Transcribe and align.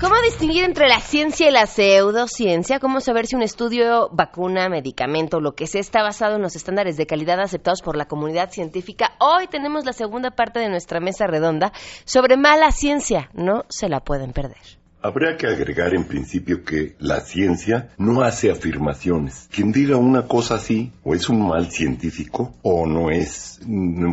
¿Cómo 0.00 0.14
distinguir 0.24 0.64
entre 0.64 0.88
la 0.88 0.98
ciencia 0.98 1.50
y 1.50 1.52
la 1.52 1.66
pseudociencia? 1.66 2.80
¿Cómo 2.80 3.02
saber 3.02 3.26
si 3.26 3.36
un 3.36 3.42
estudio, 3.42 4.08
vacuna, 4.10 4.70
medicamento, 4.70 5.40
lo 5.40 5.54
que 5.54 5.66
sea, 5.66 5.82
está 5.82 6.02
basado 6.02 6.36
en 6.36 6.42
los 6.42 6.56
estándares 6.56 6.96
de 6.96 7.04
calidad 7.04 7.38
aceptados 7.38 7.82
por 7.82 7.98
la 7.98 8.06
comunidad 8.06 8.50
científica? 8.50 9.12
Hoy 9.18 9.46
tenemos 9.48 9.84
la 9.84 9.92
segunda 9.92 10.30
parte 10.30 10.58
de 10.58 10.70
nuestra 10.70 11.00
mesa 11.00 11.26
redonda 11.26 11.74
sobre 12.06 12.38
mala 12.38 12.72
ciencia. 12.72 13.28
No 13.34 13.66
se 13.68 13.90
la 13.90 14.00
pueden 14.00 14.32
perder. 14.32 14.56
Habría 15.02 15.36
que 15.36 15.46
agregar 15.46 15.94
en 15.94 16.04
principio 16.04 16.64
que 16.64 16.96
la 16.98 17.20
ciencia 17.20 17.90
no 17.98 18.22
hace 18.22 18.50
afirmaciones. 18.50 19.50
Quien 19.52 19.70
diga 19.70 19.98
una 19.98 20.22
cosa 20.22 20.54
así, 20.54 20.92
o 21.04 21.14
es 21.14 21.28
un 21.28 21.46
mal 21.46 21.70
científico, 21.70 22.54
o 22.62 22.86
no 22.86 23.10
es, 23.10 23.60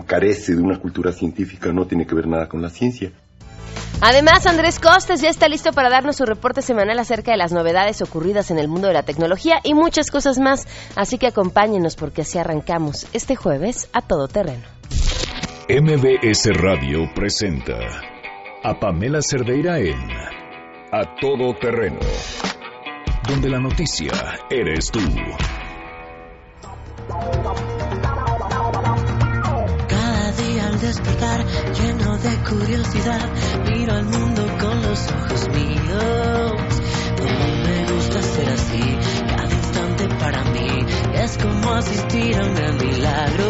carece 0.05 0.53
de 0.53 0.61
una 0.61 0.79
cultura 0.79 1.13
científica, 1.13 1.71
no 1.71 1.87
tiene 1.87 2.05
que 2.05 2.15
ver 2.15 2.27
nada 2.27 2.49
con 2.49 2.61
la 2.61 2.69
ciencia. 2.69 3.13
Además, 4.01 4.45
Andrés 4.45 4.79
Costes 4.79 5.21
ya 5.21 5.29
está 5.29 5.47
listo 5.47 5.71
para 5.71 5.89
darnos 5.89 6.17
su 6.17 6.25
reporte 6.25 6.61
semanal 6.61 6.99
acerca 6.99 7.31
de 7.31 7.37
las 7.37 7.51
novedades 7.51 8.01
ocurridas 8.01 8.51
en 8.51 8.59
el 8.59 8.67
mundo 8.67 8.87
de 8.87 8.93
la 8.93 9.03
tecnología 9.03 9.59
y 9.63 9.73
muchas 9.73 10.11
cosas 10.11 10.37
más. 10.37 10.67
Así 10.95 11.17
que 11.17 11.27
acompáñenos 11.27 11.95
porque 11.95 12.21
así 12.21 12.37
arrancamos 12.37 13.07
este 13.13 13.35
jueves 13.35 13.89
a 13.93 14.01
todo 14.01 14.27
terreno. 14.27 14.65
MBS 15.69 16.53
Radio 16.53 17.09
presenta 17.13 17.77
a 18.63 18.79
Pamela 18.79 19.21
Cerdeira 19.21 19.79
en 19.79 19.99
A 20.91 21.15
Todo 21.19 21.53
Terreno, 21.59 21.99
donde 23.27 23.49
la 23.49 23.59
noticia 23.59 24.11
eres 24.49 24.89
tú. 24.91 24.99
Cada 29.89 30.31
día 30.31 30.67
al 30.67 30.79
despertar, 30.79 31.45
lleno 31.73 32.06
de 32.23 32.35
curiosidad, 32.49 33.29
miro 33.69 33.93
al 33.93 34.05
mundo 34.05 34.43
con 34.59 34.81
los 34.81 35.07
ojos 35.11 35.49
míos. 35.49 36.81
Como 37.17 37.47
me 37.63 37.91
gusta 37.91 38.21
ser 38.21 38.49
así, 38.49 38.97
cada 39.27 39.53
instante 39.53 40.07
para 40.19 40.43
mí 40.45 40.85
es 41.13 41.37
como 41.37 41.73
asistir 41.73 42.35
a 42.39 42.43
un 42.43 42.55
gran 42.55 42.77
milagro. 42.77 43.47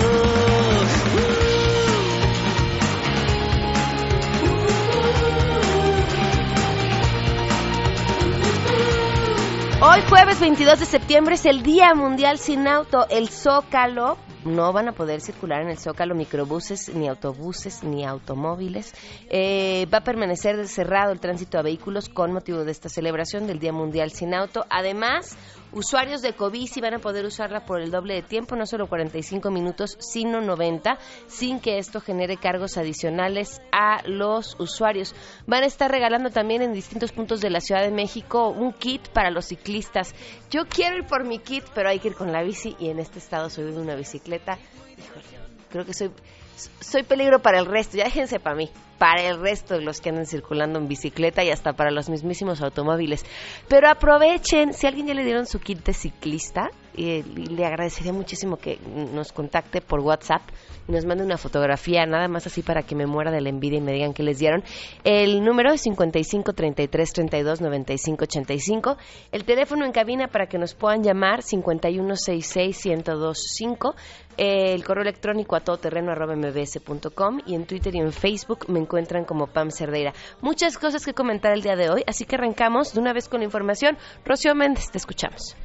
Hoy 9.80 10.02
jueves 10.10 10.40
22 10.42 10.80
de 10.80 10.86
septiembre 10.86 11.36
es 11.36 11.46
el 11.46 11.64
Día 11.64 11.94
Mundial 11.94 12.40
sin 12.40 12.68
Auto. 12.68 13.08
El 13.10 13.30
Zócalo 13.30 14.18
no 14.48 14.74
van 14.74 14.88
a 14.88 14.94
poder 14.94 15.22
circular 15.22 15.62
en 15.62 15.70
el 15.70 15.78
Zócalo 15.78 16.16
microbuses, 16.16 16.90
ni 16.90 17.08
autobuses, 17.08 17.84
ni 17.84 18.06
automóviles. 18.06 18.94
Eh, 19.30 19.86
va 19.94 20.00
a 20.00 20.04
permanecer 20.04 20.68
cerrado 20.68 21.12
el 21.12 21.20
tránsito 21.20 21.60
a 21.60 21.62
vehículos 21.62 22.10
con 22.10 22.34
motivo 22.34 22.64
de 22.64 22.72
esta 22.72 22.90
celebración 22.90 23.46
del 23.48 23.60
Día 23.60 23.74
Mundial 23.74 24.12
sin 24.12 24.34
Auto. 24.34 24.66
Además, 24.70 25.38
usuarios 25.72 26.22
de 26.22 26.34
Covici 26.34 26.82
van 26.82 26.96
a 26.96 27.00
poder 27.00 27.26
usarla 27.26 27.66
por 27.66 27.82
el 27.82 27.92
doble 27.92 28.16
de 28.16 28.22
tiempo, 28.22 28.56
no 28.56 28.66
solo 28.66 28.88
45 28.88 29.52
minutos, 29.52 29.98
sino 30.00 30.42
90, 30.42 30.98
sin 31.28 31.60
que 31.60 31.78
esto 31.78 32.02
genere 32.02 32.38
cargos 32.38 32.78
adicionales 32.78 33.62
a 33.72 34.02
los 34.06 34.56
usuarios. 34.60 35.16
Van 35.46 35.64
a 35.64 35.68
estar 35.68 35.92
regalando 35.92 36.30
también 36.30 36.62
en 36.62 36.74
distintos 36.74 37.12
puntos 37.12 37.42
de 37.42 37.50
la 37.50 37.62
Ciudad 37.62 37.82
de 37.82 37.92
México 37.92 38.50
un 38.50 38.74
kit 38.74 39.10
para 39.10 39.32
los 39.32 39.46
ciclistas. 39.46 40.14
Yo 40.50 40.66
quiero 40.66 40.98
ir 40.98 41.06
por 41.06 41.26
mi 41.26 41.40
kit, 41.40 41.64
pero 41.74 41.90
hay 41.90 42.00
que 42.00 42.10
ir 42.10 42.16
con 42.16 42.32
la 42.32 42.44
bici 42.44 42.76
y 42.80 42.90
en 42.90 43.00
este 43.00 43.20
estado 43.20 43.50
soy 43.50 43.72
de 43.72 43.80
una 43.80 43.96
bicicleta. 43.96 44.58
Híjole, 44.98 45.26
creo 45.70 45.86
que 45.86 45.94
soy 45.94 46.12
soy 46.80 47.04
peligro 47.04 47.42
para 47.42 47.60
el 47.60 47.66
resto, 47.66 47.98
ya 47.98 48.06
déjense 48.06 48.40
para 48.40 48.56
mí, 48.56 48.70
para 48.98 49.22
el 49.22 49.40
resto 49.40 49.76
de 49.76 49.82
los 49.82 50.02
que 50.02 50.10
andan 50.10 50.26
circulando 50.26 50.80
en 50.80 50.88
bicicleta 50.88 51.44
y 51.44 51.50
hasta 51.50 51.74
para 51.74 51.92
los 51.92 52.10
mismísimos 52.10 52.62
automóviles. 52.62 53.26
Pero 53.68 53.90
aprovechen, 53.90 54.74
si 54.74 54.88
alguien 54.88 55.08
ya 55.08 55.14
le 55.14 55.24
dieron 55.24 55.46
su 55.46 55.60
kit 55.60 55.84
de 55.84 55.94
ciclista, 55.94 56.70
eh, 57.00 57.24
le 57.24 57.64
agradecería 57.64 58.12
muchísimo 58.12 58.58
que 58.58 58.80
nos 59.14 59.32
contacte 59.32 59.82
por 59.82 60.00
WhatsApp 60.00 60.42
y 60.88 60.92
nos 60.92 61.06
mande 61.06 61.24
una 61.24 61.38
fotografía, 61.38 62.06
nada 62.08 62.28
más 62.28 62.48
así 62.48 62.64
para 62.64 62.82
que 62.82 62.96
me 62.96 63.06
muera 63.06 63.30
de 63.30 63.40
la 63.42 63.50
envidia 63.50 63.78
y 63.78 63.82
me 63.82 63.92
digan 63.92 64.14
que 64.14 64.24
les 64.24 64.40
dieron. 64.40 64.64
El 65.04 65.44
número 65.44 65.72
es 65.74 65.82
55 65.82 66.54
33 66.54 67.14
32 67.14 67.62
95 67.62 68.24
85. 68.24 68.98
El 69.32 69.44
teléfono 69.44 69.86
en 69.86 69.92
cabina 69.92 70.28
para 70.28 70.48
que 70.48 70.58
nos 70.58 70.74
puedan 70.74 71.04
llamar 71.04 71.44
51 71.44 72.16
66 72.16 72.86
1025. 72.86 73.96
El 74.38 74.84
correo 74.84 75.02
electrónico 75.02 75.56
a 75.56 75.62
todoterreno.mbs.com 75.62 77.42
y 77.46 77.56
en 77.56 77.66
Twitter 77.66 77.96
y 77.96 78.00
en 78.00 78.12
Facebook 78.12 78.70
me 78.70 78.80
encuentran 78.88 79.26
como 79.26 79.48
Pam 79.48 79.70
Cerdeira. 79.70 80.14
Muchas 80.42 80.78
cosas 80.78 81.06
que 81.06 81.14
comentar 81.14 81.52
el 81.52 81.62
día 81.62 81.76
de 81.76 81.90
hoy, 81.90 82.04
así 82.08 82.26
que 82.26 82.36
arrancamos 82.36 82.94
de 82.94 83.02
una 83.02 83.14
vez 83.14 83.28
con 83.28 83.42
la 83.42 83.46
información. 83.46 83.98
Rocío 84.26 84.56
Méndez, 84.56 84.90
te 84.90 84.98
escuchamos. 84.98 85.56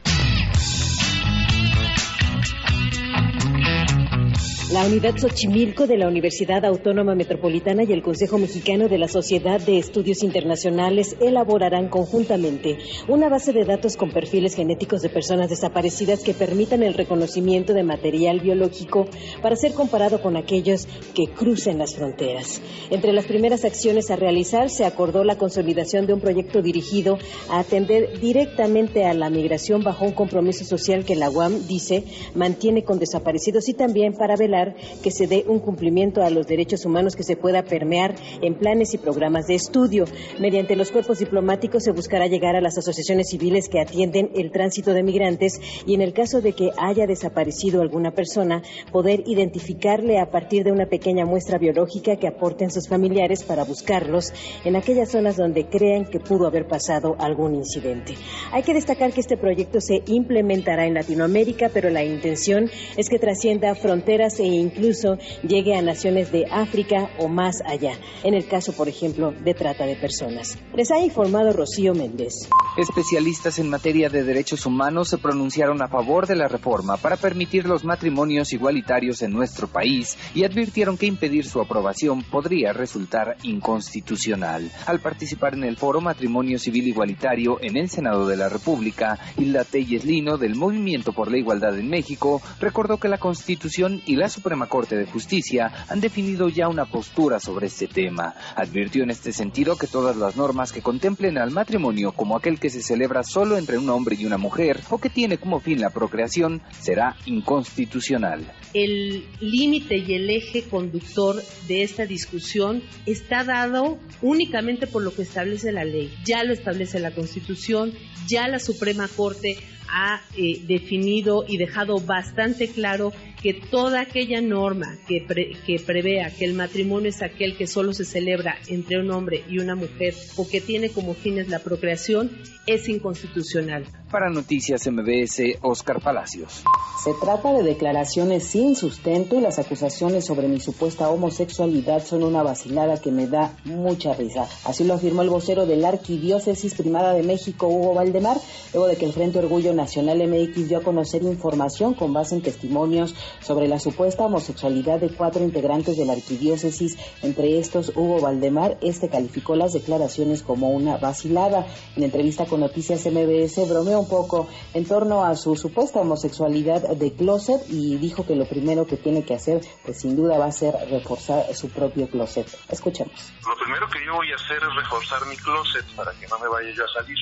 La 4.72 4.86
Unidad 4.86 5.18
Xochimilco 5.18 5.86
de 5.86 5.98
la 5.98 6.08
Universidad 6.08 6.64
Autónoma 6.64 7.14
Metropolitana 7.14 7.84
y 7.84 7.92
el 7.92 8.02
Consejo 8.02 8.38
Mexicano 8.38 8.88
de 8.88 8.96
la 8.96 9.06
Sociedad 9.06 9.60
de 9.60 9.76
Estudios 9.76 10.22
Internacionales 10.22 11.14
elaborarán 11.20 11.90
conjuntamente 11.90 12.78
una 13.06 13.28
base 13.28 13.52
de 13.52 13.66
datos 13.66 13.98
con 13.98 14.12
perfiles 14.12 14.54
genéticos 14.54 15.02
de 15.02 15.10
personas 15.10 15.50
desaparecidas 15.50 16.22
que 16.22 16.32
permitan 16.32 16.82
el 16.82 16.94
reconocimiento 16.94 17.74
de 17.74 17.82
material 17.82 18.40
biológico 18.40 19.04
para 19.42 19.56
ser 19.56 19.74
comparado 19.74 20.22
con 20.22 20.38
aquellos 20.38 20.88
que 21.14 21.26
crucen 21.26 21.76
las 21.76 21.94
fronteras. 21.94 22.62
Entre 22.88 23.12
las 23.12 23.26
primeras 23.26 23.66
acciones 23.66 24.10
a 24.10 24.16
realizar 24.16 24.70
se 24.70 24.86
acordó 24.86 25.22
la 25.22 25.36
consolidación 25.36 26.06
de 26.06 26.14
un 26.14 26.20
proyecto 26.20 26.62
dirigido 26.62 27.18
a 27.50 27.58
atender 27.58 28.18
directamente 28.20 29.04
a 29.04 29.12
la 29.12 29.28
migración 29.28 29.82
bajo 29.82 30.06
un 30.06 30.12
compromiso 30.12 30.64
social 30.64 31.04
que 31.04 31.14
la 31.14 31.28
UAM 31.28 31.66
dice 31.66 32.04
mantiene 32.34 32.84
con 32.84 32.98
desaparecidos 32.98 33.68
y 33.68 33.74
también 33.74 34.14
para 34.14 34.34
velar 34.34 34.61
que 35.02 35.10
se 35.10 35.26
dé 35.26 35.44
un 35.46 35.60
cumplimiento 35.60 36.22
a 36.22 36.30
los 36.30 36.46
derechos 36.46 36.84
humanos 36.84 37.16
que 37.16 37.22
se 37.22 37.36
pueda 37.36 37.62
permear 37.62 38.14
en 38.40 38.54
planes 38.54 38.94
y 38.94 38.98
programas 38.98 39.46
de 39.46 39.54
estudio. 39.54 40.04
Mediante 40.38 40.76
los 40.76 40.90
cuerpos 40.90 41.18
diplomáticos 41.18 41.84
se 41.84 41.92
buscará 41.92 42.26
llegar 42.26 42.56
a 42.56 42.60
las 42.60 42.78
asociaciones 42.78 43.28
civiles 43.30 43.68
que 43.68 43.80
atienden 43.80 44.30
el 44.34 44.50
tránsito 44.50 44.92
de 44.94 45.02
migrantes 45.02 45.60
y 45.86 45.94
en 45.94 46.02
el 46.02 46.12
caso 46.12 46.40
de 46.40 46.52
que 46.52 46.70
haya 46.78 47.06
desaparecido 47.06 47.82
alguna 47.82 48.12
persona, 48.12 48.62
poder 48.90 49.22
identificarle 49.26 50.18
a 50.18 50.30
partir 50.30 50.64
de 50.64 50.72
una 50.72 50.86
pequeña 50.86 51.24
muestra 51.24 51.58
biológica 51.58 52.16
que 52.16 52.28
aporten 52.28 52.70
sus 52.70 52.88
familiares 52.88 53.44
para 53.44 53.64
buscarlos 53.64 54.32
en 54.64 54.76
aquellas 54.76 55.10
zonas 55.10 55.36
donde 55.36 55.66
crean 55.66 56.04
que 56.04 56.20
pudo 56.20 56.46
haber 56.46 56.66
pasado 56.66 57.16
algún 57.18 57.54
incidente. 57.54 58.14
Hay 58.52 58.62
que 58.62 58.74
destacar 58.74 59.12
que 59.12 59.20
este 59.20 59.36
proyecto 59.36 59.80
se 59.80 60.02
implementará 60.06 60.86
en 60.86 60.94
Latinoamérica, 60.94 61.70
pero 61.72 61.90
la 61.90 62.04
intención 62.04 62.70
es 62.96 63.08
que 63.08 63.18
trascienda 63.18 63.74
fronteras 63.74 64.38
e 64.40 64.44
incluso 64.54 65.18
llegue 65.46 65.74
a 65.74 65.82
naciones 65.82 66.32
de 66.32 66.46
África 66.50 67.10
o 67.18 67.28
más 67.28 67.60
allá, 67.66 67.92
en 68.22 68.34
el 68.34 68.46
caso, 68.46 68.72
por 68.72 68.88
ejemplo, 68.88 69.32
de 69.32 69.54
trata 69.54 69.86
de 69.86 69.96
personas. 69.96 70.58
Les 70.74 70.90
ha 70.90 70.98
informado 70.98 71.52
Rocío 71.52 71.94
Méndez. 71.94 72.48
Especialistas 72.76 73.58
en 73.58 73.68
materia 73.68 74.08
de 74.08 74.24
derechos 74.24 74.64
humanos 74.66 75.08
se 75.08 75.18
pronunciaron 75.18 75.82
a 75.82 75.88
favor 75.88 76.26
de 76.26 76.36
la 76.36 76.48
reforma 76.48 76.96
para 76.96 77.16
permitir 77.16 77.66
los 77.66 77.84
matrimonios 77.84 78.52
igualitarios 78.52 79.22
en 79.22 79.32
nuestro 79.32 79.68
país 79.68 80.16
y 80.34 80.44
advirtieron 80.44 80.96
que 80.96 81.06
impedir 81.06 81.44
su 81.46 81.60
aprobación 81.60 82.22
podría 82.22 82.72
resultar 82.72 83.36
inconstitucional. 83.42 84.70
Al 84.86 85.00
participar 85.00 85.54
en 85.54 85.64
el 85.64 85.76
foro 85.76 86.00
Matrimonio 86.00 86.58
Civil 86.58 86.88
Igualitario 86.88 87.58
en 87.60 87.76
el 87.76 87.90
Senado 87.90 88.26
de 88.26 88.36
la 88.36 88.48
República, 88.48 89.18
Hilda 89.36 89.64
Telles 89.64 90.04
Lino 90.04 90.38
del 90.38 90.54
Movimiento 90.54 91.12
por 91.12 91.30
la 91.30 91.38
Igualdad 91.38 91.78
en 91.78 91.88
México 91.88 92.40
recordó 92.60 92.98
que 92.98 93.08
la 93.08 93.18
Constitución 93.18 94.00
y 94.06 94.16
la 94.16 94.28
Suprema 94.42 94.66
Corte 94.66 94.96
de 94.96 95.06
Justicia 95.06 95.70
han 95.88 96.00
definido 96.00 96.48
ya 96.48 96.66
una 96.66 96.86
postura 96.86 97.38
sobre 97.38 97.68
este 97.68 97.86
tema. 97.86 98.34
Advirtió 98.56 99.04
en 99.04 99.10
este 99.10 99.32
sentido 99.32 99.76
que 99.76 99.86
todas 99.86 100.16
las 100.16 100.34
normas 100.34 100.72
que 100.72 100.82
contemplen 100.82 101.38
al 101.38 101.52
matrimonio 101.52 102.10
como 102.10 102.36
aquel 102.36 102.58
que 102.58 102.68
se 102.68 102.82
celebra 102.82 103.22
solo 103.22 103.56
entre 103.56 103.78
un 103.78 103.88
hombre 103.88 104.16
y 104.18 104.26
una 104.26 104.38
mujer 104.38 104.80
o 104.90 104.98
que 104.98 105.10
tiene 105.10 105.38
como 105.38 105.60
fin 105.60 105.80
la 105.80 105.90
procreación 105.90 106.60
será 106.80 107.14
inconstitucional. 107.24 108.52
El 108.74 109.28
límite 109.38 109.98
y 109.98 110.14
el 110.14 110.28
eje 110.28 110.64
conductor 110.64 111.40
de 111.68 111.84
esta 111.84 112.04
discusión 112.04 112.82
está 113.06 113.44
dado 113.44 114.00
únicamente 114.22 114.88
por 114.88 115.02
lo 115.02 115.14
que 115.14 115.22
establece 115.22 115.70
la 115.70 115.84
ley. 115.84 116.12
Ya 116.24 116.42
lo 116.42 116.52
establece 116.52 116.98
la 116.98 117.12
Constitución, 117.12 117.92
ya 118.26 118.48
la 118.48 118.58
Suprema 118.58 119.06
Corte 119.06 119.56
ha 119.92 120.22
eh, 120.36 120.62
definido 120.66 121.44
y 121.46 121.58
dejado 121.58 121.98
bastante 122.00 122.68
claro 122.68 123.12
que 123.42 123.52
toda 123.52 124.00
aquella 124.00 124.40
norma 124.40 124.96
que, 125.06 125.20
pre, 125.20 125.52
que 125.66 125.78
prevea 125.78 126.30
que 126.30 126.46
el 126.46 126.54
matrimonio 126.54 127.10
es 127.10 127.22
aquel 127.22 127.56
que 127.56 127.66
solo 127.66 127.92
se 127.92 128.04
celebra 128.04 128.56
entre 128.68 128.98
un 128.98 129.10
hombre 129.10 129.44
y 129.48 129.58
una 129.58 129.74
mujer 129.74 130.14
o 130.36 130.48
que 130.48 130.60
tiene 130.60 130.88
como 130.88 131.14
fines 131.14 131.48
la 131.48 131.58
procreación 131.58 132.30
es 132.66 132.88
inconstitucional. 132.88 133.84
Para 134.12 134.28
Noticias 134.28 134.86
MBS, 134.86 135.58
Oscar 135.62 136.02
Palacios. 136.02 136.62
Se 137.02 137.14
trata 137.14 137.54
de 137.54 137.62
declaraciones 137.62 138.44
sin 138.44 138.76
sustento 138.76 139.36
y 139.36 139.40
las 139.40 139.58
acusaciones 139.58 140.26
sobre 140.26 140.48
mi 140.48 140.60
supuesta 140.60 141.08
homosexualidad 141.08 142.04
son 142.04 142.22
una 142.22 142.42
vacilada 142.42 143.00
que 143.00 143.10
me 143.10 143.26
da 143.26 143.56
mucha 143.64 144.12
risa. 144.12 144.46
Así 144.66 144.84
lo 144.84 144.94
afirmó 144.94 145.22
el 145.22 145.30
vocero 145.30 145.64
de 145.64 145.76
la 145.76 145.88
Arquidiócesis 145.88 146.74
Primada 146.74 147.14
de 147.14 147.22
México, 147.22 147.68
Hugo 147.68 147.94
Valdemar, 147.94 148.36
luego 148.74 148.86
de 148.86 148.96
que 148.96 149.06
el 149.06 149.14
Frente 149.14 149.38
Orgullo 149.38 149.72
Nacional 149.72 150.18
MX 150.28 150.68
dio 150.68 150.78
a 150.78 150.82
conocer 150.82 151.22
información 151.22 151.94
con 151.94 152.12
base 152.12 152.34
en 152.34 152.42
testimonios 152.42 153.14
sobre 153.40 153.66
la 153.66 153.80
supuesta 153.80 154.26
homosexualidad 154.26 155.00
de 155.00 155.08
cuatro 155.08 155.42
integrantes 155.42 155.96
de 155.96 156.04
la 156.04 156.12
Arquidiócesis. 156.12 156.98
Entre 157.22 157.58
estos, 157.58 157.92
Hugo 157.96 158.20
Valdemar, 158.20 158.76
este 158.82 159.08
calificó 159.08 159.56
las 159.56 159.72
declaraciones 159.72 160.42
como 160.42 160.68
una 160.68 160.98
vacilada. 160.98 161.66
En 161.96 162.02
entrevista 162.02 162.44
con 162.44 162.60
Noticias 162.60 163.06
MBS, 163.06 163.66
bromeó 163.68 164.01
un 164.02 164.08
poco 164.08 164.48
en 164.74 164.84
torno 164.86 165.24
a 165.24 165.34
su 165.34 165.56
supuesta 165.56 166.00
homosexualidad 166.00 166.82
de 166.82 167.14
closet 167.14 167.62
y 167.68 167.96
dijo 167.96 168.26
que 168.26 168.34
lo 168.34 168.46
primero 168.46 168.86
que 168.86 168.96
tiene 168.96 169.24
que 169.24 169.34
hacer, 169.34 169.60
pues 169.84 170.00
sin 170.00 170.16
duda 170.16 170.38
va 170.38 170.46
a 170.46 170.52
ser 170.52 170.74
reforzar 170.90 171.54
su 171.54 171.70
propio 171.70 172.08
closet. 172.08 172.46
Escuchemos. 172.68 173.32
Lo 173.46 173.56
primero 173.56 173.88
que 173.88 174.04
yo 174.04 174.14
voy 174.14 174.32
a 174.32 174.36
hacer 174.36 174.56
es 174.56 174.74
reforzar 174.74 175.26
mi 175.26 175.36
closet 175.36 175.84
para 175.94 176.12
que 176.12 176.26
no 176.26 176.38
me 176.38 176.48
vaya 176.48 176.70
yo 176.70 176.84
a 176.84 176.88
salir. 176.88 177.18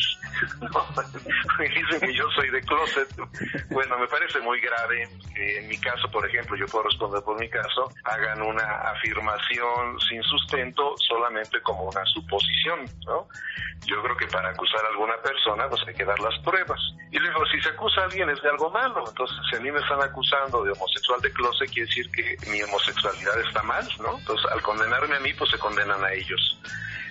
me 1.59 1.69
dicen 1.69 2.01
que 2.01 2.15
yo 2.15 2.25
soy 2.35 2.51
de 2.51 2.61
closet. 2.63 3.09
Bueno, 3.71 3.99
me 3.99 4.09
parece 4.09 4.41
muy 4.41 4.61
grave 4.61 5.09
que 5.35 5.59
en 5.59 5.69
mi 5.69 5.79
caso, 5.79 6.11
por 6.11 6.27
ejemplo, 6.27 6.57
yo 6.57 6.67
puedo 6.67 6.85
responder 6.85 7.23
por 7.23 7.39
mi 7.39 7.49
caso, 7.49 7.91
hagan 8.05 8.43
una 8.43 8.65
afirmación 8.93 9.99
sin 10.09 10.23
sustento 10.23 10.95
solamente 11.09 11.61
como 11.63 11.85
una 11.85 12.05
suposición, 12.07 12.85
¿no? 13.07 13.29
Yo 13.87 14.03
creo 14.03 14.17
que 14.17 14.27
para 14.27 14.51
acusar 14.51 14.85
a 14.85 14.89
alguna 14.89 15.17
persona, 15.23 15.69
pues 15.69 15.83
hay 15.87 15.95
que 15.95 16.05
dar 16.05 16.19
las 16.21 16.39
pruebas. 16.41 16.70
Y 17.11 17.19
luego, 17.19 17.45
si 17.47 17.61
se 17.61 17.69
acusa 17.71 18.03
a 18.03 18.05
alguien 18.05 18.31
es 18.31 18.41
de 18.43 18.49
algo 18.49 18.71
malo. 18.71 19.05
Entonces, 19.09 19.37
si 19.51 19.57
a 19.57 19.61
mí 19.61 19.71
me 19.71 19.81
están 19.81 20.01
acusando 20.03 20.63
de 20.63 20.73
homosexual 20.73 21.21
de 21.21 21.33
closet, 21.33 21.71
quiere 21.71 21.89
decir 21.89 22.11
que 22.11 22.37
mi 22.51 22.63
homosexualidad 22.63 23.41
está 23.41 23.63
mal, 23.63 23.87
¿no? 24.01 24.17
Entonces, 24.19 24.47
al 24.53 24.63
condenarme 24.63 25.17
a 25.17 25.21
mí, 25.21 25.33
pues 25.35 25.51
se 25.51 25.59
condenan 25.59 26.05
a 26.05 26.13
ellos. 26.13 26.59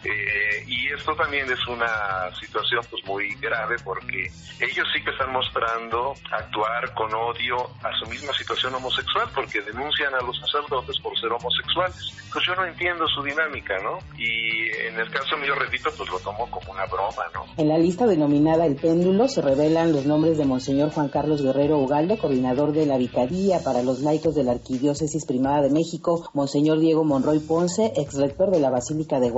Eh, 0.04 0.64
y 0.68 0.88
esto 0.94 1.16
también 1.16 1.52
es 1.52 1.68
una 1.68 2.34
situación 2.40 2.82
pues 2.90 3.04
muy 3.06 3.36
grave 3.36 3.76
porque 3.84 4.32
ellos 4.60 4.88
sí 4.94 5.04
que 5.04 5.12
están 5.12 5.32
mostrando 5.32 6.14
actuar 6.32 6.94
con 6.94 7.14
odio 7.14 7.58
a 7.84 7.92
su 8.00 8.10
misma 8.10 8.34
situación 8.34 8.74
homosexual 8.76 9.28
porque 9.36 9.62
denuncian 9.62 10.14
a 10.16 10.22
los 10.22 10.38
sacerdotes 10.40 11.00
por 11.00 11.18
ser 11.20 11.32
homosexuales. 11.32 12.14
Pues 12.32 12.46
yo 12.46 12.56
no 12.56 12.66
entiendo 12.66 13.08
su 13.08 13.24
dinámica, 13.24 13.78
¿no? 13.80 14.00
Y 14.18 14.70
en 14.88 15.00
el 15.00 15.10
caso 15.10 15.36
mío, 15.38 15.56
repito, 15.56 15.90
pues 15.98 16.10
lo 16.10 16.20
tomo 16.20 16.50
como 16.50 16.72
una 16.72 16.86
broma, 16.86 17.24
¿no? 17.34 17.46
En 17.58 17.68
la 17.68 17.78
lista 17.78 18.06
denominada 18.06 18.66
El 18.66 18.76
Péndulo 18.76 19.28
se 19.28 19.42
revelan 19.42 19.92
los 19.92 20.06
nombres 20.06 20.38
de 20.38 20.46
Monseñor 20.46 20.92
Juan 20.92 21.10
Carlos 21.10 21.42
Guerrero 21.42 21.78
Ugalde, 21.78 22.18
coordinador 22.18 22.72
de 22.72 22.86
la 22.86 22.98
Vicaría 22.98 23.64
para 23.64 23.84
los 23.84 24.02
laicos 24.02 24.36
de 24.36 24.44
la 24.44 24.54
Arquidiócesis 24.54 25.26
Primada 25.26 25.62
de 25.62 25.70
México, 25.70 26.30
Monseñor 26.34 26.80
Diego 26.80 27.04
Monroy 27.04 27.40
Ponce, 27.40 27.92
ex 27.96 28.16
rector 28.16 28.52
de 28.52 28.60
la 28.60 28.70
Basílica 28.70 29.20
de 29.20 29.32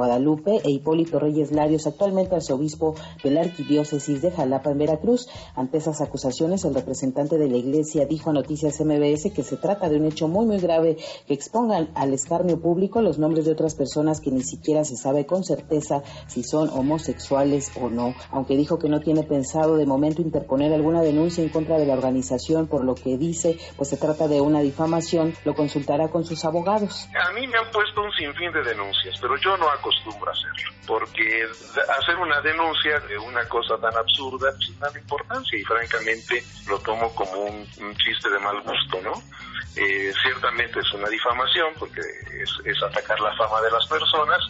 E 0.57 0.71
Hipólito 0.71 1.19
Reyes 1.19 1.51
Larios, 1.51 1.87
actualmente 1.87 2.35
arzobispo 2.35 2.95
de 3.23 3.31
la 3.31 3.41
Arquidiócesis 3.41 4.21
de 4.21 4.31
Jalapa 4.31 4.71
en 4.71 4.77
Veracruz. 4.77 5.27
Ante 5.55 5.77
esas 5.77 6.01
acusaciones, 6.01 6.65
el 6.65 6.73
representante 6.73 7.37
de 7.37 7.49
la 7.49 7.57
Iglesia 7.57 8.05
dijo 8.05 8.29
a 8.29 8.33
Noticias 8.33 8.79
MBS 8.81 9.31
que 9.33 9.43
se 9.43 9.57
trata 9.57 9.89
de 9.89 9.97
un 9.97 10.05
hecho 10.05 10.27
muy 10.27 10.45
muy 10.45 10.59
grave 10.59 10.97
que 11.27 11.33
expongan 11.33 11.89
al 11.95 12.13
escarnio 12.13 12.59
público 12.59 13.01
los 13.01 13.19
nombres 13.19 13.45
de 13.45 13.51
otras 13.51 13.75
personas 13.75 14.19
que 14.21 14.31
ni 14.31 14.43
siquiera 14.43 14.83
se 14.83 14.95
sabe 14.95 15.25
con 15.25 15.43
certeza 15.43 16.03
si 16.27 16.43
son 16.43 16.69
homosexuales 16.69 17.71
o 17.79 17.89
no, 17.89 18.13
aunque 18.31 18.57
dijo 18.57 18.79
que 18.79 18.89
no 18.89 18.99
tiene 18.99 19.23
pensado 19.23 19.77
de 19.77 19.85
momento 19.85 20.21
interponer 20.21 20.73
alguna 20.73 21.01
denuncia 21.01 21.43
en 21.43 21.49
contra 21.49 21.77
de 21.77 21.85
la 21.85 21.93
organización 21.93 22.67
por 22.67 22.83
lo 22.83 22.95
que 22.95 23.17
dice, 23.17 23.57
pues 23.77 23.89
se 23.89 23.97
trata 23.97 24.27
de 24.27 24.41
una 24.41 24.61
difamación, 24.61 25.33
lo 25.45 25.55
consultará 25.55 26.09
con 26.09 26.25
sus 26.25 26.45
abogados. 26.45 27.07
A 27.27 27.31
mí 27.33 27.47
me 27.47 27.57
han 27.57 27.71
puesto 27.71 28.01
un 28.01 28.11
sinfín 28.11 28.51
de 28.51 28.63
denuncias, 28.63 29.17
pero 29.19 29.35
yo 29.37 29.57
no 29.57 29.69
acostumbro 29.69 30.31
a 30.31 30.35
hacerlo 30.45 30.71
porque 30.87 31.47
hacer 31.99 32.17
una 32.17 32.41
denuncia 32.41 32.99
de 33.01 33.17
una 33.17 33.47
cosa 33.47 33.77
tan 33.77 33.95
absurda 33.95 34.51
pues 34.57 34.77
nada 34.79 34.99
importancia 34.99 35.57
y 35.57 35.63
francamente 35.63 36.43
lo 36.67 36.79
tomo 36.79 37.13
como 37.15 37.31
un, 37.31 37.65
chiste 37.97 38.29
de 38.29 38.39
mal 38.39 38.59
gusto, 38.61 38.99
¿no? 39.01 39.13
Eh, 39.75 40.11
ciertamente 40.21 40.79
es 40.79 40.93
una 40.93 41.07
difamación 41.07 41.73
porque 41.79 42.01
es 42.65 42.83
atacar 42.83 43.19
la 43.21 43.33
fama 43.37 43.61
de 43.61 43.71
las 43.71 43.87
personas 43.87 44.41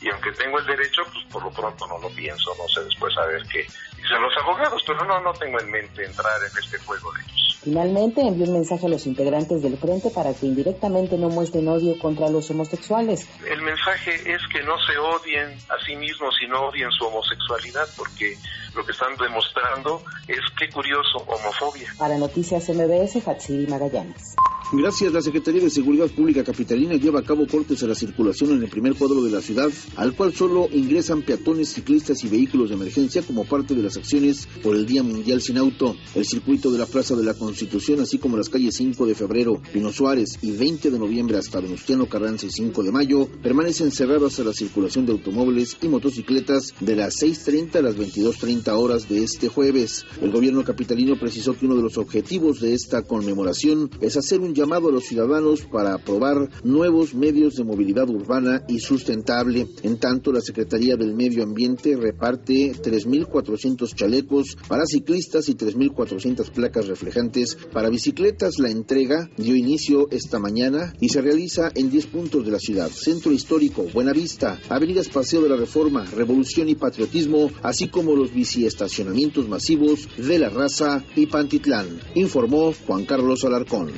y 0.00 0.08
aunque 0.08 0.32
tengo 0.32 0.58
el 0.58 0.66
derecho, 0.66 1.02
pues 1.12 1.24
por 1.30 1.42
lo 1.44 1.50
pronto 1.50 1.86
no 1.86 1.98
lo 1.98 2.08
pienso, 2.10 2.52
no 2.58 2.68
sé 2.68 2.84
después 2.84 3.16
a 3.18 3.26
ver 3.26 3.42
qué 3.48 3.60
dicen 3.96 4.22
los 4.22 4.36
abogados, 4.42 4.82
pero 4.86 5.04
no, 5.04 5.20
no 5.20 5.32
tengo 5.34 5.60
en 5.60 5.70
mente 5.70 6.04
entrar 6.04 6.40
en 6.40 6.58
este 6.58 6.78
juego 6.78 7.12
de 7.12 7.20
ellos. 7.22 7.58
Finalmente 7.62 8.20
envió 8.20 8.46
un 8.46 8.54
mensaje 8.54 8.86
a 8.86 8.88
los 8.88 9.06
integrantes 9.06 9.62
del 9.62 9.76
frente 9.78 10.10
para 10.10 10.34
que 10.34 10.46
indirectamente 10.46 11.16
no 11.16 11.28
muestren 11.28 11.68
odio 11.68 11.96
contra 12.00 12.28
los 12.28 12.50
homosexuales. 12.50 13.28
El 13.48 13.62
mensaje 13.62 14.14
es 14.14 14.42
que 14.52 14.62
no 14.64 14.74
se 14.84 14.98
odien 14.98 15.56
a 15.68 15.84
sí 15.86 15.94
mismos 15.94 16.34
y 16.44 16.48
no 16.48 16.66
odien 16.66 16.90
su 16.90 17.04
homosexualidad, 17.04 17.88
porque 17.96 18.36
lo 18.74 18.84
que 18.84 18.90
están 18.90 19.16
demostrando 19.16 20.02
es, 20.26 20.40
qué 20.58 20.68
curioso, 20.70 21.18
homofobia. 21.18 21.94
Para 21.96 22.18
Noticias 22.18 22.68
MBS, 22.68 23.26
Hatsiri 23.28 23.68
Magallanes. 23.68 24.34
Gracias, 24.72 25.12
la 25.12 25.20
Secretaría 25.20 25.60
de 25.60 25.68
Seguridad 25.68 26.08
Pública 26.08 26.42
Capitalina 26.42 26.94
lleva 26.94 27.20
a 27.20 27.22
cabo 27.22 27.46
cortes 27.46 27.82
a 27.82 27.86
la 27.86 27.94
circulación 27.94 28.52
en 28.52 28.62
el 28.62 28.70
primer 28.70 28.94
cuadro 28.94 29.22
de 29.22 29.30
la 29.30 29.42
ciudad, 29.42 29.68
al 29.96 30.14
cual 30.14 30.32
solo 30.34 30.68
ingresan 30.72 31.22
peatones, 31.22 31.70
ciclistas 31.70 32.24
y 32.24 32.28
vehículos 32.28 32.70
de 32.70 32.76
emergencia 32.76 33.22
como 33.22 33.44
parte 33.44 33.74
de 33.74 33.82
las 33.82 33.96
acciones 33.96 34.48
por 34.62 34.74
el 34.76 34.86
Día 34.86 35.02
Mundial 35.02 35.40
Sin 35.40 35.58
Auto. 35.58 35.96
El 36.14 36.24
circuito 36.24 36.70
de 36.70 36.78
la 36.78 36.86
Plaza 36.86 37.14
de 37.16 37.24
la 37.24 37.34
Constitución, 37.34 38.00
así 38.00 38.18
como 38.18 38.36
las 38.36 38.48
calles 38.48 38.76
5 38.76 39.06
de 39.06 39.14
febrero, 39.14 39.60
Pino 39.72 39.92
Suárez 39.92 40.38
y 40.42 40.52
20 40.52 40.90
de 40.90 40.98
noviembre 40.98 41.38
hasta 41.38 41.60
Venustiano 41.60 42.06
Carranza 42.06 42.46
y 42.46 42.50
5 42.50 42.82
de 42.82 42.92
mayo, 42.92 43.28
permanecen 43.42 43.90
cerradas 43.90 44.38
a 44.40 44.44
la 44.44 44.52
circulación 44.52 45.06
de 45.06 45.12
automóviles 45.12 45.76
y 45.80 45.88
motocicletas 45.88 46.74
de 46.80 46.96
las 46.96 47.22
6.30 47.22 47.76
a 47.76 47.82
las 47.82 47.96
22.30 47.96 48.68
horas 48.72 49.08
de 49.08 49.22
este 49.22 49.48
jueves. 49.48 50.04
El 50.20 50.30
gobierno 50.30 50.64
capitalino 50.64 51.18
precisó 51.18 51.56
que 51.56 51.66
uno 51.66 51.76
de 51.76 51.82
los 51.82 51.98
objetivos 51.98 52.60
de 52.60 52.74
esta 52.74 53.02
conmemoración 53.02 53.90
es 54.00 54.16
hacer 54.16 54.40
un 54.40 54.54
llamado 54.54 54.88
a 54.88 54.92
los 54.92 55.04
ciudadanos 55.04 55.62
para 55.62 55.94
aprobar 55.94 56.48
nuevos 56.64 57.14
medios 57.14 57.54
de 57.54 57.64
movilidad 57.64 58.08
urbana 58.08 58.64
y 58.68 58.80
sustentable. 58.80 59.68
En 59.82 59.98
tanto, 59.98 60.32
la 60.32 60.40
Secretaría 60.40 60.96
del 60.96 61.14
Medio 61.14 61.42
Ambiente 61.42 61.96
reparte 61.96 62.72
3.400 62.72 63.94
chalecos 63.94 64.56
para 64.68 64.86
ciclistas 64.86 65.48
y 65.48 65.54
3.400 65.54 66.50
placas 66.50 66.86
reflejantes 66.86 67.56
para 67.72 67.88
bicicletas. 67.88 68.58
La 68.58 68.70
entrega 68.70 69.30
dio 69.36 69.56
inicio 69.56 70.08
esta 70.10 70.38
mañana 70.38 70.92
y 71.00 71.08
se 71.08 71.20
realiza 71.20 71.70
en 71.74 71.90
10 71.90 72.06
puntos 72.06 72.44
de 72.44 72.52
la 72.52 72.58
ciudad. 72.58 72.90
Centro 72.90 73.32
Histórico, 73.32 73.86
Buenavista, 73.92 74.58
Avenidas 74.68 75.08
Paseo 75.08 75.42
de 75.42 75.48
la 75.48 75.56
Reforma, 75.56 76.04
Revolución 76.04 76.68
y 76.68 76.74
Patriotismo, 76.74 77.50
así 77.62 77.88
como 77.88 78.14
los 78.14 78.32
biciestacionamientos 78.32 79.48
masivos 79.48 80.08
de 80.16 80.38
La 80.38 80.48
Raza 80.48 81.04
y 81.16 81.26
Pantitlán, 81.26 82.00
informó 82.14 82.72
Juan 82.86 83.04
Carlos 83.04 83.44
Alarcón. 83.44 83.90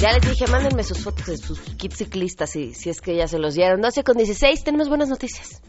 Ya 0.00 0.12
les 0.12 0.20
dije, 0.20 0.44
mándenme 0.48 0.84
sus 0.84 1.02
fotos 1.02 1.26
de 1.26 1.36
sus 1.36 1.58
kits 1.76 1.96
ciclistas 1.96 2.50
si, 2.50 2.72
si 2.72 2.88
es 2.88 3.00
que 3.00 3.16
ya 3.16 3.26
se 3.26 3.40
los 3.40 3.56
dieron. 3.56 3.80
12 3.80 4.04
con 4.04 4.16
16, 4.16 4.62
tenemos 4.62 4.88
buenas 4.88 5.08
noticias. 5.08 5.60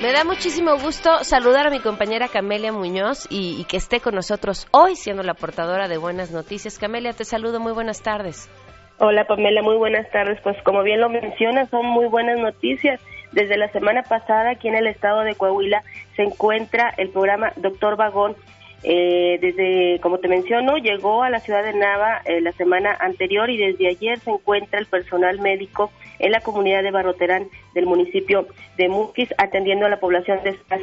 Me 0.00 0.12
da 0.12 0.24
muchísimo 0.24 0.76
gusto 0.76 1.22
saludar 1.22 1.68
a 1.68 1.70
mi 1.70 1.78
compañera 1.78 2.26
Camelia 2.26 2.72
Muñoz 2.72 3.28
y, 3.30 3.60
y, 3.60 3.64
que 3.66 3.76
esté 3.76 4.00
con 4.00 4.16
nosotros 4.16 4.66
hoy 4.72 4.96
siendo 4.96 5.22
la 5.22 5.34
portadora 5.34 5.86
de 5.86 5.98
buenas 5.98 6.32
noticias. 6.32 6.80
Camelia, 6.80 7.12
te 7.12 7.24
saludo, 7.24 7.60
muy 7.60 7.72
buenas 7.72 8.02
tardes. 8.02 8.50
Hola 8.98 9.24
Pamela, 9.24 9.62
muy 9.62 9.76
buenas 9.76 10.10
tardes. 10.10 10.40
Pues 10.42 10.56
como 10.64 10.82
bien 10.82 11.00
lo 11.00 11.08
mencionas, 11.08 11.70
son 11.70 11.86
muy 11.86 12.06
buenas 12.06 12.40
noticias. 12.40 13.00
Desde 13.30 13.56
la 13.56 13.70
semana 13.70 14.02
pasada 14.02 14.50
aquí 14.50 14.66
en 14.66 14.74
el 14.74 14.88
estado 14.88 15.20
de 15.20 15.36
Coahuila 15.36 15.84
se 16.16 16.22
encuentra 16.22 16.92
el 16.96 17.10
programa 17.10 17.52
Doctor 17.54 17.96
Vagón 17.96 18.34
eh, 18.82 19.38
desde, 19.40 20.00
como 20.00 20.18
te 20.18 20.28
menciono, 20.28 20.76
llegó 20.76 21.22
a 21.22 21.30
la 21.30 21.40
ciudad 21.40 21.64
de 21.64 21.74
Nava 21.74 22.22
eh, 22.24 22.40
la 22.40 22.52
semana 22.52 22.96
anterior 23.00 23.50
y 23.50 23.56
desde 23.56 23.88
ayer 23.88 24.20
se 24.20 24.30
encuentra 24.30 24.78
el 24.78 24.86
personal 24.86 25.40
médico 25.40 25.90
en 26.18 26.32
la 26.32 26.40
comunidad 26.40 26.82
de 26.82 26.90
Barroterán 26.90 27.48
del 27.74 27.86
municipio 27.86 28.46
de 28.76 28.88
Muquis 28.88 29.34
atendiendo 29.38 29.86
a 29.86 29.88
la 29.88 30.00
población 30.00 30.40
de 30.44 30.50
estos 30.50 30.80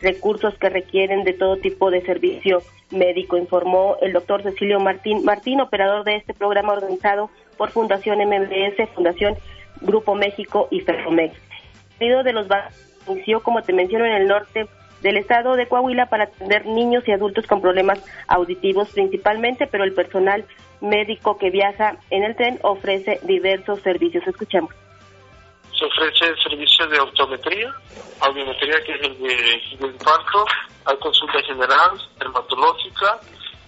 recursos 0.00 0.56
que 0.58 0.68
requieren 0.68 1.24
de 1.24 1.32
todo 1.32 1.56
tipo 1.56 1.90
de 1.90 2.02
servicio 2.02 2.62
médico, 2.90 3.36
informó 3.36 3.96
el 4.02 4.12
doctor 4.12 4.42
Cecilio 4.42 4.80
Martín, 4.80 5.24
Martín, 5.24 5.60
operador 5.60 6.04
de 6.04 6.16
este 6.16 6.34
programa 6.34 6.72
organizado 6.72 7.30
por 7.56 7.70
Fundación 7.70 8.18
MBS, 8.18 8.88
Fundación 8.94 9.36
Grupo 9.80 10.14
México 10.14 10.68
y 10.70 10.80
Ferromex. 10.80 11.34
El 12.00 12.24
de 12.24 12.32
los 12.32 12.46
inició, 13.08 13.42
como 13.42 13.62
te 13.62 13.72
menciono, 13.72 14.04
en 14.04 14.12
el 14.12 14.28
norte 14.28 14.66
del 15.02 15.16
estado 15.16 15.54
de 15.54 15.66
Coahuila 15.66 16.06
para 16.06 16.24
atender 16.24 16.66
niños 16.66 17.04
y 17.06 17.12
adultos 17.12 17.46
con 17.46 17.60
problemas 17.60 18.02
auditivos 18.28 18.88
principalmente, 18.90 19.66
pero 19.66 19.84
el 19.84 19.92
personal 19.92 20.46
médico 20.80 21.36
que 21.38 21.50
viaja 21.50 21.96
en 22.10 22.24
el 22.24 22.36
tren 22.36 22.58
ofrece 22.62 23.20
diversos 23.24 23.80
servicios. 23.80 24.26
Escuchemos. 24.26 24.72
Se 25.76 25.84
ofrece 25.84 26.26
el 26.26 26.36
servicio 26.42 26.86
de 26.86 27.00
optometría, 27.00 27.72
audiometría 28.20 28.82
que 28.84 28.92
es 28.92 29.00
el 29.02 29.18
de, 29.18 29.76
de 29.80 29.86
infarto, 29.88 30.44
hay 30.84 30.96
consulta 30.98 31.42
general, 31.42 31.90
dermatológica, 32.18 33.20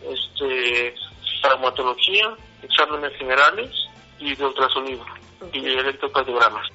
este, 0.02 0.94
traumatología, 1.42 2.34
exámenes 2.62 3.16
generales 3.16 3.70
y 4.18 4.34
de 4.34 4.44
ultrasonido 4.44 5.04
y 5.52 5.66
electrocardiogramas. 5.66 6.68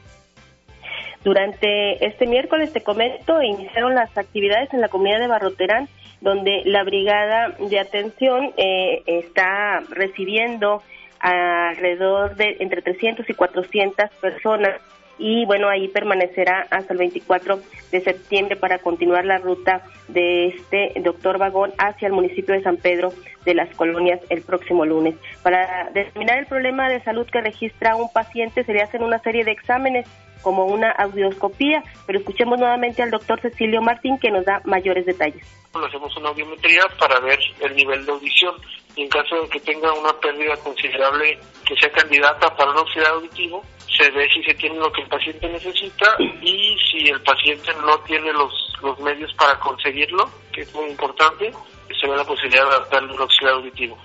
Durante 1.24 2.06
este 2.06 2.26
miércoles, 2.28 2.72
te 2.72 2.82
comento, 2.82 3.42
iniciaron 3.42 3.94
las 3.94 4.18
actividades 4.18 4.74
en 4.74 4.82
la 4.82 4.88
comunidad 4.88 5.20
de 5.20 5.28
Barroterán, 5.28 5.90
donde 6.22 6.64
la 6.66 6.84
brigada 6.84 7.50
de 7.60 7.80
atención 7.80 8.54
eh, 8.58 9.04
está 9.06 9.82
recibiendo 9.90 10.82
alrededor 11.20 12.36
de 12.36 12.58
entre 12.60 12.82
300 12.82 13.30
y 13.30 13.34
400 13.34 14.10
personas 14.22 14.80
y 15.20 15.46
bueno, 15.46 15.68
ahí 15.70 15.90
permanecerá 15.90 16.66
hasta 16.72 16.94
el 16.94 17.00
24 17.00 17.60
de 17.92 18.02
septiembre 18.02 18.56
para 18.56 18.80
continuar 18.80 19.26
la 19.26 19.38
ruta 19.38 19.84
de 20.08 20.48
este 20.48 20.94
doctor 21.02 21.38
Vagón 21.38 21.74
hacia 21.78 22.08
el 22.08 22.14
municipio 22.14 22.56
de 22.56 22.64
San 22.64 22.78
Pedro 22.78 23.14
de 23.46 23.54
las 23.54 23.70
Colonias 23.76 24.22
el 24.30 24.42
próximo 24.42 24.86
lunes. 24.86 25.16
Para 25.44 25.90
determinar 25.94 26.40
el 26.40 26.46
problema 26.46 26.90
de 26.90 27.04
salud 27.04 27.28
que 27.28 27.42
registra 27.42 27.96
un 27.96 28.12
paciente 28.12 28.64
se 28.64 28.74
le 28.74 28.82
hacen 28.82 29.04
una 29.04 29.20
serie 29.20 29.44
de 29.44 29.52
exámenes 29.52 30.08
como 30.42 30.66
una 30.66 30.92
audioscopía, 30.92 31.84
pero 32.06 32.20
escuchemos 32.20 32.58
nuevamente 32.58 33.02
al 33.02 33.12
doctor 33.12 33.42
Cecilio 33.42 33.82
Martín 33.82 34.18
que 34.18 34.32
nos 34.32 34.46
da 34.46 34.62
mayores 34.64 35.06
detalles. 35.06 35.44
Hacemos 35.74 36.16
una 36.18 36.30
audiometría 36.30 36.84
para 36.98 37.20
ver 37.20 37.40
el 37.62 37.76
nivel 37.76 38.06
de 38.06 38.12
audición 38.12 38.56
y 39.00 39.04
en 39.04 39.10
caso 39.10 39.42
de 39.42 39.48
que 39.48 39.62
tenga 39.62 39.94
una 39.94 40.12
pérdida 40.20 40.58
considerable 40.58 41.40
que 41.66 41.76
sea 41.78 41.90
candidata 41.90 42.54
para 42.58 42.72
un 42.72 42.80
oxidado 42.80 43.16
auditivo, 43.16 43.64
se 43.88 44.12
ve 44.12 44.28
si 44.30 44.44
se 44.44 44.54
tiene 44.56 44.76
lo 44.76 44.92
que 44.92 45.04
el 45.04 45.08
paciente 45.08 45.48
necesita 45.48 46.18
y 46.42 46.76
si 46.92 47.08
el 47.08 47.22
paciente 47.22 47.72
no 47.86 47.98
tiene 48.00 48.34
los, 48.34 48.52
los 48.84 49.00
medios 49.00 49.34
para 49.36 49.58
conseguirlo, 49.60 50.30
que 50.52 50.62
es 50.62 50.76
muy 50.76 50.90
importante, 50.90 51.50
se 51.98 52.08
ve 52.08 52.18
la 52.18 52.26
posibilidad 52.26 52.64
de 52.64 52.76
adaptarle 52.76 53.14
un 53.14 53.22
oxidado 53.22 53.58
auditivo. 53.60 53.98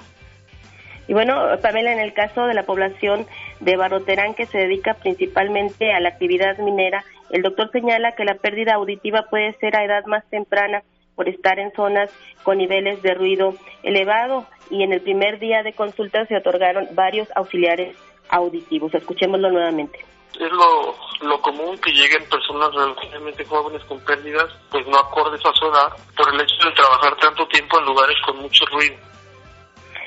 Y 1.08 1.12
bueno, 1.12 1.44
Pamela, 1.60 1.92
en 1.92 1.98
el 1.98 2.14
caso 2.14 2.46
de 2.46 2.54
la 2.54 2.62
población 2.62 3.26
de 3.58 3.76
Barroterán 3.76 4.34
que 4.34 4.46
se 4.46 4.58
dedica 4.58 4.94
principalmente 4.94 5.92
a 5.92 5.98
la 5.98 6.10
actividad 6.10 6.56
minera, 6.58 7.04
el 7.30 7.42
doctor 7.42 7.68
señala 7.72 8.14
que 8.14 8.24
la 8.24 8.36
pérdida 8.36 8.74
auditiva 8.74 9.26
puede 9.28 9.54
ser 9.54 9.76
a 9.76 9.84
edad 9.84 10.04
más 10.06 10.24
temprana 10.30 10.84
por 11.14 11.28
estar 11.28 11.58
en 11.58 11.72
zonas 11.72 12.10
con 12.42 12.58
niveles 12.58 13.02
de 13.02 13.14
ruido 13.14 13.54
elevado 13.82 14.46
y 14.70 14.82
en 14.82 14.92
el 14.92 15.00
primer 15.00 15.38
día 15.38 15.62
de 15.62 15.72
consulta 15.72 16.26
se 16.26 16.36
otorgaron 16.36 16.88
varios 16.92 17.28
auxiliares 17.34 17.96
auditivos. 18.28 18.94
Escuchémoslo 18.94 19.50
nuevamente. 19.50 19.98
Es 20.34 20.50
lo, 20.50 20.94
lo 21.28 21.40
común 21.40 21.78
que 21.78 21.92
lleguen 21.92 22.28
personas 22.28 22.74
relativamente 22.74 23.44
jóvenes 23.44 23.84
con 23.84 24.00
pérdidas, 24.00 24.46
pues 24.70 24.84
no 24.88 24.98
acordes 24.98 25.40
a 25.46 25.52
su 25.52 25.66
edad, 25.66 25.92
por 26.16 26.34
el 26.34 26.40
hecho 26.40 26.68
de 26.68 26.74
trabajar 26.74 27.16
tanto 27.18 27.46
tiempo 27.46 27.78
en 27.78 27.86
lugares 27.86 28.16
con 28.26 28.38
mucho 28.38 28.64
ruido. 28.66 28.96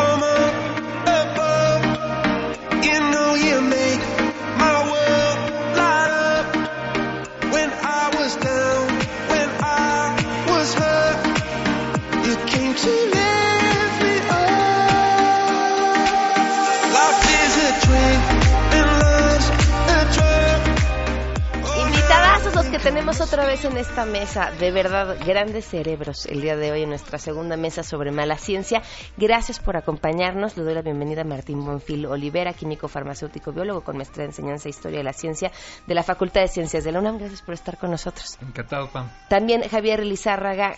Tenemos 22.83 23.21
otra 23.21 23.45
vez 23.45 23.63
en 23.65 23.77
esta 23.77 24.05
mesa, 24.05 24.51
de 24.59 24.71
verdad, 24.71 25.15
grandes 25.23 25.65
cerebros 25.65 26.25
el 26.25 26.41
día 26.41 26.55
de 26.55 26.71
hoy 26.71 26.81
en 26.81 26.89
nuestra 26.89 27.19
segunda 27.19 27.55
mesa 27.55 27.83
sobre 27.83 28.11
mala 28.11 28.37
ciencia. 28.37 28.81
Gracias 29.17 29.59
por 29.59 29.77
acompañarnos. 29.77 30.57
Le 30.57 30.63
doy 30.63 30.73
la 30.73 30.81
bienvenida 30.81 31.21
a 31.21 31.23
Martín 31.23 31.63
Bonfil 31.63 32.07
Olivera, 32.07 32.53
químico 32.53 32.87
farmacéutico 32.87 33.51
biólogo 33.51 33.81
con 33.81 33.97
maestría 33.97 34.25
en 34.25 34.31
enseñanza 34.31 34.67
e 34.67 34.71
historia 34.71 34.97
de 34.97 35.03
la 35.03 35.13
ciencia 35.13 35.51
de 35.85 35.93
la 35.93 36.01
Facultad 36.01 36.41
de 36.41 36.47
Ciencias 36.47 36.83
de 36.83 36.91
la 36.91 36.99
UNAM. 36.99 37.19
Gracias 37.19 37.43
por 37.43 37.53
estar 37.53 37.77
con 37.77 37.91
nosotros. 37.91 38.37
Encantado, 38.41 38.89
Pam. 38.91 39.11
También 39.29 39.61
Javier 39.69 40.03
Lizárraga 40.03 40.75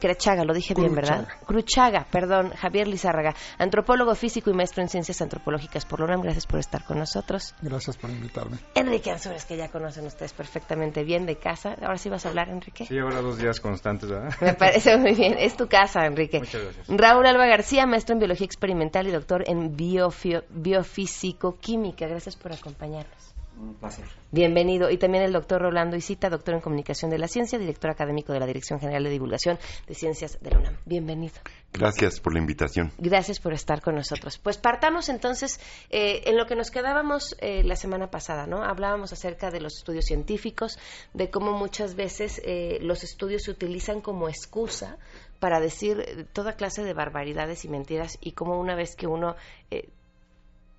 Crachaga, 0.00 0.44
lo 0.44 0.54
dije 0.54 0.72
bien, 0.74 0.94
¿verdad? 0.94 1.28
Cruchaga, 1.44 2.06
perdón, 2.10 2.50
Javier 2.56 2.88
Lizárraga, 2.88 3.34
antropólogo 3.58 4.14
físico 4.14 4.48
y 4.50 4.54
maestro 4.54 4.82
en 4.82 4.88
ciencias 4.88 5.20
antropológicas 5.20 5.84
por 5.84 6.00
la 6.00 6.06
UNAM. 6.06 6.22
Gracias 6.22 6.46
por 6.46 6.60
estar 6.60 6.84
con 6.84 6.98
nosotros. 6.98 7.54
Gracias 7.60 7.98
por 7.98 8.08
invitarme. 8.08 8.56
Enrique 8.74 9.10
Ansures, 9.10 9.44
que 9.44 9.58
ya 9.58 9.68
conocen 9.68 10.06
ustedes 10.06 10.32
perfectamente 10.32 11.04
bien 11.04 11.09
de 11.18 11.36
casa. 11.36 11.76
Ahora 11.82 11.98
sí 11.98 12.08
vas 12.08 12.24
a 12.24 12.30
hablar, 12.30 12.48
Enrique. 12.48 12.86
Sí, 12.86 12.98
ahora 12.98 13.20
dos 13.20 13.36
días 13.38 13.60
constantes, 13.60 14.08
¿verdad? 14.08 14.32
Me 14.40 14.54
parece 14.54 14.96
muy 14.96 15.12
bien. 15.14 15.36
Es 15.38 15.54
tu 15.56 15.68
casa, 15.68 16.06
Enrique. 16.06 16.38
Muchas 16.38 16.62
gracias. 16.62 16.86
Raúl 16.88 17.26
Alba 17.26 17.44
García, 17.46 17.84
maestro 17.86 18.14
en 18.14 18.20
biología 18.20 18.46
experimental 18.46 19.06
y 19.06 19.10
doctor 19.10 19.44
en 19.46 19.76
biofísico-química. 19.76 22.06
Gracias 22.06 22.36
por 22.36 22.52
acompañarnos. 22.52 23.29
Un 23.60 23.74
placer. 23.74 24.06
Bienvenido. 24.32 24.90
Y 24.90 24.96
también 24.96 25.22
el 25.22 25.32
doctor 25.32 25.60
Rolando 25.60 25.94
Isita, 25.94 26.30
doctor 26.30 26.54
en 26.54 26.62
Comunicación 26.62 27.10
de 27.10 27.18
la 27.18 27.28
Ciencia, 27.28 27.58
director 27.58 27.90
académico 27.90 28.32
de 28.32 28.40
la 28.40 28.46
Dirección 28.46 28.80
General 28.80 29.04
de 29.04 29.10
Divulgación 29.10 29.58
de 29.86 29.94
Ciencias 29.94 30.38
de 30.40 30.50
la 30.50 30.58
UNAM. 30.60 30.76
Bienvenido. 30.86 31.34
Gracias 31.70 32.20
por 32.20 32.32
la 32.32 32.38
invitación. 32.38 32.90
Gracias 32.96 33.38
por 33.38 33.52
estar 33.52 33.82
con 33.82 33.96
nosotros. 33.96 34.38
Pues 34.38 34.56
partamos 34.56 35.10
entonces 35.10 35.60
eh, 35.90 36.22
en 36.24 36.38
lo 36.38 36.46
que 36.46 36.56
nos 36.56 36.70
quedábamos 36.70 37.36
eh, 37.40 37.62
la 37.62 37.76
semana 37.76 38.10
pasada, 38.10 38.46
¿no? 38.46 38.64
Hablábamos 38.64 39.12
acerca 39.12 39.50
de 39.50 39.60
los 39.60 39.76
estudios 39.76 40.06
científicos, 40.06 40.78
de 41.12 41.28
cómo 41.28 41.52
muchas 41.52 41.94
veces 41.96 42.40
eh, 42.46 42.78
los 42.80 43.04
estudios 43.04 43.42
se 43.42 43.50
utilizan 43.50 44.00
como 44.00 44.30
excusa 44.30 44.96
para 45.38 45.60
decir 45.60 46.28
toda 46.32 46.54
clase 46.54 46.82
de 46.82 46.94
barbaridades 46.94 47.66
y 47.66 47.68
mentiras 47.68 48.16
y 48.22 48.32
cómo 48.32 48.58
una 48.58 48.74
vez 48.74 48.96
que 48.96 49.06
uno 49.06 49.36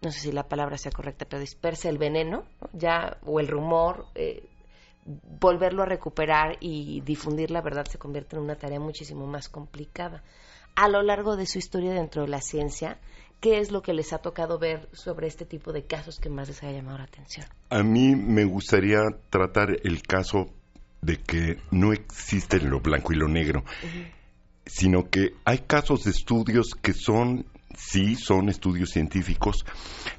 no 0.02 0.12
sé 0.12 0.20
si 0.20 0.32
la 0.32 0.48
palabra 0.48 0.78
sea 0.78 0.92
correcta, 0.92 1.26
pero 1.26 1.40
dispersa 1.40 1.90
el 1.90 1.98
veneno, 1.98 2.44
ya 2.74 3.18
o 3.26 3.40
el 3.40 3.48
rumor, 3.48 4.08
volverlo 5.40 5.84
a 5.84 5.86
recuperar 5.86 6.58
y 6.60 7.02
difundir 7.02 7.52
la 7.52 7.62
verdad 7.62 7.86
se 7.86 7.98
convierte 7.98 8.36
en 8.36 8.44
una 8.44 8.56
tarea 8.56 8.80
muchísimo 8.80 9.26
más 9.28 9.50
complicada. 9.50 10.24
A 10.76 10.88
lo 10.88 11.02
largo 11.02 11.36
de 11.36 11.46
su 11.46 11.60
historia 11.60 11.94
dentro 11.94 12.24
de 12.24 12.30
la 12.30 12.42
ciencia, 12.42 13.00
¿qué 13.40 13.60
es 13.60 13.72
lo 13.72 13.82
que 13.82 13.94
les 13.94 14.14
ha 14.14 14.20
tocado 14.20 14.58
ver 14.58 14.88
sobre 14.94 15.28
este 15.28 15.46
tipo 15.46 15.74
de 15.74 15.84
casos 15.84 16.20
que 16.20 16.30
más 16.30 16.48
les 16.48 16.64
haya 16.64 16.78
llamado 16.78 17.00
la 17.00 17.04
atención? 17.06 17.46
A 17.70 17.84
mí 17.84 18.16
me 18.16 18.46
gustaría 18.46 19.02
tratar 19.30 19.78
el 19.84 20.02
caso 20.02 20.50
de 21.02 21.18
que 21.18 21.58
no 21.72 21.94
existe 21.94 22.60
lo 22.60 22.80
blanco 22.80 23.12
y 23.12 23.18
lo 23.18 23.28
negro, 23.28 23.64
sino 24.66 25.10
que 25.10 25.34
hay 25.46 25.60
casos 25.60 26.04
de 26.04 26.12
estudios 26.12 26.76
que 26.76 26.94
son, 26.94 27.46
sí, 27.78 28.16
son 28.16 28.50
estudios 28.50 28.90
científicos, 28.92 29.66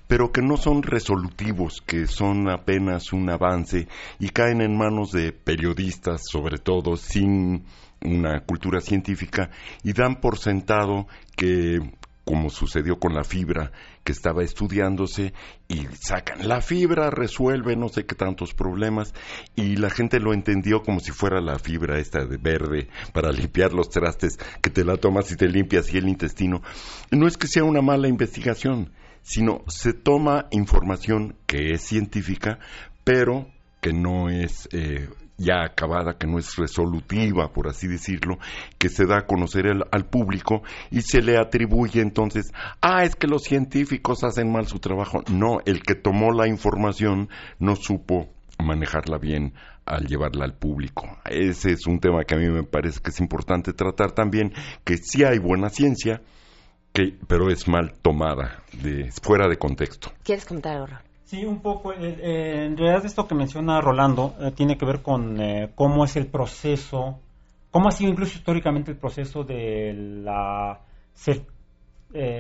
pero 0.06 0.32
que 0.32 0.42
no 0.42 0.56
son 0.56 0.82
resolutivos, 0.82 1.82
que 1.86 2.06
son 2.06 2.48
apenas 2.48 3.12
un 3.12 3.30
avance 3.30 3.88
y 4.18 4.28
caen 4.30 4.60
en 4.60 4.76
manos 4.76 5.12
de 5.12 5.32
periodistas, 5.32 6.22
sobre 6.30 6.58
todo, 6.58 6.96
sin 6.96 7.64
una 8.04 8.40
cultura 8.40 8.80
científica 8.80 9.50
y 9.82 9.92
dan 9.92 10.20
por 10.20 10.38
sentado 10.38 11.06
que 11.36 11.78
como 12.24 12.50
sucedió 12.50 12.98
con 12.98 13.14
la 13.14 13.24
fibra 13.24 13.72
que 14.04 14.12
estaba 14.12 14.42
estudiándose 14.42 15.32
y 15.68 15.86
sacan 16.00 16.46
la 16.46 16.60
fibra 16.60 17.10
resuelve 17.10 17.76
no 17.76 17.88
sé 17.88 18.06
qué 18.06 18.14
tantos 18.14 18.54
problemas 18.54 19.12
y 19.56 19.76
la 19.76 19.90
gente 19.90 20.20
lo 20.20 20.32
entendió 20.32 20.82
como 20.82 21.00
si 21.00 21.10
fuera 21.10 21.40
la 21.40 21.58
fibra 21.58 21.98
esta 21.98 22.24
de 22.24 22.36
verde 22.36 22.88
para 23.12 23.32
limpiar 23.32 23.72
los 23.72 23.90
trastes 23.90 24.38
que 24.60 24.70
te 24.70 24.84
la 24.84 24.96
tomas 24.96 25.30
y 25.32 25.36
te 25.36 25.48
limpias 25.48 25.92
y 25.92 25.98
el 25.98 26.08
intestino. 26.08 26.62
No 27.10 27.26
es 27.26 27.36
que 27.36 27.48
sea 27.48 27.64
una 27.64 27.82
mala 27.82 28.08
investigación 28.08 28.92
sino 29.22 29.62
se 29.68 29.92
toma 29.92 30.46
información 30.50 31.36
que 31.46 31.70
es 31.72 31.82
científica 31.82 32.58
pero 33.04 33.48
que 33.80 33.92
no 33.92 34.30
es 34.30 34.68
eh, 34.72 35.08
ya 35.42 35.64
acabada, 35.64 36.14
que 36.14 36.26
no 36.26 36.38
es 36.38 36.56
resolutiva, 36.56 37.52
por 37.52 37.68
así 37.68 37.86
decirlo, 37.88 38.38
que 38.78 38.88
se 38.88 39.06
da 39.06 39.18
a 39.18 39.26
conocer 39.26 39.66
al 39.90 40.06
público 40.06 40.62
y 40.90 41.02
se 41.02 41.20
le 41.20 41.36
atribuye 41.36 42.00
entonces, 42.00 42.52
ah, 42.80 43.04
es 43.04 43.16
que 43.16 43.26
los 43.26 43.42
científicos 43.42 44.24
hacen 44.24 44.50
mal 44.50 44.66
su 44.66 44.78
trabajo. 44.78 45.22
No, 45.30 45.58
el 45.66 45.82
que 45.82 45.94
tomó 45.94 46.32
la 46.32 46.48
información 46.48 47.28
no 47.58 47.76
supo 47.76 48.28
manejarla 48.58 49.18
bien 49.18 49.54
al 49.84 50.06
llevarla 50.06 50.44
al 50.44 50.54
público. 50.54 51.18
Ese 51.24 51.72
es 51.72 51.86
un 51.86 51.98
tema 51.98 52.24
que 52.24 52.34
a 52.34 52.38
mí 52.38 52.48
me 52.48 52.62
parece 52.62 53.00
que 53.00 53.10
es 53.10 53.20
importante 53.20 53.72
tratar 53.72 54.12
también, 54.12 54.52
que 54.84 54.96
sí 54.96 55.24
hay 55.24 55.38
buena 55.38 55.68
ciencia, 55.68 56.22
que, 56.92 57.16
pero 57.26 57.50
es 57.50 57.68
mal 57.68 57.94
tomada, 58.00 58.62
de, 58.80 59.10
fuera 59.22 59.48
de 59.48 59.56
contexto. 59.56 60.12
¿Quieres 60.22 60.44
comentar 60.44 60.76
ahora? 60.76 61.02
Sí, 61.32 61.46
un 61.46 61.60
poco. 61.60 61.94
Eh, 61.94 62.18
eh, 62.20 62.66
en 62.66 62.76
realidad 62.76 63.06
esto 63.06 63.26
que 63.26 63.34
menciona 63.34 63.80
Rolando 63.80 64.34
eh, 64.38 64.50
tiene 64.50 64.76
que 64.76 64.84
ver 64.84 65.00
con 65.00 65.38
cómo 65.74 66.04
es 66.04 66.14
el 66.16 66.26
proceso, 66.26 67.20
cómo 67.70 67.88
ha 67.88 67.90
sido 67.90 68.10
incluso 68.10 68.36
históricamente 68.36 68.90
el 68.90 68.98
proceso 68.98 69.42
de 69.42 69.94
la 70.22 70.78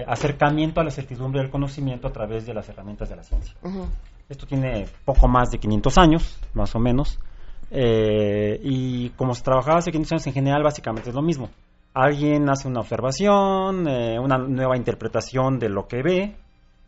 acercamiento 0.06 0.82
a 0.82 0.84
la 0.84 0.90
certidumbre 0.90 1.40
del 1.40 1.50
conocimiento 1.50 2.06
a 2.06 2.12
través 2.12 2.44
de 2.44 2.52
las 2.52 2.68
herramientas 2.68 3.08
de 3.08 3.16
la 3.16 3.22
ciencia. 3.22 3.54
Esto 4.28 4.46
tiene 4.46 4.86
poco 5.06 5.26
más 5.26 5.50
de 5.50 5.56
500 5.56 5.96
años, 5.96 6.38
más 6.52 6.74
o 6.74 6.78
menos, 6.78 7.18
y 7.70 9.08
como 9.16 9.32
se 9.32 9.42
trabajaba 9.42 9.78
hace 9.78 9.90
500 9.90 10.12
años 10.12 10.26
en 10.26 10.34
general, 10.34 10.62
básicamente 10.62 11.08
es 11.08 11.14
lo 11.14 11.22
mismo. 11.22 11.48
Alguien 11.94 12.46
hace 12.50 12.68
una 12.68 12.80
observación, 12.80 13.86
una 13.86 14.36
nueva 14.36 14.76
interpretación 14.76 15.58
de 15.58 15.70
lo 15.70 15.88
que 15.88 16.02
ve, 16.02 16.36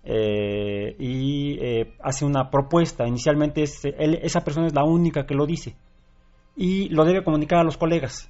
eh, 0.05 0.95
y 0.99 1.59
eh, 1.61 1.95
hace 2.03 2.25
una 2.25 2.51
propuesta. 2.51 3.07
Inicialmente 3.07 3.63
esa 3.63 4.41
persona 4.43 4.67
es 4.67 4.75
la 4.75 4.85
única 4.85 5.25
que 5.27 5.35
lo 5.35 5.47
dice 5.47 5.75
y 6.57 6.89
lo 6.91 7.05
debe 7.05 7.25
comunicar 7.25 7.59
a 7.59 7.65
los 7.65 7.77
colegas 7.77 8.29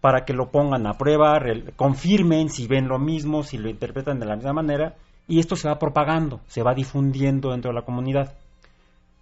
para 0.00 0.24
que 0.24 0.34
lo 0.34 0.50
pongan 0.50 0.86
a 0.86 0.94
prueba, 0.94 1.40
confirmen 1.74 2.48
si 2.48 2.66
ven 2.66 2.86
lo 2.86 2.98
mismo, 2.98 3.42
si 3.42 3.58
lo 3.58 3.68
interpretan 3.68 4.20
de 4.20 4.26
la 4.26 4.36
misma 4.36 4.52
manera 4.52 4.94
y 5.26 5.40
esto 5.40 5.56
se 5.56 5.68
va 5.68 5.78
propagando, 5.78 6.40
se 6.46 6.62
va 6.62 6.74
difundiendo 6.74 7.50
dentro 7.50 7.70
de 7.70 7.74
la 7.74 7.84
comunidad. 7.84 8.34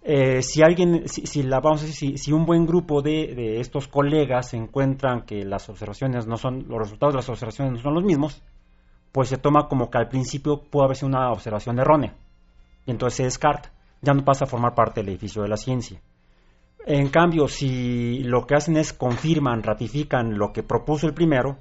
Eh, 0.03 0.43
si 0.43 0.61
alguien, 0.61 1.07
si, 1.07 1.41
la, 1.41 1.59
vamos 1.59 1.81
a 1.81 1.87
decir, 1.87 2.19
si, 2.19 2.31
un 2.31 2.45
buen 2.45 2.67
grupo 2.67 3.01
de, 3.01 3.33
de, 3.33 3.59
estos 3.59 3.87
colegas 3.87 4.53
encuentran 4.53 5.23
que 5.25 5.43
las 5.43 5.67
observaciones 5.67 6.27
no 6.27 6.37
son, 6.37 6.67
los 6.67 6.77
resultados 6.77 7.15
de 7.15 7.17
las 7.17 7.29
observaciones 7.29 7.73
no 7.73 7.79
son 7.79 7.95
los 7.95 8.03
mismos, 8.03 8.43
pues 9.15 9.29
se 9.29 9.37
toma 9.37 9.69
como 9.69 9.89
que 9.89 9.97
al 9.97 10.09
principio 10.09 10.61
pudo 10.69 10.83
haber 10.83 10.97
sido 10.97 11.07
una 11.07 11.31
observación 11.31 11.79
errónea. 11.79 12.13
Y 12.85 12.91
entonces 12.91 13.15
se 13.15 13.23
descarta. 13.23 13.71
Ya 14.01 14.13
no 14.13 14.25
pasa 14.25 14.43
a 14.43 14.47
formar 14.49 14.75
parte 14.75 14.99
del 14.99 15.07
edificio 15.07 15.41
de 15.41 15.47
la 15.47 15.55
ciencia. 15.55 16.01
En 16.85 17.07
cambio, 17.07 17.47
si 17.47 18.23
lo 18.25 18.45
que 18.45 18.55
hacen 18.55 18.75
es 18.75 18.91
confirman, 18.91 19.63
ratifican 19.63 20.37
lo 20.37 20.51
que 20.51 20.63
propuso 20.63 21.07
el 21.07 21.13
primero, 21.13 21.59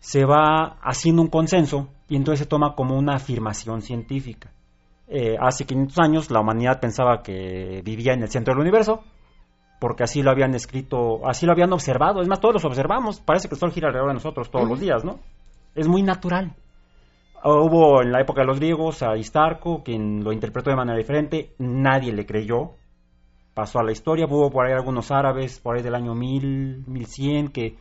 se 0.00 0.24
va 0.24 0.78
haciendo 0.82 1.22
un 1.22 1.28
consenso 1.28 1.90
y 2.08 2.16
entonces 2.16 2.40
se 2.40 2.46
toma 2.46 2.74
como 2.74 2.98
una 2.98 3.14
afirmación 3.14 3.82
científica. 3.82 4.50
Eh, 5.06 5.36
hace 5.40 5.64
500 5.64 5.98
años 6.00 6.30
la 6.32 6.40
humanidad 6.40 6.80
pensaba 6.80 7.22
que 7.22 7.82
vivía 7.84 8.14
en 8.14 8.22
el 8.22 8.30
centro 8.30 8.52
del 8.52 8.62
universo, 8.62 9.04
porque 9.78 10.02
así 10.02 10.24
lo 10.24 10.32
habían 10.32 10.56
escrito, 10.56 11.24
así 11.24 11.46
lo 11.46 11.52
habían 11.52 11.72
observado. 11.72 12.20
Es 12.20 12.26
más, 12.26 12.40
todos 12.40 12.64
lo 12.64 12.68
observamos. 12.68 13.20
Parece 13.20 13.48
que 13.48 13.54
el 13.54 13.60
Sol 13.60 13.70
gira 13.70 13.86
alrededor 13.86 14.10
de 14.10 14.14
nosotros 14.14 14.50
todos 14.50 14.68
los 14.68 14.80
días, 14.80 15.04
¿no? 15.04 15.20
Es 15.76 15.86
muy 15.86 16.02
natural. 16.02 16.56
Hubo 17.48 18.02
en 18.02 18.10
la 18.10 18.20
época 18.20 18.40
de 18.40 18.48
los 18.48 18.58
griegos 18.58 19.04
a 19.04 19.16
Istarco, 19.16 19.84
quien 19.84 20.24
lo 20.24 20.32
interpretó 20.32 20.70
de 20.70 20.76
manera 20.76 20.98
diferente, 20.98 21.54
nadie 21.58 22.12
le 22.12 22.26
creyó, 22.26 22.72
pasó 23.54 23.78
a 23.78 23.84
la 23.84 23.92
historia, 23.92 24.26
hubo 24.26 24.50
por 24.50 24.66
ahí 24.66 24.72
algunos 24.72 25.12
árabes, 25.12 25.60
por 25.60 25.76
ahí 25.76 25.82
del 25.82 25.94
año 25.94 26.16
1000, 26.16 26.82
1100, 26.88 27.48
que 27.50 27.76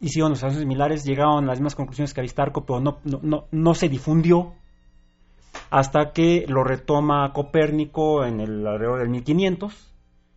hicieron 0.00 0.32
observaciones 0.32 0.62
similares, 0.62 1.04
llegaron 1.04 1.44
a 1.44 1.48
las 1.48 1.58
mismas 1.58 1.74
conclusiones 1.74 2.14
que 2.14 2.20
Aristarco, 2.20 2.64
pero 2.64 2.80
no, 2.80 3.00
no, 3.04 3.44
no, 3.50 3.74
se 3.74 3.90
difundió 3.90 4.54
hasta 5.68 6.12
que 6.12 6.46
lo 6.48 6.64
retoma 6.64 7.30
Copérnico 7.34 8.24
en 8.24 8.40
el 8.40 8.66
alrededor 8.66 9.00
del 9.00 9.10
1500 9.10 9.94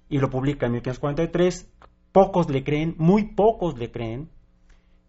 y 0.09 0.17
lo 0.17 0.29
publica 0.29 0.65
en 0.65 0.73
1543. 0.73 1.71
Pocos 2.11 2.49
le 2.49 2.65
creen, 2.65 2.95
muy 2.97 3.33
pocos 3.33 3.77
le 3.79 3.91
creen, 3.91 4.29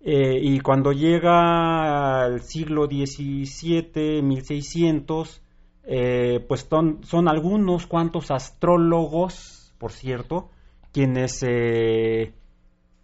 eh, 0.07 0.39
y 0.39 0.61
cuando 0.61 0.93
llega 0.93 2.25
al 2.25 2.43
siglo 2.43 2.85
XVII, 2.85 4.21
1600, 4.21 5.43
eh, 5.85 6.45
pues 6.47 6.69
son, 6.69 7.29
algunos 7.29 7.87
cuantos 7.87 8.31
astrólogos, 8.31 9.73
por 9.79 9.93
cierto, 9.93 10.51
quienes 10.93 11.43
eh, 11.43 12.35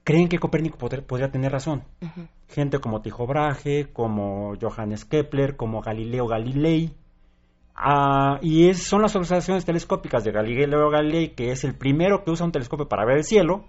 creen 0.04 0.28
que 0.28 0.38
Copérnico 0.38 0.76
podría 0.76 1.30
tener 1.30 1.50
razón. 1.50 1.84
Gente 2.48 2.80
como 2.80 3.00
Tycho 3.00 3.26
Brahe, 3.26 3.88
como 3.94 4.52
Johannes 4.60 5.06
Kepler, 5.06 5.56
como 5.56 5.80
Galileo 5.80 6.26
Galilei. 6.26 6.92
Ah, 7.74 8.38
y 8.42 8.68
es, 8.68 8.82
son 8.82 9.00
las 9.00 9.16
observaciones 9.16 9.64
telescópicas 9.64 10.22
de 10.22 10.32
Galileo 10.32 10.90
Galilei, 10.90 11.30
que 11.30 11.50
es 11.50 11.64
el 11.64 11.74
primero 11.74 12.24
que 12.24 12.32
usa 12.32 12.44
un 12.44 12.52
telescopio 12.52 12.88
para 12.88 13.06
ver 13.06 13.16
el 13.16 13.24
cielo. 13.24 13.64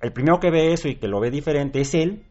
El 0.00 0.14
primero 0.14 0.40
que 0.40 0.50
ve 0.50 0.72
eso 0.72 0.88
y 0.88 0.96
que 0.96 1.06
lo 1.06 1.20
ve 1.20 1.30
diferente 1.30 1.82
es 1.82 1.92
él 1.92 2.24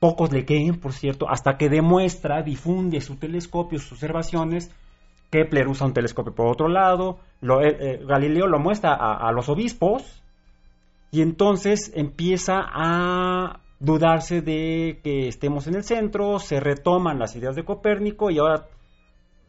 Pocos 0.00 0.32
le 0.32 0.44
creen, 0.44 0.78
por 0.80 0.92
cierto, 0.92 1.28
hasta 1.28 1.56
que 1.56 1.68
demuestra, 1.68 2.42
difunde 2.42 3.00
su 3.00 3.16
telescopio, 3.16 3.78
sus 3.78 3.92
observaciones. 3.92 4.70
Kepler 5.30 5.66
usa 5.66 5.86
un 5.86 5.94
telescopio 5.94 6.34
por 6.34 6.46
otro 6.48 6.68
lado. 6.68 7.18
Eh, 7.42 7.76
eh, 7.80 8.00
Galileo 8.06 8.46
lo 8.46 8.58
muestra 8.58 8.94
a, 8.94 9.32
los 9.32 9.48
obispos. 9.48 10.22
Y 11.10 11.22
entonces 11.22 11.92
empieza 11.94 12.60
a 12.60 13.60
dudarse 13.78 14.40
de 14.40 15.00
que 15.02 15.28
estemos 15.28 15.66
en 15.66 15.76
el 15.76 15.84
centro, 15.84 16.38
se 16.38 16.60
retoman 16.60 17.18
las 17.18 17.36
ideas 17.36 17.54
de 17.54 17.64
Copérnico 17.64 18.30
y 18.30 18.38
ahora 18.38 18.66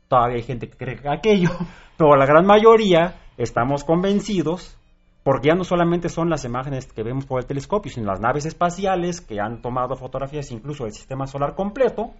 todavía 0.07 0.37
hay 0.37 0.43
gente 0.43 0.67
que 0.67 0.77
cree 0.77 0.99
aquello, 1.09 1.49
pero 1.97 2.15
la 2.15 2.25
gran 2.25 2.45
mayoría 2.45 3.15
estamos 3.37 3.83
convencidos 3.83 4.77
porque 5.25 5.47
ya 5.47 5.55
no 5.55 5.63
solamente 5.63 6.07
son 6.07 6.29
las 6.29 6.45
imágenes 6.45 6.85
que 6.85 7.01
vemos 7.01 7.25
por 7.25 7.41
el 7.41 7.47
telescopio, 7.47 7.91
sino 7.91 8.05
las 8.05 8.19
naves 8.19 8.45
espaciales 8.45 9.21
que 9.21 9.39
han 9.39 9.59
tomado 9.59 9.95
fotografías 9.95 10.51
incluso 10.51 10.83
del 10.83 10.93
sistema 10.93 11.25
solar 11.25 11.55
completo, 11.55 12.13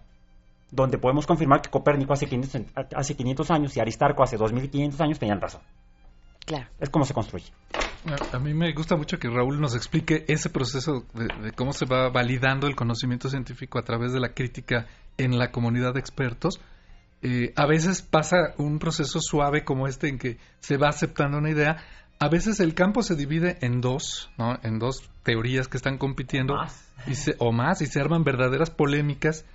donde 0.72 0.98
podemos 0.98 1.28
confirmar 1.28 1.62
que 1.62 1.70
Copérnico 1.70 2.14
hace 2.14 2.26
500, 2.26 2.64
hace 2.96 3.16
500 3.16 3.52
años 3.52 3.78
y 3.78 3.80
Aristarco 3.80 4.24
hace 4.24 4.38
2500 4.38 5.00
años 5.02 5.20
tenían 5.20 5.40
razón. 5.40 5.62
Claro. 6.48 6.66
Es 6.80 6.90
como 6.90 7.06
se 7.06 7.14
construye. 7.14 7.46
A, 8.34 8.40
mí 8.40 8.56
me 8.56 8.74
gusta 8.74 8.96
mucho 8.96 9.20
que 9.20 9.30
Raúl 9.30 9.62
nos 9.62 9.76
explique 9.76 10.26
ese 10.28 10.50
proceso 10.50 11.06
de, 11.14 11.52
cómo 11.52 11.74
se 11.74 11.86
va 11.86 12.10
validando 12.10 12.66
el 12.66 12.76
conocimiento 12.76 13.30
científico 13.30 13.78
a 13.78 13.84
través 13.84 14.14
de 14.14 14.20
la 14.20 14.30
crítica 14.30 14.88
en 15.20 15.38
la 15.38 15.52
comunidad 15.52 15.94
de 15.94 16.00
expertos. 16.00 16.60
Eh, 17.22 17.54
a 17.56 17.68
veces 17.68 18.02
pasa 18.02 18.56
un 18.58 18.80
proceso 18.80 19.20
suave 19.20 19.64
como 19.64 19.88
este 19.88 20.10
en 20.10 20.18
que 20.18 20.40
se 20.60 20.78
va 20.78 20.90
aceptando 20.90 21.38
una 21.38 21.52
idea. 21.52 21.78
A 22.20 22.30
veces 22.30 22.60
el 22.60 22.74
campo 22.74 23.04
se 23.04 23.16
divide 23.16 23.58
en 23.62 23.82
dos, 23.82 24.30
¿no? 24.38 24.58
En 24.64 24.80
dos 24.80 25.10
teorías 25.24 25.68
que 25.68 25.78
están 25.78 25.98
compitiendo 25.98 26.56
Y 27.08 27.16
se, 27.16 27.36
o 27.40 27.52
más 27.52 27.82
y 27.82 27.88
se 27.88 28.00
arman 28.00 28.24
verdaderas 28.24 28.70
polémicas 28.70 29.46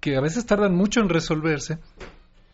que 0.00 0.16
a 0.16 0.20
veces 0.20 0.46
tardan 0.46 0.74
mucho 0.74 1.00
en 1.00 1.08
resolverse. 1.08 1.78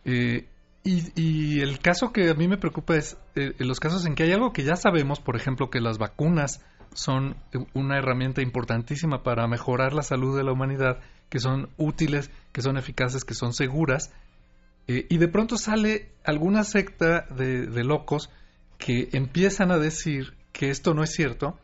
Eh, 0.05 0.49
y, 0.85 1.61
el 1.61 1.79
caso 1.79 2.13
que 2.13 2.31
a 2.31 2.35
mí 2.35 2.49
me 2.49 2.57
preocupa 2.57 2.97
es 2.97 3.17
eh, 3.37 3.55
los 3.59 3.79
casos 3.79 4.05
en 4.05 4.17
que 4.17 4.25
hay 4.25 4.33
algo 4.33 4.53
que 4.53 4.65
ya 4.65 4.75
sabemos, 4.75 5.21
por 5.21 5.37
ejemplo, 5.37 5.71
que 5.71 5.81
las 5.81 5.99
vacunas 5.99 6.61
son 6.93 7.37
una 7.73 7.99
herramienta 7.99 8.43
importantísima 8.43 9.23
para 9.23 9.47
mejorar 9.47 9.93
la 9.93 10.03
salud 10.03 10.37
de 10.37 10.43
la 10.43 10.53
humanidad, 10.53 10.99
que 11.29 11.39
son 11.39 11.69
útiles, 11.77 12.31
que 12.53 12.63
son 12.63 12.77
eficaces, 12.77 13.25
que 13.25 13.35
son 13.35 13.53
seguras, 13.53 14.13
eh, 14.89 15.07
y 15.09 15.19
de 15.19 15.29
pronto 15.29 15.57
sale 15.57 16.11
alguna 16.25 16.65
secta 16.65 17.27
de, 17.31 17.85
locos 17.85 18.31
que 18.85 19.11
empiezan 19.13 19.71
a 19.71 19.79
decir 19.79 20.35
que 20.53 20.71
esto 20.71 20.93
no 20.93 21.05
es 21.05 21.13
cierto 21.13 21.57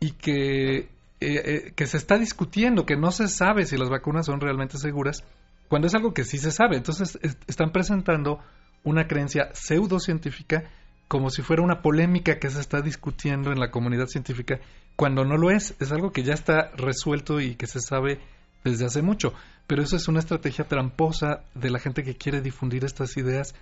y 0.00 0.12
que, 0.12 0.88
eh, 1.20 1.72
que 1.76 1.86
se 1.86 1.98
está 1.98 2.16
discutiendo, 2.16 2.86
que 2.86 2.96
no 2.96 3.10
se 3.10 3.28
sabe 3.28 3.66
si 3.66 3.76
las 3.76 3.90
vacunas 3.90 4.24
son 4.24 4.40
realmente 4.40 4.78
seguras 4.78 5.24
cuando 5.68 5.88
es 5.88 5.94
algo 5.94 6.14
que 6.14 6.24
sí 6.24 6.38
se 6.38 6.50
sabe. 6.50 6.78
Entonces 6.78 7.18
están 7.46 7.70
presentando 7.70 8.40
una 8.82 9.06
creencia 9.06 9.50
pseudocientífica 9.52 10.70
como 11.06 11.28
si 11.28 11.42
fuera 11.42 11.62
una 11.62 11.82
polémica 11.82 12.38
que 12.38 12.48
se 12.48 12.60
está 12.60 12.80
discutiendo 12.80 13.52
en 13.52 13.60
la 13.60 13.70
comunidad 13.70 14.06
científica, 14.06 14.58
cuando 14.96 15.26
no 15.26 15.36
lo 15.36 15.50
es. 15.50 15.74
Es 15.80 15.92
algo 15.92 16.12
que 16.12 16.22
ya 16.22 16.32
está 16.32 16.70
resuelto 16.76 17.40
y 17.40 17.56
que 17.56 17.66
se 17.66 17.80
sabe 17.80 18.20
desde 18.64 18.86
hace 18.86 19.02
mucho. 19.02 19.34
Pero 19.66 19.82
eso 19.82 19.96
es 19.96 20.08
una 20.08 20.20
estrategia 20.20 20.66
tramposa 20.66 21.44
de 21.54 21.68
la 21.68 21.78
gente 21.78 22.02
que 22.02 22.16
quiere 22.16 22.40
difundir 22.40 22.86
estas 22.86 23.18
ideas. 23.18 23.54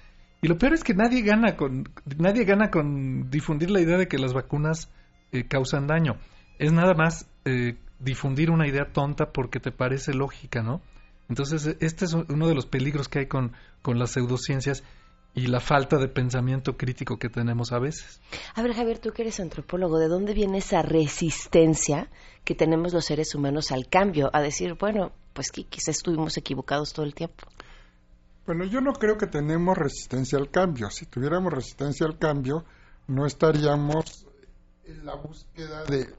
Y 0.42 0.49
lo 0.49 0.59
peor 0.59 0.75
es 0.75 0.85
que 0.85 0.94
nadie 0.94 1.22
gana 1.22 1.57
con, 1.57 1.88
nadie 2.18 2.44
gana 2.44 2.70
con 2.70 3.31
difundir 3.31 3.70
la 3.70 3.81
idea 3.81 3.96
de 3.96 4.07
que 4.07 4.18
las 4.18 4.33
vacunas 4.33 4.90
eh, 5.33 5.46
causan 5.49 5.87
daño. 5.87 6.16
Es 6.59 6.72
nada 6.72 6.94
más 6.94 7.29
eh, 7.44 7.77
difundir 7.99 8.51
una 8.51 8.68
idea 8.68 8.92
tonta 8.92 9.33
porque 9.33 9.61
te 9.61 9.72
parece 9.72 10.14
lógica, 10.14 10.62
¿no? 10.62 10.83
Entonces, 11.29 11.66
e, 11.66 11.77
este 11.81 12.05
es 12.05 12.14
uno 12.14 12.49
de 12.49 12.55
los 12.55 12.66
peligros 12.66 13.09
que 13.09 13.20
hay 13.20 13.27
con, 13.27 13.53
con 13.83 13.99
las 13.99 14.12
pseudociencias 14.12 14.85
y 15.35 15.49
la 15.49 15.61
falta 15.61 15.99
de 15.99 16.09
pensamiento 16.09 16.77
crítico 16.77 17.18
que 17.18 17.29
tenemos 17.29 17.72
a 17.72 17.79
veces. 17.79 18.20
A 18.55 18.62
ver, 18.62 18.72
Javier, 18.72 18.99
tú 18.99 19.12
que 19.12 19.22
eres 19.22 19.38
antropólogo, 19.38 19.99
¿de 19.99 20.09
dónde 20.09 20.33
viene 20.33 20.59
esa 20.59 20.81
resistencia 20.81 22.09
que 22.44 22.55
tenemos 22.55 22.94
los 22.94 23.05
seres 23.05 23.35
humanos 23.35 23.70
al 23.70 23.87
cambio? 23.88 24.31
A 24.33 24.40
decir, 24.40 24.75
bueno, 24.81 25.12
pues 25.35 25.51
quizás 25.51 25.88
estuvimos 25.88 26.38
equivocados 26.38 26.94
todo 26.94 27.05
el 27.05 27.14
tiempo. 27.14 27.46
Bueno, 28.46 28.64
yo 28.64 28.80
no 28.80 28.92
creo 28.92 29.18
que 29.18 29.26
tenemos 29.26 29.76
resistencia 29.76 30.38
al 30.38 30.50
cambio. 30.50 30.88
Si 30.90 31.06
tuviéramos 31.06 31.52
resistencia 31.52 32.06
al 32.06 32.18
cambio, 32.18 32.64
no 33.09 33.26
estaríamos 33.26 34.26
en 34.85 35.04
la 35.04 35.16
búsqueda 35.16 35.85
de, 35.85 36.14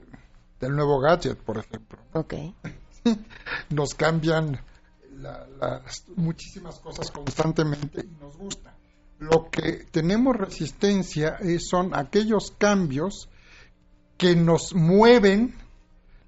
del 0.60 0.76
nuevo 0.76 1.00
gadget, 1.00 1.38
por 1.38 1.58
ejemplo. 1.58 1.98
Ok. 2.12 2.34
Nos 3.70 3.94
cambian 3.94 4.60
las 5.20 6.04
muchísimas 6.14 6.78
cosas 6.78 7.10
constantemente 7.10 8.04
y 8.04 8.20
nos 8.20 8.36
gusta. 8.36 8.76
Lo 9.18 9.50
que 9.50 9.84
tenemos 9.90 10.36
resistencia 10.36 11.38
son 11.58 11.92
aquellos 11.92 12.52
cambios 12.56 13.28
que 14.16 14.36
nos 14.36 14.74
mueven 14.74 15.56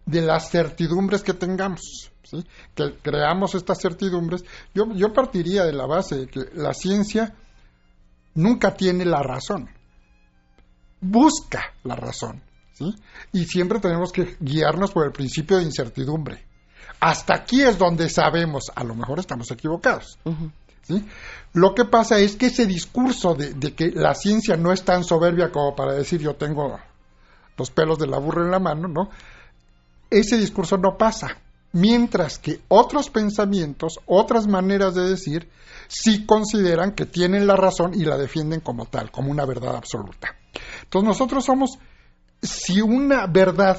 de 0.06 0.22
las 0.22 0.50
certidumbres 0.50 1.22
que 1.22 1.34
tengamos. 1.34 2.09
¿Sí? 2.30 2.44
Que 2.74 2.96
creamos 3.02 3.54
estas 3.54 3.80
certidumbres. 3.80 4.44
Yo, 4.74 4.92
yo 4.94 5.12
partiría 5.12 5.64
de 5.64 5.72
la 5.72 5.86
base 5.86 6.16
de 6.16 6.26
que 6.26 6.40
la 6.54 6.72
ciencia 6.72 7.34
nunca 8.34 8.74
tiene 8.74 9.04
la 9.04 9.22
razón. 9.22 9.68
Busca 11.00 11.74
la 11.82 11.96
razón. 11.96 12.42
¿sí? 12.72 12.94
Y 13.32 13.44
siempre 13.46 13.80
tenemos 13.80 14.12
que 14.12 14.36
guiarnos 14.40 14.92
por 14.92 15.06
el 15.06 15.12
principio 15.12 15.58
de 15.58 15.64
incertidumbre. 15.64 16.44
Hasta 17.00 17.34
aquí 17.34 17.62
es 17.62 17.78
donde 17.78 18.08
sabemos, 18.08 18.70
a 18.74 18.84
lo 18.84 18.94
mejor 18.94 19.18
estamos 19.18 19.50
equivocados. 19.50 20.18
¿sí? 20.82 21.04
Lo 21.54 21.74
que 21.74 21.86
pasa 21.86 22.18
es 22.18 22.36
que 22.36 22.46
ese 22.46 22.66
discurso 22.66 23.34
de, 23.34 23.74
que 23.74 23.90
la 23.90 24.14
ciencia 24.14 24.56
no 24.56 24.72
es 24.72 24.84
tan 24.84 25.02
soberbia 25.04 25.50
como 25.50 25.74
para 25.74 25.94
decir 25.94 26.20
yo 26.20 26.36
tengo 26.36 26.78
los 27.56 27.70
pelos 27.70 27.98
de 27.98 28.06
la 28.06 28.18
burra 28.18 28.44
en 28.44 28.50
la 28.50 28.58
mano, 28.58 28.88
¿no? 28.88 29.10
Ese 30.10 30.36
discurso 30.36 30.76
no 30.76 30.96
pasa. 30.96 31.38
Mientras 31.72 32.38
que 32.38 32.61
otros 32.68 33.11
pensamientos, 33.11 34.00
otras 34.06 34.46
maneras 34.46 34.94
de 34.94 35.09
decir, 35.09 35.48
sí 35.88 36.26
consideran 36.26 36.92
que 36.92 37.06
tienen 37.06 37.46
la 37.46 37.56
razón 37.56 37.92
y 37.94 38.04
la 38.04 38.16
defienden 38.16 38.61
como 38.61 38.87
tal, 38.87 39.11
como 39.11 39.30
una 39.30 39.44
verdad 39.44 39.76
absoluta. 39.76 40.37
Entonces 40.83 41.09
nosotros 41.09 41.44
somos, 41.44 41.78
si 42.42 42.80
una 42.80 43.26
verdad 43.26 43.78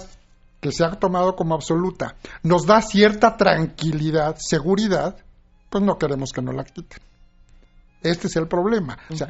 que 0.61 0.71
se 0.71 0.85
ha 0.85 0.91
tomado 0.91 1.35
como 1.35 1.55
absoluta 1.55 2.15
nos 2.43 2.65
da 2.65 2.81
cierta 2.81 3.35
tranquilidad, 3.35 4.37
seguridad, 4.39 5.17
pues 5.69 5.83
no 5.83 5.97
queremos 5.97 6.31
que 6.31 6.41
nos 6.41 6.55
la 6.55 6.63
quiten. 6.63 6.99
Este 8.01 8.27
es 8.27 8.35
el 8.35 8.47
problema. 8.47 8.97
O 9.09 9.15
sea, 9.15 9.27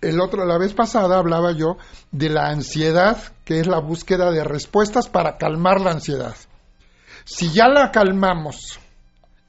el 0.00 0.20
otro, 0.20 0.44
la 0.44 0.58
vez 0.58 0.74
pasada 0.74 1.18
hablaba 1.18 1.52
yo 1.52 1.76
de 2.12 2.28
la 2.28 2.48
ansiedad, 2.48 3.18
que 3.44 3.60
es 3.60 3.66
la 3.66 3.78
búsqueda 3.78 4.30
de 4.30 4.44
respuestas 4.44 5.08
para 5.08 5.38
calmar 5.38 5.80
la 5.80 5.92
ansiedad. 5.92 6.34
Si 7.26 7.50
ya 7.50 7.66
la 7.66 7.90
calmamos 7.90 8.78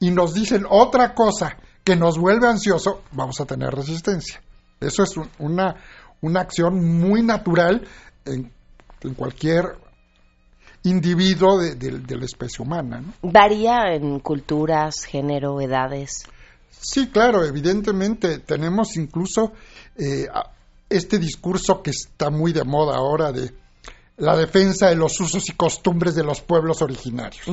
y 0.00 0.10
nos 0.10 0.34
dicen 0.34 0.66
otra 0.68 1.14
cosa 1.14 1.56
que 1.84 1.94
nos 1.94 2.18
vuelve 2.18 2.48
ansioso, 2.48 3.02
vamos 3.12 3.40
a 3.40 3.46
tener 3.46 3.70
resistencia. 3.70 4.42
Eso 4.80 5.04
es 5.04 5.10
una, 5.38 5.76
una 6.20 6.40
acción 6.40 6.98
muy 6.98 7.22
natural 7.22 7.86
en, 8.24 8.52
en 9.02 9.14
cualquier 9.14 9.78
individuo 10.82 11.58
de, 11.58 12.16
la 12.16 12.24
especie 12.24 12.64
humana. 12.64 13.02
¿Varía 13.22 13.94
en 13.94 14.18
culturas, 14.18 15.04
género, 15.04 15.60
edades? 15.60 16.24
Sí, 16.70 17.08
claro, 17.10 17.44
evidentemente 17.44 18.40
tenemos 18.40 18.96
incluso 18.96 19.52
eh, 19.96 20.26
este 20.88 21.18
discurso 21.18 21.80
que 21.80 21.90
está 21.90 22.30
muy 22.30 22.52
de 22.52 22.64
moda 22.64 22.96
ahora 22.96 23.30
de 23.30 23.52
la 24.18 24.36
defensa 24.36 24.88
de 24.88 24.96
los 24.96 25.18
usos 25.20 25.48
y 25.48 25.52
costumbres 25.52 26.14
de 26.14 26.24
los 26.24 26.40
pueblos 26.40 26.82
originarios, 26.82 27.46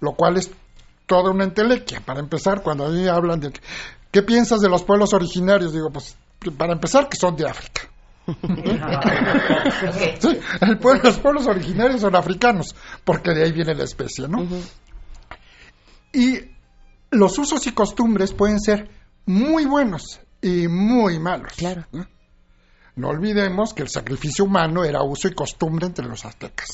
lo 0.00 0.12
cual 0.12 0.38
es 0.38 0.50
toda 1.06 1.30
una 1.30 1.44
entelequia. 1.44 2.00
Para 2.00 2.20
empezar, 2.20 2.62
cuando 2.62 2.86
a 2.86 2.90
mí 2.90 3.06
hablan 3.06 3.40
de 3.40 3.52
qué 4.10 4.22
piensas 4.22 4.60
de 4.60 4.68
los 4.68 4.84
pueblos 4.84 5.12
originarios, 5.12 5.72
digo, 5.72 5.90
pues 5.90 6.16
para 6.56 6.72
empezar 6.72 7.08
que 7.08 7.16
son 7.16 7.36
de 7.36 7.48
África 7.48 7.82
los 11.02 11.18
pueblos 11.18 11.46
originarios 11.46 12.00
son 12.00 12.16
africanos, 12.16 12.74
porque 13.04 13.32
de 13.32 13.44
ahí 13.44 13.52
viene 13.52 13.74
la 13.74 13.84
especie, 13.84 14.26
¿no? 14.28 14.46
Y 16.12 16.40
los 17.10 17.38
usos 17.38 17.66
y 17.66 17.72
costumbres 17.72 18.32
pueden 18.32 18.60
ser 18.60 18.88
muy 19.26 19.66
buenos 19.66 20.20
y 20.40 20.68
muy 20.68 21.18
malos. 21.18 21.52
Claro. 21.56 21.84
¿no? 21.92 22.06
Olvidemos 23.02 23.74
que 23.74 23.82
el 23.82 23.88
sacrificio 23.88 24.44
humano 24.44 24.84
era 24.84 25.02
uso 25.02 25.28
y 25.28 25.34
costumbre 25.34 25.86
entre 25.86 26.06
los 26.06 26.24
aztecas. 26.24 26.68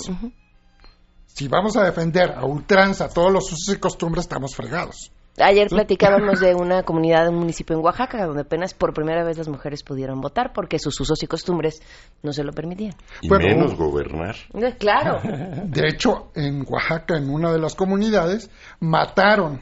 Si 1.27 1.49
vamos 1.49 1.77
a 1.77 1.85
defender 1.85 2.33
a 2.33 2.45
ultranza 2.45 3.09
todos 3.09 3.33
los 3.33 3.45
usos 3.53 3.75
y 3.75 3.79
costumbres, 3.79 4.25
estamos 4.25 4.55
fregados. 4.55 5.11
Ayer 5.39 5.69
platicábamos 5.69 6.41
de 6.41 6.55
una 6.61 6.83
comunidad, 6.83 7.25
de 7.25 7.31
un 7.31 7.39
municipio 7.39 7.77
en 7.77 7.85
Oaxaca, 7.85 8.27
donde 8.27 8.43
apenas 8.43 8.75
por 8.75 8.93
primera 8.93 9.25
vez 9.25 9.39
las 9.39 9.49
mujeres 9.49 9.83
pudieron 9.83 10.21
votar 10.21 10.53
porque 10.53 10.79
sus 10.79 11.01
usos 11.01 11.23
y 11.23 11.27
costumbres 11.27 11.81
no 12.23 12.33
se 12.33 12.45
lo 12.45 12.53
permitían. 12.53 12.95
Y 13.23 13.31
menos 13.31 13.75
gobernar. 13.75 14.37
Eh, 14.55 14.77
claro. 14.79 15.21
De 15.65 15.89
hecho, 15.89 16.31
en 16.35 16.65
Oaxaca, 16.69 17.17
en 17.17 17.31
una 17.31 17.53
de 17.53 17.59
las 17.59 17.75
comunidades, 17.75 18.51
mataron 18.81 19.61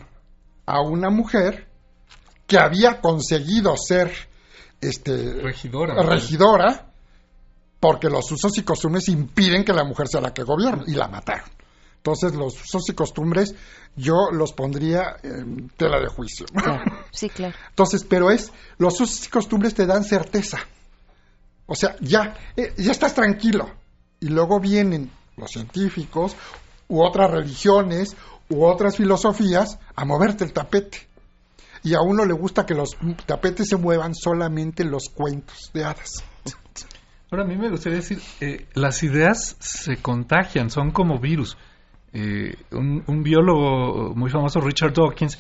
a 0.66 0.80
una 0.80 1.10
mujer 1.10 1.68
que 2.46 2.58
había 2.58 3.00
conseguido 3.00 3.76
ser 3.76 4.10
este, 4.80 5.34
regidora. 5.42 6.02
regidora 6.02 6.86
porque 7.80 8.08
los 8.08 8.30
usos 8.32 8.56
y 8.58 8.62
costumbres 8.62 9.08
impiden 9.08 9.64
que 9.64 9.72
la 9.72 9.84
mujer 9.84 10.08
sea 10.08 10.20
la 10.20 10.34
que 10.34 10.42
gobierne 10.42 10.84
y 10.86 10.94
la 10.94 11.08
mataron. 11.08 11.48
Entonces, 11.96 12.34
los 12.34 12.54
usos 12.60 12.88
y 12.88 12.94
costumbres 12.94 13.54
yo 13.96 14.30
los 14.32 14.52
pondría 14.52 15.16
en 15.22 15.68
tela 15.76 16.00
de 16.00 16.08
juicio. 16.08 16.46
Sí, 17.10 17.28
claro. 17.30 17.56
Entonces, 17.70 18.04
pero 18.04 18.30
es, 18.30 18.52
los 18.76 19.00
usos 19.00 19.26
y 19.26 19.30
costumbres 19.30 19.74
te 19.74 19.86
dan 19.86 20.04
certeza. 20.04 20.58
O 21.66 21.74
sea, 21.74 21.96
ya, 22.00 22.36
eh, 22.56 22.74
ya 22.76 22.92
estás 22.92 23.14
tranquilo. 23.14 23.68
Y 24.20 24.28
luego 24.28 24.60
vienen 24.60 25.10
los 25.36 25.50
científicos 25.50 26.36
u 26.86 27.02
otras 27.02 27.30
religiones 27.30 28.16
u 28.50 28.64
otras 28.64 28.96
filosofías 28.96 29.78
a 29.96 30.04
moverte 30.04 30.44
el 30.44 30.52
tapete. 30.52 31.08
Y 31.88 31.94
a 31.94 32.02
uno 32.02 32.26
le 32.26 32.34
gusta 32.34 32.66
que 32.66 32.74
los 32.74 32.98
tapetes 33.24 33.70
se 33.70 33.78
muevan 33.78 34.14
solamente 34.14 34.82
en 34.82 34.90
los 34.90 35.08
cuentos 35.08 35.70
de 35.72 35.84
hadas. 35.84 36.22
Ahora, 37.30 37.44
a 37.44 37.46
mí 37.46 37.56
me 37.56 37.70
gustaría 37.70 37.96
decir, 37.96 38.20
eh, 38.42 38.66
las 38.74 39.02
ideas 39.02 39.56
se 39.58 39.96
contagian, 39.96 40.68
son 40.68 40.90
como 40.90 41.18
virus. 41.18 41.56
Eh, 42.12 42.56
un, 42.72 43.22
biólogo 43.22 44.14
muy 44.14 44.28
famoso, 44.28 44.60
Richard 44.60 44.92
Dawkins, 44.92 45.38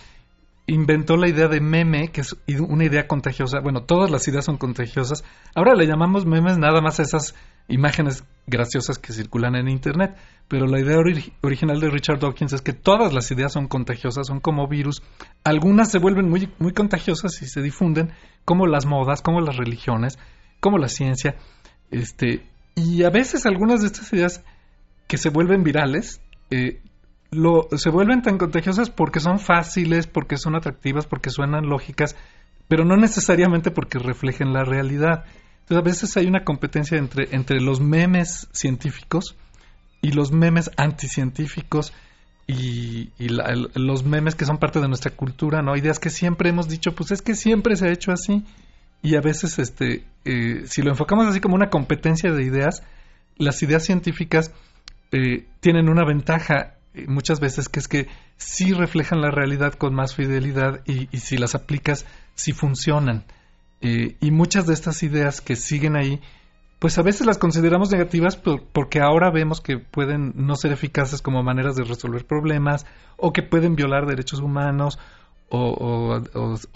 inventó 0.66 1.18
la 1.18 1.28
idea 1.28 1.48
de 1.48 1.60
meme, 1.60 2.08
que 2.08 2.22
es 2.22 2.34
una 2.60 2.86
idea 2.86 3.06
contagiosa. 3.06 3.60
Bueno, 3.60 3.82
todas 3.82 4.10
las 4.10 4.26
ideas 4.26 4.46
son 4.46 4.56
contagiosas. 4.56 5.24
Ahora 5.54 5.74
le 5.74 5.86
llamamos 5.86 6.24
memes 6.24 6.56
nada 6.56 6.80
más 6.80 6.98
esas 6.98 7.34
imágenes 7.68 8.24
graciosas 8.46 8.98
que 8.98 9.12
circulan 9.12 9.54
en 9.54 9.68
Internet. 9.68 10.16
Pero 10.48 10.66
la 10.66 10.80
idea 10.80 10.96
original 11.42 11.78
de 11.78 11.90
Richard 11.90 12.20
Dawkins 12.20 12.54
es 12.54 12.62
que 12.62 12.72
todas 12.72 13.12
las 13.12 13.30
ideas 13.30 13.52
son 13.52 13.68
contagiosas, 13.68 14.26
son 14.26 14.40
como 14.40 14.66
virus. 14.66 15.02
Algunas 15.44 15.90
se 15.90 15.98
vuelven 15.98 16.28
muy, 16.28 16.50
muy 16.58 16.72
contagiosas 16.72 17.42
y 17.42 17.46
se 17.46 17.60
difunden, 17.60 18.12
como 18.44 18.66
las 18.66 18.86
modas, 18.86 19.20
como 19.20 19.40
las 19.40 19.56
religiones, 19.56 20.18
como 20.60 20.78
la 20.78 20.88
ciencia. 20.88 21.36
Este, 21.90 22.46
y 22.74 23.02
a 23.04 23.10
veces 23.10 23.44
algunas 23.44 23.82
de 23.82 23.88
estas 23.88 24.12
ideas 24.12 24.42
que 25.06 25.18
se 25.18 25.30
vuelven 25.30 25.62
virales 25.62 26.20
eh, 26.50 26.80
lo, 27.30 27.68
se 27.76 27.90
vuelven 27.90 28.22
tan 28.22 28.38
contagiosas 28.38 28.90
porque 28.90 29.20
son 29.20 29.38
fáciles, 29.38 30.06
porque 30.06 30.36
son 30.36 30.56
atractivas, 30.56 31.06
porque 31.06 31.30
suenan 31.30 31.68
lógicas, 31.68 32.16
pero 32.68 32.84
no 32.84 32.96
necesariamente 32.96 33.70
porque 33.70 33.98
reflejen 33.98 34.52
la 34.52 34.64
realidad. 34.64 35.24
Entonces 35.68 35.84
a 35.84 35.84
veces 35.84 36.16
hay 36.16 36.26
una 36.26 36.44
competencia 36.44 36.96
entre, 36.96 37.28
entre 37.32 37.60
los 37.60 37.78
memes 37.78 38.48
científicos 38.52 39.36
y 40.00 40.12
los 40.12 40.32
memes 40.32 40.70
anticientíficos 40.78 41.92
y, 42.46 43.10
y 43.18 43.28
los 43.28 44.02
memes 44.02 44.34
que 44.34 44.46
son 44.46 44.56
parte 44.56 44.80
de 44.80 44.88
nuestra 44.88 45.10
cultura, 45.10 45.60
¿no? 45.60 45.76
Ideas 45.76 45.98
que 45.98 46.08
siempre 46.08 46.48
hemos 46.48 46.70
dicho, 46.70 46.94
pues 46.94 47.10
es 47.10 47.20
que 47.20 47.34
siempre 47.34 47.76
se 47.76 47.86
ha 47.86 47.92
hecho 47.92 48.12
así. 48.12 48.46
Y 49.02 49.16
a 49.16 49.20
veces, 49.20 49.58
este, 49.58 50.06
eh, 50.24 50.62
si 50.64 50.80
lo 50.80 50.90
enfocamos 50.90 51.26
así 51.26 51.38
como 51.38 51.54
una 51.54 51.68
competencia 51.68 52.32
de 52.32 52.44
ideas, 52.44 52.82
las 53.36 53.62
ideas 53.62 53.84
científicas 53.84 54.52
eh, 55.12 55.44
tienen 55.60 55.90
una 55.90 56.06
ventaja 56.06 56.76
eh, 56.94 57.04
muchas 57.08 57.40
veces 57.40 57.68
que 57.68 57.80
es 57.80 57.88
que 57.88 58.06
sí 58.38 58.72
reflejan 58.72 59.20
la 59.20 59.30
realidad 59.30 59.74
con 59.74 59.94
más 59.94 60.14
fidelidad 60.14 60.80
y, 60.86 61.14
y 61.14 61.18
si 61.18 61.36
las 61.36 61.54
aplicas, 61.54 62.06
sí 62.34 62.52
funcionan. 62.52 63.24
Y 63.80 64.30
muchas 64.30 64.66
de 64.66 64.74
estas 64.74 65.02
ideas 65.02 65.40
que 65.40 65.54
siguen 65.54 65.96
ahí 65.96 66.20
pues 66.78 66.96
a 66.98 67.02
veces 67.02 67.26
las 67.26 67.38
consideramos 67.38 67.90
negativas 67.90 68.36
porque 68.36 69.00
ahora 69.00 69.30
vemos 69.30 69.60
que 69.60 69.78
pueden 69.78 70.32
no 70.36 70.54
ser 70.54 70.72
eficaces 70.72 71.22
como 71.22 71.42
maneras 71.42 71.74
de 71.74 71.84
resolver 71.84 72.24
problemas 72.24 72.86
o 73.16 73.32
que 73.32 73.42
pueden 73.42 73.74
violar 73.74 74.06
derechos 74.06 74.40
humanos 74.40 74.98
o, 75.50 76.20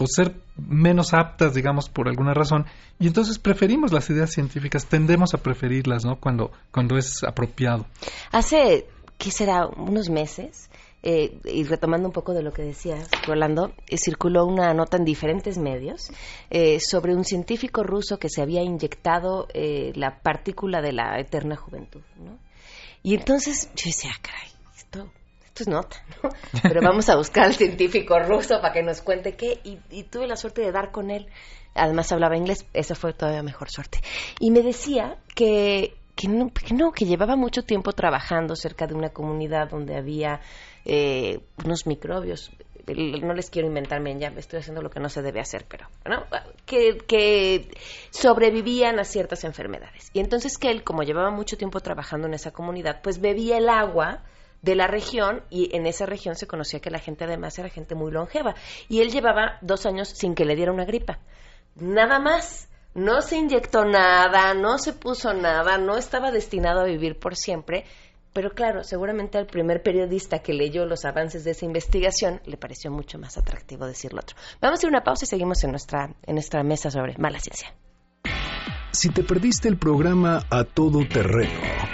ser 0.07 0.35
menos 0.57 1.13
aptas, 1.13 1.53
digamos, 1.53 1.89
por 1.89 2.09
alguna 2.09 2.33
razón. 2.33 2.65
Y 2.99 3.05
entonces 3.05 3.37
preferimos 3.37 3.93
las 3.93 4.09
ideas 4.09 4.31
científicas, 4.31 4.87
tendemos 4.87 5.35
a 5.35 5.37
preferirlas, 5.37 6.03
¿no? 6.03 6.15
Cuando, 6.19 6.51
cuando 6.71 6.97
es 6.97 7.23
apropiado. 7.23 7.85
Hace, 8.31 8.87
¿qué 9.19 9.29
será? 9.29 9.67
Unos 9.67 10.09
meses 10.09 10.69
eh, 11.05 11.37
y 11.43 11.65
retomando 11.65 12.07
un 12.07 12.13
poco 12.13 12.33
de 12.33 12.41
lo 12.41 12.53
que 12.53 12.61
decías, 12.61 13.09
Rolando, 13.27 13.73
eh, 13.87 13.97
circuló 13.97 14.45
una 14.45 14.73
nota 14.73 14.95
en 14.95 15.03
diferentes 15.03 15.57
medios 15.57 16.09
eh, 16.49 16.79
sobre 16.79 17.13
un 17.13 17.25
científico 17.25 17.83
ruso 17.83 18.17
que 18.17 18.29
se 18.29 18.41
había 18.41 18.61
inyectado 18.61 19.47
la 19.53 20.21
partícula 20.21 20.81
de 20.81 20.93
la 20.93 21.19
eterna 21.19 21.57
juventud, 21.57 22.01
¿no? 22.17 22.39
Y 23.03 23.15
entonces 23.15 23.69
yo 23.75 23.83
decía, 23.87 24.11
ah, 24.15 24.19
caray, 24.21 24.49
esto, 24.77 25.11
esto 25.45 25.63
es 25.63 25.67
nota, 25.67 25.97
¿no? 26.23 26.29
Pero 26.63 26.81
vamos 26.81 27.09
a 27.09 27.17
buscar 27.17 27.47
al 27.47 27.53
científico 27.53 28.17
ruso 28.19 28.61
para 28.61 28.73
que 28.73 28.81
nos 28.81 29.01
cuente 29.01 29.35
qué, 29.35 29.59
y, 29.65 29.79
y 29.89 30.03
tuve 30.03 30.25
la 30.25 30.37
suerte 30.37 30.61
de 30.61 30.71
dar 30.71 30.91
con 30.91 31.11
él. 31.11 31.27
Además 31.75 32.13
hablaba 32.13 32.37
inglés, 32.37 32.65
esa 32.71 32.95
fue 32.95 33.11
todavía 33.11 33.43
mejor 33.43 33.69
suerte. 33.69 33.99
Y 34.39 34.51
me 34.51 34.61
decía 34.61 35.17
que 35.35 35.95
que 36.15 36.27
no, 36.27 36.51
que 36.53 36.73
no, 36.73 36.91
que 36.91 37.05
llevaba 37.05 37.35
mucho 37.35 37.63
tiempo 37.63 37.91
trabajando 37.91 38.55
cerca 38.55 38.85
de 38.85 38.93
una 38.93 39.09
comunidad 39.09 39.69
donde 39.69 39.97
había 39.97 40.41
eh, 40.85 41.39
unos 41.63 41.85
microbios. 41.87 42.51
No 42.85 43.33
les 43.33 43.49
quiero 43.49 43.69
inventarme, 43.69 44.19
ya 44.19 44.27
estoy 44.35 44.59
haciendo 44.59 44.81
lo 44.81 44.89
que 44.89 44.99
no 44.99 45.07
se 45.07 45.21
debe 45.21 45.39
hacer, 45.39 45.65
pero 45.69 45.87
que 46.65 47.71
sobrevivían 48.09 48.99
a 48.99 49.05
ciertas 49.05 49.45
enfermedades. 49.45 50.09
Y 50.13 50.19
entonces 50.19 50.57
que 50.57 50.69
él, 50.69 50.83
como 50.83 51.03
llevaba 51.03 51.31
mucho 51.31 51.55
tiempo 51.55 51.79
trabajando 51.79 52.27
en 52.27 52.33
esa 52.33 52.51
comunidad, 52.51 53.01
pues 53.01 53.21
bebía 53.21 53.57
el 53.57 53.69
agua 53.69 54.23
de 54.63 54.75
la 54.75 54.87
región 54.87 55.43
y 55.49 55.75
en 55.75 55.85
esa 55.85 56.05
región 56.05 56.35
se 56.35 56.47
conocía 56.47 56.79
que 56.79 56.89
la 56.89 56.99
gente 56.99 57.25
además 57.25 57.57
era 57.59 57.69
gente 57.69 57.95
muy 57.95 58.11
longeva. 58.11 58.55
Y 58.89 59.01
él 59.01 59.11
llevaba 59.11 59.59
dos 59.61 59.85
años 59.85 60.09
sin 60.09 60.35
que 60.35 60.45
le 60.45 60.55
diera 60.55 60.71
una 60.71 60.85
gripa. 60.85 61.19
Nada 61.75 62.19
más 62.19 62.69
no 62.93 63.21
se 63.21 63.37
inyectó 63.37 63.85
nada, 63.85 64.53
no 64.53 64.77
se 64.77 64.93
puso 64.93 65.33
nada, 65.33 65.77
no 65.77 65.97
estaba 65.97 66.31
destinado 66.31 66.81
a 66.81 66.85
vivir 66.85 67.19
por 67.19 67.35
siempre, 67.35 67.85
pero 68.33 68.51
claro, 68.51 68.83
seguramente 68.83 69.37
al 69.37 69.45
primer 69.45 69.83
periodista 69.83 70.39
que 70.39 70.53
leyó 70.53 70.85
los 70.85 71.05
avances 71.05 71.43
de 71.43 71.51
esa 71.51 71.65
investigación 71.65 72.41
le 72.45 72.57
pareció 72.57 72.89
mucho 72.91 73.19
más 73.19 73.37
atractivo 73.37 73.85
decir 73.85 74.13
lo 74.13 74.19
otro. 74.19 74.35
Vamos 74.59 74.83
a 74.83 74.87
a 74.87 74.89
una 74.89 75.03
pausa 75.03 75.25
y 75.25 75.27
seguimos 75.27 75.63
en 75.63 75.69
nuestra, 75.71 76.15
en 76.23 76.35
nuestra 76.35 76.63
mesa 76.63 76.89
sobre 76.91 77.17
mala 77.17 77.39
ciencia. 77.39 77.73
Si 78.91 79.09
te 79.09 79.23
perdiste 79.23 79.69
el 79.69 79.77
programa 79.77 80.45
A 80.51 80.65
Todo 80.65 81.07
Terreno 81.07 81.49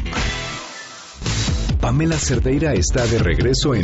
Pamela 1.82 2.18
Cerdeira 2.18 2.74
está 2.74 3.06
de 3.06 3.20
regreso 3.20 3.76
en 3.76 3.84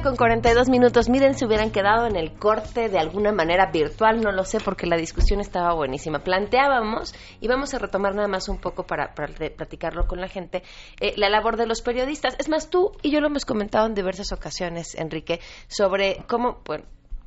12 0.00 0.02
del 0.02 0.02
día 0.02 0.02
con 0.02 0.16
42 0.16 0.68
minutos. 0.68 1.08
Miren, 1.08 1.34
si 1.34 1.44
hubieran 1.44 1.70
quedado 1.70 2.06
en 2.06 2.16
el 2.16 2.32
corte 2.32 2.88
de 2.88 2.98
alguna 2.98 3.32
manera 3.32 3.70
virtual, 3.70 4.20
no 4.20 4.32
lo 4.32 4.44
sé, 4.44 4.58
porque 4.60 4.86
la 4.86 4.96
discusión 4.96 5.40
estaba 5.40 5.74
buenísima. 5.74 6.20
Planteábamos, 6.20 7.14
y 7.40 7.48
vamos 7.48 7.74
a 7.74 7.78
retomar 7.78 8.14
nada 8.14 8.28
más 8.28 8.48
un 8.48 8.58
poco 8.58 8.84
para, 8.84 9.14
platicarlo 9.14 10.06
con 10.06 10.20
la 10.20 10.28
gente, 10.28 10.62
eh, 11.00 11.14
la 11.16 11.28
labor 11.28 11.56
de 11.56 11.66
los 11.66 11.82
periodistas. 11.82 12.36
Es 12.38 12.48
más, 12.48 12.70
tú 12.70 12.92
y 13.02 13.10
yo 13.10 13.20
lo 13.20 13.28
hemos 13.28 13.44
comentado 13.44 13.86
en 13.86 13.94
diversas 13.94 14.32
ocasiones, 14.32 14.94
Enrique, 14.94 15.40
sobre 15.68 16.24
cómo, 16.26 16.60
bueno, 16.64 16.84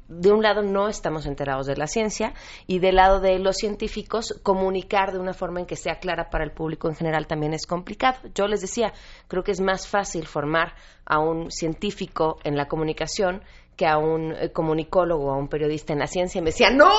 de 0.07 0.31
un 0.31 0.43
lado 0.43 0.61
no 0.61 0.89
estamos 0.89 1.25
enterados 1.25 1.65
de 1.65 1.75
la 1.75 1.87
ciencia 1.87 2.33
y 2.67 2.79
del 2.79 2.95
lado 2.95 3.19
de 3.19 3.39
los 3.39 3.55
científicos 3.57 4.39
comunicar 4.43 5.11
de 5.11 5.19
una 5.19 5.33
forma 5.33 5.59
en 5.59 5.65
que 5.65 5.75
sea 5.75 5.99
clara 5.99 6.29
para 6.29 6.43
el 6.43 6.51
público 6.51 6.89
en 6.89 6.95
general 6.95 7.27
también 7.27 7.53
es 7.53 7.65
complicado. 7.65 8.17
Yo 8.35 8.47
les 8.47 8.61
decía, 8.61 8.93
creo 9.27 9.43
que 9.43 9.51
es 9.51 9.61
más 9.61 9.87
fácil 9.87 10.27
formar 10.27 10.73
a 11.05 11.19
un 11.19 11.51
científico 11.51 12.39
en 12.43 12.57
la 12.57 12.67
comunicación 12.67 13.43
que 13.75 13.87
a 13.87 13.97
un 13.97 14.33
eh, 14.33 14.51
comunicólogo, 14.51 15.31
a 15.31 15.37
un 15.37 15.47
periodista 15.47 15.93
en 15.93 15.99
la 15.99 16.07
ciencia, 16.07 16.39
y 16.39 16.43
me 16.43 16.51
decía, 16.51 16.69
no, 16.69 16.91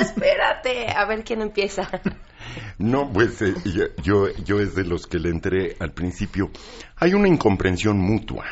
espérate, 0.00 0.86
a 0.90 1.04
ver 1.06 1.24
quién 1.24 1.42
empieza. 1.42 1.88
No, 2.76 3.08
pues 3.12 3.40
eh, 3.42 3.54
yo, 4.02 4.28
yo 4.44 4.58
es 4.58 4.74
de 4.74 4.84
los 4.84 5.06
que 5.06 5.20
le 5.20 5.28
entré 5.28 5.76
al 5.78 5.92
principio. 5.92 6.50
Hay 6.96 7.14
una 7.14 7.28
incomprensión 7.28 7.98
mutua 7.98 8.44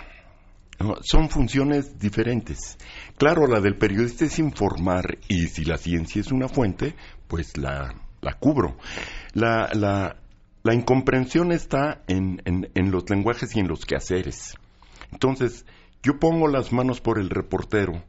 son 1.03 1.29
funciones 1.29 1.99
diferentes. 1.99 2.79
Claro, 3.17 3.47
la 3.47 3.61
del 3.61 3.77
periodista 3.77 4.25
es 4.25 4.39
informar 4.39 5.19
y 5.29 5.47
si 5.49 5.65
la 5.65 5.77
ciencia 5.77 6.21
es 6.21 6.33
una 6.33 6.49
fuente, 6.49 6.95
pues 7.29 7.57
la, 7.57 7.95
la 8.21 8.33
cubro. 8.35 8.77
La, 9.35 9.69
la, 9.75 10.17
la 10.63 10.75
incomprensión 10.75 11.53
está 11.53 12.03
en, 12.09 12.43
en, 12.45 12.71
en 12.75 12.91
los 12.91 13.09
lenguajes 13.11 13.55
y 13.57 13.61
en 13.61 13.69
los 13.69 13.85
quehaceres. 13.85 14.55
Entonces, 15.13 15.67
yo 16.03 16.19
pongo 16.19 16.49
las 16.49 16.73
manos 16.73 17.01
por 17.01 17.19
el 17.19 17.31
reportero 17.31 18.03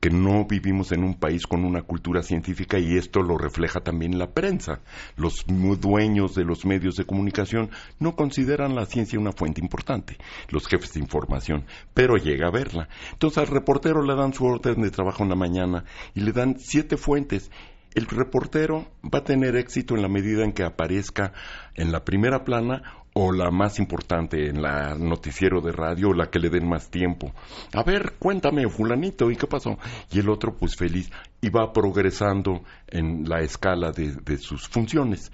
que 0.00 0.10
no 0.10 0.44
vivimos 0.44 0.92
en 0.92 1.04
un 1.04 1.14
país 1.14 1.46
con 1.46 1.64
una 1.64 1.82
cultura 1.82 2.22
científica 2.22 2.78
y 2.78 2.96
esto 2.96 3.20
lo 3.22 3.36
refleja 3.36 3.80
también 3.80 4.18
la 4.18 4.30
prensa. 4.30 4.80
Los 5.16 5.44
dueños 5.46 6.34
de 6.34 6.44
los 6.44 6.64
medios 6.64 6.96
de 6.96 7.04
comunicación 7.04 7.70
no 7.98 8.14
consideran 8.14 8.74
la 8.74 8.86
ciencia 8.86 9.18
una 9.18 9.32
fuente 9.32 9.60
importante, 9.60 10.16
los 10.50 10.66
jefes 10.66 10.94
de 10.94 11.00
información, 11.00 11.64
pero 11.94 12.16
llega 12.16 12.48
a 12.48 12.52
verla. 12.52 12.88
Entonces 13.12 13.38
al 13.38 13.48
reportero 13.48 14.02
le 14.02 14.14
dan 14.14 14.32
su 14.32 14.44
orden 14.44 14.82
de 14.82 14.90
trabajo 14.90 15.22
en 15.22 15.30
la 15.30 15.36
mañana 15.36 15.84
y 16.14 16.20
le 16.20 16.32
dan 16.32 16.56
siete 16.58 16.96
fuentes 16.96 17.50
el 17.94 18.06
reportero 18.06 18.86
va 19.02 19.20
a 19.20 19.24
tener 19.24 19.56
éxito 19.56 19.96
en 19.96 20.02
la 20.02 20.08
medida 20.08 20.44
en 20.44 20.52
que 20.52 20.62
aparezca 20.62 21.32
en 21.74 21.90
la 21.90 22.04
primera 22.04 22.44
plana 22.44 22.82
o 23.14 23.32
la 23.32 23.50
más 23.50 23.78
importante 23.78 24.48
en 24.48 24.62
la 24.62 24.94
noticiero 24.94 25.60
de 25.60 25.72
radio, 25.72 26.12
la 26.12 26.30
que 26.30 26.38
le 26.38 26.50
den 26.50 26.68
más 26.68 26.90
tiempo. 26.90 27.32
A 27.72 27.82
ver, 27.82 28.14
cuéntame, 28.18 28.68
fulanito, 28.68 29.30
¿y 29.30 29.36
qué 29.36 29.46
pasó? 29.46 29.78
Y 30.10 30.20
el 30.20 30.28
otro, 30.28 30.54
pues 30.56 30.76
feliz, 30.76 31.10
y 31.40 31.50
va 31.50 31.72
progresando 31.72 32.62
en 32.86 33.28
la 33.28 33.40
escala 33.40 33.92
de, 33.92 34.12
de 34.24 34.38
sus 34.38 34.68
funciones. 34.68 35.32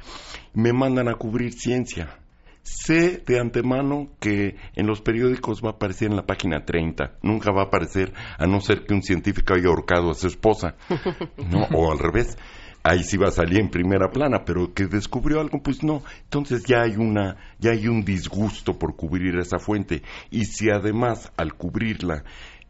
Me 0.54 0.72
mandan 0.72 1.08
a 1.08 1.14
cubrir 1.14 1.52
ciencia. 1.52 2.18
sé 2.62 3.22
de 3.26 3.38
antemano 3.38 4.08
que 4.20 4.56
en 4.74 4.86
los 4.86 5.02
periódicos 5.02 5.60
va 5.62 5.70
a 5.70 5.72
aparecer 5.72 6.08
en 6.10 6.16
la 6.16 6.26
página 6.26 6.64
30, 6.64 7.18
nunca 7.22 7.52
va 7.52 7.62
a 7.62 7.66
aparecer 7.66 8.12
a 8.38 8.46
no 8.46 8.60
ser 8.60 8.86
que 8.86 8.94
un 8.94 9.02
científico 9.02 9.54
haya 9.54 9.68
ahorcado 9.68 10.10
a 10.10 10.14
su 10.14 10.26
esposa, 10.26 10.76
¿no? 11.50 11.64
O 11.74 11.92
al 11.92 11.98
revés 11.98 12.38
ahí 12.84 13.02
sí 13.02 13.16
va 13.16 13.28
a 13.28 13.32
salir 13.32 13.58
en 13.58 13.70
primera 13.70 14.10
plana, 14.10 14.44
pero 14.44 14.72
que 14.72 14.86
descubrió 14.86 15.40
algo, 15.40 15.60
pues 15.62 15.82
no. 15.82 16.02
Entonces 16.24 16.64
ya 16.64 16.82
hay 16.82 16.96
una, 16.96 17.36
ya 17.58 17.72
hay 17.72 17.88
un 17.88 18.04
disgusto 18.04 18.78
por 18.78 18.94
cubrir 18.94 19.36
esa 19.36 19.58
fuente. 19.58 20.02
Y 20.30 20.44
si 20.44 20.70
además 20.70 21.32
al 21.36 21.54
cubrirla 21.54 22.22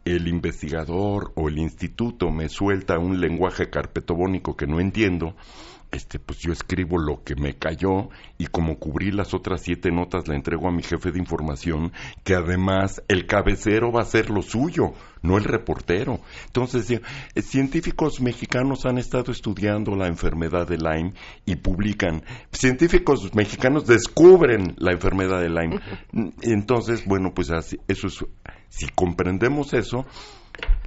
el 0.05 0.27
investigador 0.27 1.33
o 1.35 1.49
el 1.49 1.57
instituto 1.59 2.31
me 2.31 2.47
suelta 2.47 2.97
un 2.97 3.19
lenguaje 3.19 3.69
carpetobónico 3.69 4.55
que 4.55 4.67
no 4.67 4.79
entiendo, 4.79 5.35
este, 5.91 6.19
pues 6.19 6.39
yo 6.39 6.51
escribo 6.51 6.97
lo 6.97 7.23
que 7.23 7.35
me 7.35 7.53
cayó 7.53 8.09
y 8.37 8.47
como 8.47 8.77
cubrí 8.77 9.11
las 9.11 9.33
otras 9.33 9.61
siete 9.61 9.91
notas 9.91 10.27
la 10.27 10.35
entrego 10.35 10.67
a 10.67 10.71
mi 10.71 10.83
jefe 10.83 11.11
de 11.11 11.19
información, 11.19 11.91
que 12.23 12.35
además 12.35 13.01
el 13.07 13.25
cabecero 13.25 13.91
va 13.91 14.01
a 14.01 14.05
ser 14.05 14.29
lo 14.29 14.41
suyo, 14.41 14.93
no 15.21 15.37
el 15.37 15.43
reportero. 15.43 16.19
Entonces, 16.47 16.89
eh, 16.91 17.01
científicos 17.41 18.21
mexicanos 18.21 18.85
han 18.85 18.97
estado 18.97 19.31
estudiando 19.31 19.95
la 19.95 20.07
enfermedad 20.07 20.67
de 20.67 20.77
Lyme 20.77 21.13
y 21.45 21.55
publican. 21.55 22.23
Científicos 22.51 23.33
mexicanos 23.33 23.85
descubren 23.85 24.75
la 24.77 24.91
enfermedad 24.91 25.41
de 25.41 25.49
Lyme. 25.49 25.79
Entonces, 26.41 27.05
bueno, 27.05 27.33
pues 27.33 27.51
así, 27.51 27.79
eso 27.87 28.07
es, 28.07 28.25
si 28.69 28.87
comprendemos 28.89 29.73
eso, 29.73 30.05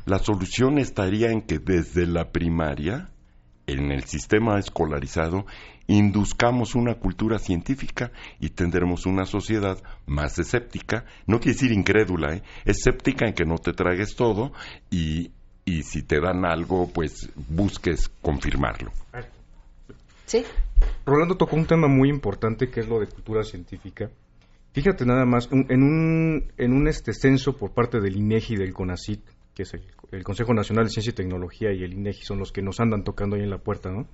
la 0.05 0.19
solución 0.19 0.79
estaría 0.79 1.31
en 1.31 1.43
que 1.43 1.59
desde 1.59 2.07
la 2.07 2.33
primaria, 2.33 3.11
en 3.69 3.93
el 3.93 4.05
sistema 4.05 4.59
escolarizado 4.59 5.47
induzcamos 5.87 6.75
una 6.75 6.95
cultura 6.95 7.39
científica 7.39 8.11
y 8.41 8.51
tendremos 8.51 9.07
una 9.07 9.25
sociedad 9.27 9.79
más 10.07 10.39
escéptica, 10.39 11.05
no 11.27 11.39
quiere 11.39 11.55
decir 11.55 11.73
incrédula, 11.73 12.35
¿eh? 12.35 12.43
escéptica 12.65 13.27
en 13.27 13.35
que 13.35 13.45
no 13.45 13.59
te 13.59 13.73
tragues 13.73 14.17
todo 14.17 14.53
y, 14.91 15.31
y 15.65 15.83
si 15.83 16.03
te 16.03 16.21
dan 16.21 16.45
algo, 16.45 16.91
pues 16.93 17.31
busques 17.49 18.09
confirmarlo. 18.23 18.91
Sí. 20.25 20.45
Rolando 21.07 21.37
tocó 21.37 21.57
un 21.57 21.67
tema 21.67 21.89
muy 21.89 22.09
importante 22.11 22.71
que 22.71 22.81
es 22.81 22.89
lo 22.89 23.01
de 23.01 23.07
cultura 23.07 23.43
científica. 23.43 24.11
Fíjate 24.73 25.07
nada 25.07 25.25
más, 25.25 25.49
en 25.51 25.83
un, 25.83 26.53
en 26.57 26.73
un 26.73 26.89
este 26.89 27.13
censo 27.13 27.57
por 27.57 27.73
parte 27.73 28.01
del 28.01 28.17
INEGI 28.17 28.55
y 28.55 28.59
del 28.59 28.75
CONACIT, 28.75 29.21
que 29.59 29.65
es 29.65 29.75
el, 30.13 30.23
Consejo 30.23 30.55
Nacional 30.55 30.85
de 30.85 30.91
Ciencia 30.91 31.11
y 31.11 31.15
Tecnología 31.15 31.73
y 31.73 31.83
el 31.83 31.95
INEGI 31.95 32.23
son 32.23 32.39
los 32.39 32.53
que 32.53 32.63
nos 32.63 32.79
andan 32.79 33.03
tocando 33.03 33.35
ahí 33.35 33.43
en 33.43 33.51
la 33.51 33.59
puerta, 33.59 33.91
¿no? 33.91 34.07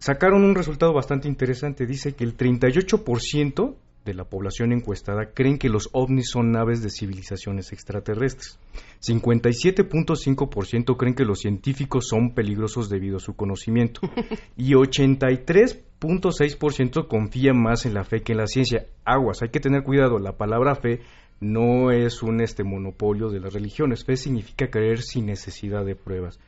Sacaron 0.00 0.42
un 0.42 0.56
resultado 0.56 0.92
bastante 0.92 1.28
interesante. 1.28 1.86
Dice 1.86 2.14
que 2.14 2.24
el 2.24 2.36
38% 2.36 3.76
de 4.04 4.14
la 4.14 4.24
población 4.24 4.72
encuestada 4.72 5.26
creen 5.34 5.56
que 5.56 5.68
los 5.68 5.88
ovnis 5.92 6.30
son 6.30 6.50
naves 6.50 6.82
de 6.82 6.90
civilizaciones 6.90 7.72
extraterrestres. 7.72 8.58
57.5% 9.06 10.96
creen 10.96 11.14
que 11.14 11.24
los 11.24 11.38
científicos 11.38 12.08
son 12.08 12.34
peligrosos 12.34 12.88
debido 12.88 13.18
a 13.18 13.20
su 13.20 13.36
conocimiento. 13.36 14.00
Y 14.56 14.72
83.6% 14.72 17.06
confía 17.06 17.52
más 17.52 17.86
en 17.86 17.94
la 17.94 18.02
fe 18.02 18.22
que 18.22 18.32
en 18.32 18.38
la 18.38 18.48
ciencia. 18.48 18.86
Aguas, 19.04 19.42
hay 19.42 19.50
que 19.50 19.60
tener 19.60 19.84
cuidado. 19.84 20.18
La 20.18 20.36
palabra 20.36 20.74
fe 20.74 21.02
no 21.40 21.90
es 21.90 22.22
un 22.22 22.40
este 22.40 22.64
monopolio 22.64 23.30
de 23.30 23.40
las 23.40 23.54
religiones. 23.54 24.04
Fe 24.04 24.16
significa 24.16 24.70
creer 24.70 25.00
sin 25.00 25.26
necesidad 25.26 25.84
de 25.84 25.96
pruebas. 25.96 26.38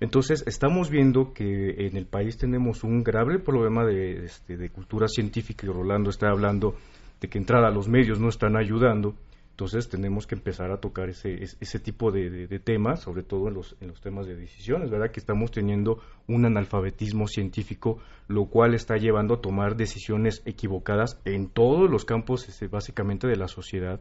Entonces, 0.00 0.42
estamos 0.46 0.88
viendo 0.88 1.34
que 1.34 1.86
en 1.86 1.96
el 1.96 2.06
país 2.06 2.38
tenemos 2.38 2.84
un 2.84 3.04
grave 3.04 3.38
problema 3.38 3.84
de, 3.84 4.24
este, 4.24 4.56
de 4.56 4.70
cultura 4.70 5.08
científica 5.08 5.66
y 5.66 5.70
Rolando 5.70 6.08
está 6.08 6.30
hablando 6.30 6.74
de 7.20 7.28
que 7.28 7.36
entrada 7.36 7.70
los 7.70 7.86
medios 7.86 8.18
no 8.18 8.30
están 8.30 8.56
ayudando. 8.56 9.14
Entonces 9.50 9.90
tenemos 9.90 10.26
que 10.26 10.36
empezar 10.36 10.70
a 10.70 10.80
tocar 10.80 11.10
ese, 11.10 11.34
ese 11.42 11.78
tipo 11.78 12.10
de, 12.10 12.46
de, 12.46 12.58
temas, 12.60 13.00
sobre 13.00 13.22
todo 13.22 13.48
en 13.48 13.54
los, 13.54 13.76
en 13.82 13.88
los 13.88 14.00
temas 14.00 14.26
de 14.26 14.34
decisiones, 14.34 14.88
¿verdad? 14.88 15.10
Que 15.10 15.20
estamos 15.20 15.50
teniendo 15.50 16.00
un 16.28 16.46
analfabetismo 16.46 17.26
científico, 17.26 17.98
lo 18.26 18.46
cual 18.46 18.72
está 18.72 18.96
llevando 18.96 19.34
a 19.34 19.42
tomar 19.42 19.76
decisiones 19.76 20.40
equivocadas 20.46 21.20
en 21.26 21.50
todos 21.50 21.90
los 21.90 22.06
campos, 22.06 22.48
este, 22.48 22.68
básicamente, 22.68 23.26
de 23.28 23.36
la 23.36 23.48
sociedad 23.48 24.00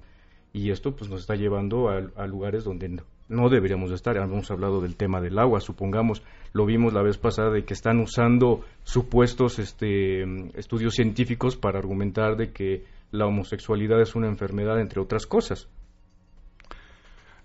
y 0.54 0.72
esto 0.72 0.96
pues 0.96 1.10
nos 1.10 1.22
está 1.22 1.36
llevando 1.36 1.90
a, 1.90 2.28
lugares 2.28 2.64
donde 2.64 3.02
no, 3.28 3.50
deberíamos 3.50 3.92
estar. 3.92 4.18
Hemos 4.18 4.50
hablado 4.50 4.82
del 4.82 4.96
tema 4.96 5.22
del 5.22 5.38
agua, 5.38 5.60
supongamos, 5.60 6.24
lo 6.54 6.66
vimos 6.66 6.94
la 6.94 7.04
vez 7.04 7.18
pasada 7.18 7.52
de 7.52 7.66
que 7.66 7.74
están 7.74 8.00
usando 8.00 8.66
supuestos 8.84 9.60
este, 9.60 10.24
estudios 10.58 10.96
científicos 10.96 11.56
para 11.56 11.78
argumentar 11.78 12.36
de 12.36 12.52
que 12.52 12.86
la 13.12 13.28
homosexualidad 13.28 14.02
es 14.02 14.16
una 14.16 14.28
enfermedad, 14.28 14.80
entre 14.80 15.02
otras 15.02 15.26
cosas. 15.26 15.68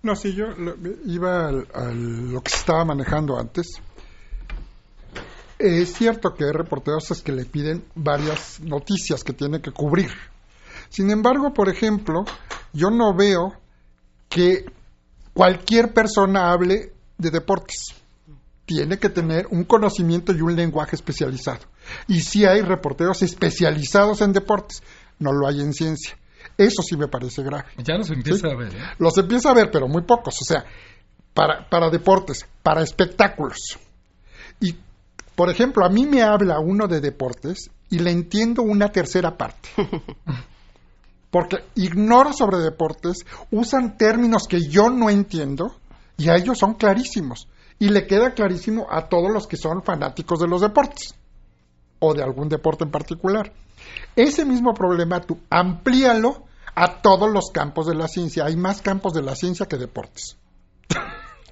No, 0.03 0.15
sí, 0.15 0.35
yo 0.35 0.47
iba 1.07 1.49
a 1.49 1.93
lo 1.93 2.41
que 2.43 2.51
se 2.51 2.59
estaba 2.59 2.85
manejando 2.85 3.39
antes. 3.39 3.81
Es 5.59 5.95
cierto 5.95 6.35
que 6.35 6.45
hay 6.45 6.53
reporteros 6.53 7.23
que 7.23 7.33
le 7.33 7.45
piden 7.45 7.85
varias 7.95 8.61
noticias 8.61 9.25
que 9.25 9.33
tiene 9.33 9.63
que 9.63 9.71
cubrir 9.71 10.11
sin 10.95 11.11
embargo, 11.11 11.53
por 11.53 11.69
ejemplo, 11.69 12.25
yo 12.73 12.89
no 12.89 13.17
veo 13.17 13.53
que 14.29 14.65
cualquier 15.33 15.93
persona 15.93 16.53
hable 16.53 16.93
de 17.19 17.31
deportes. 17.33 17.97
Tiene 18.65 19.01
que 19.01 19.09
tener 19.09 19.49
un 19.51 19.65
conocimiento 19.65 20.33
y 20.33 20.41
un 20.41 20.55
lenguaje 20.55 20.95
especializado. 20.95 21.63
Y 22.07 22.21
si 22.21 22.45
hay 22.45 22.61
reporteros 22.61 23.23
especializados 23.23 24.21
en 24.21 24.33
deportes, 24.33 24.85
no 25.19 25.33
lo 25.33 25.49
hay 25.49 25.63
en 25.63 25.73
ciencia. 25.73 26.17
Eso 26.57 26.81
sí 26.83 26.97
me 26.97 27.09
parece 27.09 27.43
grave. 27.43 27.65
Ya 27.79 27.97
los 27.97 28.11
empieza 28.11 28.47
a 28.47 28.57
ver. 28.57 28.73
¿eh? 28.73 28.79
Los 28.99 29.19
empieza 29.19 29.51
a 29.51 29.55
ver, 29.55 29.73
pero 29.73 29.89
muy 29.89 30.03
pocos. 30.03 30.41
O 30.43 30.45
sea, 30.45 30.65
para, 31.35 31.69
para 31.69 31.91
deportes, 31.91 32.47
para 32.63 32.83
espectáculos. 32.83 33.81
Y, 34.61 34.77
por 35.35 35.51
ejemplo, 35.51 35.85
a 35.85 35.89
mí 35.89 36.07
me 36.07 36.23
habla 36.23 36.61
uno 36.61 36.87
de 36.87 37.01
deportes 37.01 37.73
y 37.91 37.99
le 37.99 38.13
entiendo 38.13 38.63
una 38.63 38.93
tercera 38.93 39.37
parte. 39.37 39.71
porque 41.35 41.65
ignoro 41.75 42.33
sobre 42.33 42.59
deportes, 42.59 43.27
usan 43.51 43.99
términos 43.99 44.45
que 44.49 44.61
yo 44.61 44.89
no 44.89 45.11
entiendo 45.11 45.75
y 46.17 46.29
a 46.29 46.37
ellos 46.37 46.57
son 46.57 46.75
clarísimos. 46.75 47.49
Y 47.81 47.89
le 47.89 48.07
queda 48.07 48.35
clarísimo 48.35 48.87
a 48.89 49.09
todos 49.09 49.33
los 49.33 49.49
que 49.49 49.57
son 49.57 49.83
fanáticos 49.83 50.39
de 50.39 50.47
los 50.47 50.61
deportes 50.61 51.17
o 51.99 52.15
de 52.15 52.23
algún 52.23 52.49
deporte 52.49 52.85
en 52.85 52.93
particular. 52.93 53.53
Ese 54.15 54.45
mismo 54.45 54.75
problema 54.75 55.23
tú 55.23 55.41
amplíalo 55.51 56.45
a 56.73 57.03
todos 57.03 57.29
los 57.29 57.51
campos 57.53 57.89
de 57.89 57.97
la 57.97 58.07
ciencia. 58.07 58.45
Hay 58.45 58.55
más 58.55 58.81
campos 58.81 59.13
de 59.13 59.23
la 59.23 59.35
ciencia 59.35 59.67
que 59.67 59.77
deportes. 59.77 60.37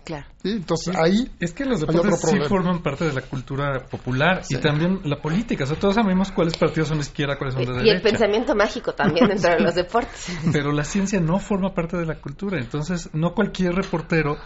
Claro. 0.05 0.27
Entonces 0.43 0.97
ahí. 0.97 1.31
Es 1.38 1.53
que 1.53 1.65
los 1.65 1.81
deportes 1.81 2.21
sí 2.21 2.38
forman 2.49 2.83
parte 2.83 3.05
de 3.05 3.12
la 3.12 3.23
cultura 3.23 3.87
popular 3.88 4.43
y 4.49 4.57
también 4.57 5.01
la 5.05 5.21
política. 5.21 5.65
O 5.65 5.67
sea, 5.67 5.79
todos 5.79 5.95
sabemos 5.95 6.33
cuáles 6.33 6.57
partidos 6.57 6.88
son 6.88 6.99
de 6.99 7.03
izquierda, 7.03 7.38
cuáles 7.38 7.55
son 7.55 7.65
de 7.65 7.73
derecha. 7.73 7.87
Y 7.87 7.97
el 7.97 8.03
pensamiento 8.03 8.55
mágico 8.55 8.93
también 8.95 9.29
dentro 9.29 9.51
de 9.51 9.61
los 9.61 9.75
deportes. 9.75 10.37
Pero 10.53 10.73
la 10.73 10.85
ciencia 10.85 11.21
no 11.21 11.38
forma 11.38 11.75
parte 11.75 11.97
de 11.97 12.07
la 12.07 12.17
cultura. 12.17 12.59
Entonces, 12.59 13.11
no 13.12 13.35
cualquier 13.35 13.75
reportero 13.75 14.37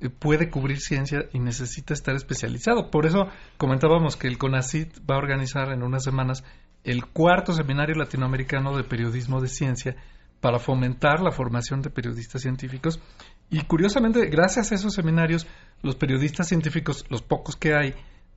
eh, 0.00 0.08
puede 0.08 0.50
cubrir 0.50 0.80
ciencia 0.80 1.26
y 1.32 1.38
necesita 1.38 1.92
estar 1.92 2.14
especializado. 2.14 2.90
Por 2.90 3.06
eso 3.06 3.26
comentábamos 3.58 4.16
que 4.16 4.28
el 4.28 4.38
CONACIT 4.38 5.00
va 5.08 5.16
a 5.16 5.18
organizar 5.18 5.70
en 5.72 5.82
unas 5.82 6.02
semanas 6.02 6.44
el 6.82 7.06
cuarto 7.06 7.52
seminario 7.52 7.94
latinoamericano 7.94 8.76
de 8.76 8.84
periodismo 8.84 9.40
de 9.40 9.48
ciencia 9.48 9.96
para 10.40 10.58
fomentar 10.58 11.20
la 11.20 11.32
formación 11.32 11.80
de 11.80 11.88
periodistas 11.88 12.42
científicos 12.42 13.00
y 13.50 13.62
curiosamente, 13.62 14.26
gracias 14.26 14.72
a 14.72 14.74
esos 14.74 14.94
seminarios, 14.94 15.46
los 15.82 15.96
periodistas 15.96 16.48
científicos, 16.48 17.04
los 17.08 17.22
pocos 17.22 17.56
que 17.56 17.74
hay, 17.74 17.94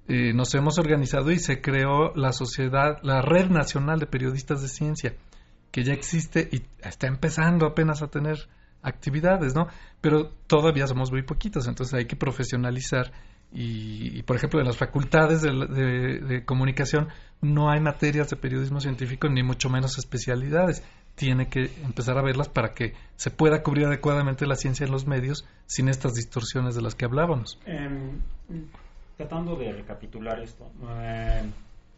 eh, 0.08 0.34
nos 0.34 0.54
hemos 0.56 0.80
organizado 0.80 1.32
y 1.32 1.40
se 1.40 1.62
creó 1.62 2.14
la 2.16 2.32
sociedad, 2.32 2.98
la 3.04 3.22
Red 3.22 3.50
Nacional 3.50 4.00
de 4.00 4.06
Periodistas 4.06 4.62
de 4.62 4.68
Ciencia, 4.68 5.16
que 5.72 5.84
ya 5.84 5.94
existe 5.94 6.48
y 6.52 6.64
está 6.82 7.08
empezando 7.08 7.66
apenas 7.66 8.02
a 8.02 8.08
tener 8.08 8.48
actividades, 8.82 9.54
¿no? 9.56 9.68
Pero 10.02 10.30
todavía 10.48 10.88
somos 10.88 11.12
muy 11.12 11.24
poquitos, 11.24 11.68
entonces 11.68 11.94
hay 11.94 12.06
que 12.06 12.16
profesionalizar 12.16 13.12
y, 13.52 14.24
por 14.24 14.36
ejemplo, 14.36 14.60
en 14.60 14.66
las 14.66 14.78
facultades 14.78 15.42
de, 15.42 16.44
comunicación 16.46 17.08
no 17.42 17.70
hay 17.70 17.80
materias 17.80 18.30
de 18.30 18.36
periodismo 18.36 18.82
científico 18.82 19.30
ni 19.30 19.42
mucho 19.42 19.70
menos 19.70 19.98
especialidades 19.98 20.84
tiene 21.18 21.50
que 21.50 21.72
empezar 21.84 22.16
a 22.20 22.22
verlas 22.22 22.48
para 22.48 22.76
que 22.76 22.94
se 23.16 23.32
pueda 23.32 23.64
cubrir 23.64 23.88
adecuadamente 23.88 24.46
la 24.46 24.56
ciencia 24.56 24.86
en 24.86 24.92
los 24.92 25.08
medios 25.08 25.48
sin 25.66 25.90
estas 25.90 26.14
distorsiones 26.14 26.76
de 26.76 26.84
las 26.84 26.94
que 26.94 27.06
hablábamos. 27.06 27.60
Em, 27.66 28.22
tratando 29.18 29.56
de 29.56 29.74
recapitular 29.74 30.40
esto, 30.40 30.70
eh, 31.02 31.42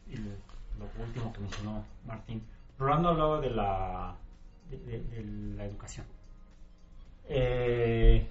y 0.10 0.16
lo, 0.16 0.86
último 1.06 1.34
que 1.34 1.40
mencionó 1.42 1.84
Martín, 2.08 2.42
Rolando 2.80 3.10
hablaba 3.10 3.42
de 3.42 3.50
la, 3.50 4.16
de, 4.70 5.24
la 5.58 5.66
educación. 5.66 6.06
Eh, 7.28 8.26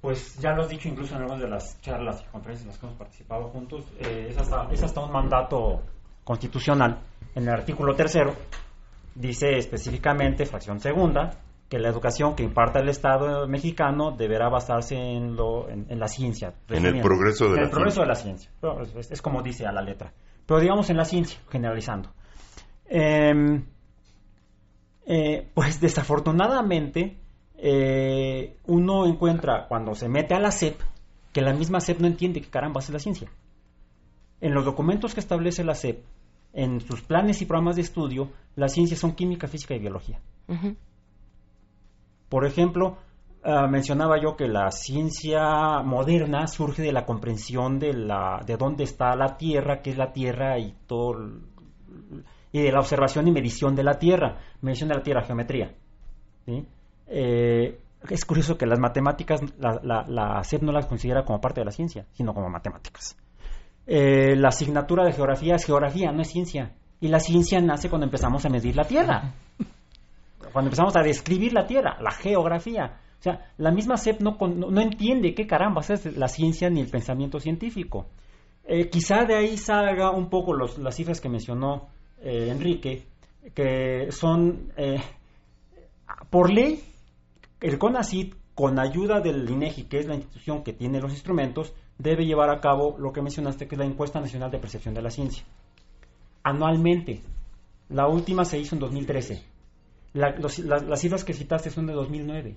pues 0.00 0.38
ya 0.38 0.52
lo 0.52 0.62
has 0.62 0.68
dicho 0.68 0.88
incluso 0.88 1.16
en 1.16 1.22
algunas 1.22 1.42
de 1.42 1.48
las 1.48 1.80
charlas 1.80 2.22
y 2.22 2.30
conferencias 2.30 2.62
en 2.62 2.68
las 2.68 2.78
que 2.78 2.86
hemos 2.86 2.98
participado 2.98 3.48
juntos, 3.48 3.84
eh, 3.98 4.28
es, 4.30 4.38
hasta, 4.38 4.68
es 4.70 4.80
hasta 4.80 5.00
un 5.00 5.10
mandato 5.10 5.82
constitucional 6.22 7.00
en 7.34 7.42
el 7.42 7.50
artículo 7.50 7.96
tercero 7.96 8.36
dice 9.14 9.56
específicamente, 9.56 10.46
fracción 10.46 10.80
segunda, 10.80 11.38
que 11.68 11.78
la 11.78 11.88
educación 11.88 12.34
que 12.34 12.42
imparta 12.42 12.80
el 12.80 12.88
Estado 12.88 13.48
mexicano 13.48 14.12
deberá 14.12 14.48
basarse 14.48 14.94
en, 14.94 15.36
lo, 15.36 15.68
en, 15.68 15.98
la 15.98 16.08
ciencia. 16.08 16.54
En 16.68 16.84
el 16.84 17.00
progreso 17.00 17.46
de, 17.46 17.50
en 17.52 17.56
la, 17.56 17.62
el 17.62 17.70
progreso 17.70 18.02
ciencia. 18.02 18.02
de 18.02 18.08
la 18.08 18.14
ciencia. 18.14 19.00
Es, 19.00 19.10
es, 19.10 19.22
como 19.22 19.42
dice 19.42 19.66
a 19.66 19.72
la 19.72 19.80
letra. 19.80 20.12
Pero 20.46 20.60
digamos 20.60 20.90
en 20.90 20.96
la 20.96 21.04
ciencia, 21.04 21.38
generalizando. 21.50 22.10
Eh, 22.86 23.62
eh, 25.06 25.48
pues 25.54 25.80
desafortunadamente 25.80 27.16
eh, 27.56 28.56
uno 28.66 29.06
encuentra 29.06 29.66
cuando 29.68 29.94
se 29.94 30.08
mete 30.08 30.34
a 30.34 30.40
la 30.40 30.50
SEP 30.50 30.80
que 31.32 31.40
la 31.40 31.54
misma 31.54 31.80
SEP 31.80 32.00
no 32.00 32.06
entiende 32.06 32.40
qué 32.40 32.50
caramba 32.50 32.80
es 32.80 32.90
la 32.90 32.98
ciencia. 32.98 33.30
En 34.40 34.52
los 34.54 34.64
documentos 34.64 35.14
que 35.14 35.20
establece 35.20 35.64
la 35.64 35.74
SEP, 35.74 36.04
en 36.52 36.80
sus 36.80 37.02
planes 37.02 37.40
y 37.42 37.46
programas 37.46 37.76
de 37.76 37.82
estudio, 37.82 38.30
las 38.56 38.72
ciencias 38.72 39.00
son 39.00 39.12
química, 39.12 39.48
física 39.48 39.74
y 39.74 39.78
biología. 39.78 40.20
Por 42.28 42.46
ejemplo, 42.46 42.98
uh, 43.44 43.68
mencionaba 43.68 44.20
yo 44.20 44.36
que 44.36 44.48
la 44.48 44.70
ciencia 44.70 45.82
moderna 45.82 46.46
surge 46.46 46.82
de 46.82 46.92
la 46.92 47.04
comprensión 47.04 47.78
de, 47.78 47.94
la, 47.94 48.40
de 48.46 48.56
dónde 48.56 48.84
está 48.84 49.14
la 49.16 49.36
Tierra, 49.36 49.80
qué 49.80 49.90
es 49.90 49.96
la 49.96 50.12
Tierra 50.12 50.58
y 50.58 50.74
todo 50.86 51.16
y 52.52 52.60
de 52.60 52.70
la 52.70 52.80
observación 52.80 53.26
y 53.28 53.32
medición 53.32 53.74
de 53.74 53.82
la 53.82 53.98
Tierra. 53.98 54.38
Medición 54.60 54.90
de 54.90 54.96
la 54.96 55.02
Tierra, 55.02 55.22
geometría. 55.22 55.74
¿sí? 56.44 56.66
Eh, 57.06 57.80
es 58.08 58.24
curioso 58.24 58.58
que 58.58 58.66
las 58.66 58.78
matemáticas, 58.78 59.40
la, 59.58 59.80
la, 59.82 60.04
la, 60.06 60.44
SEP 60.44 60.62
no 60.62 60.72
las 60.72 60.86
considera 60.86 61.24
como 61.24 61.40
parte 61.40 61.60
de 61.60 61.64
la 61.64 61.72
ciencia, 61.72 62.06
sino 62.12 62.34
como 62.34 62.50
matemáticas. 62.50 63.16
Eh, 63.86 64.36
la 64.36 64.48
asignatura 64.48 65.04
de 65.04 65.12
geografía 65.12 65.56
es 65.56 65.64
geografía, 65.64 66.12
no 66.12 66.22
es 66.22 66.28
ciencia. 66.28 66.72
Y 67.00 67.08
la 67.08 67.20
ciencia 67.20 67.60
nace 67.60 67.88
cuando 67.88 68.06
empezamos 68.06 68.44
a 68.44 68.48
medir 68.48 68.76
la 68.76 68.84
Tierra. 68.84 69.34
Cuando 70.52 70.68
empezamos 70.68 70.96
a 70.96 71.02
describir 71.02 71.52
la 71.52 71.66
Tierra, 71.66 71.96
la 72.00 72.10
geografía. 72.10 73.00
O 73.18 73.22
sea, 73.22 73.52
la 73.56 73.70
misma 73.70 73.96
SEP 73.96 74.20
no, 74.20 74.36
no, 74.40 74.70
no 74.70 74.80
entiende 74.80 75.34
qué 75.34 75.46
caramba 75.46 75.80
es 75.88 76.16
la 76.16 76.28
ciencia 76.28 76.68
ni 76.70 76.80
el 76.80 76.90
pensamiento 76.90 77.40
científico. 77.40 78.06
Eh, 78.64 78.88
quizá 78.88 79.24
de 79.24 79.36
ahí 79.36 79.56
salga 79.56 80.10
un 80.10 80.28
poco 80.28 80.54
los, 80.54 80.78
las 80.78 80.94
cifras 80.94 81.20
que 81.20 81.28
mencionó 81.28 81.88
eh, 82.20 82.48
Enrique, 82.50 83.04
que 83.54 84.12
son 84.12 84.72
por 86.30 86.52
ley, 86.52 86.80
el 87.60 87.78
CONACYT, 87.78 88.34
con 88.54 88.78
ayuda 88.78 89.20
del 89.20 89.48
INEGI, 89.48 89.84
que 89.84 89.98
es 89.98 90.06
la 90.06 90.14
institución 90.14 90.62
que 90.62 90.72
tiene 90.72 91.00
los 91.00 91.12
instrumentos, 91.12 91.72
debe 92.02 92.26
llevar 92.26 92.50
a 92.50 92.60
cabo 92.60 92.96
lo 92.98 93.12
que 93.12 93.22
mencionaste, 93.22 93.68
que 93.68 93.76
es 93.76 93.78
la 93.78 93.84
encuesta 93.84 94.20
nacional 94.20 94.50
de 94.50 94.58
percepción 94.58 94.94
de 94.94 95.02
la 95.02 95.10
ciencia. 95.10 95.44
Anualmente. 96.42 97.22
La 97.88 98.08
última 98.08 98.44
se 98.44 98.58
hizo 98.58 98.74
en 98.74 98.80
2013. 98.80 99.42
La, 100.14 100.30
los, 100.36 100.58
la, 100.58 100.78
las 100.78 101.00
cifras 101.00 101.24
que 101.24 101.34
citaste 101.34 101.70
son 101.70 101.86
de 101.86 101.92
2009. 101.92 102.56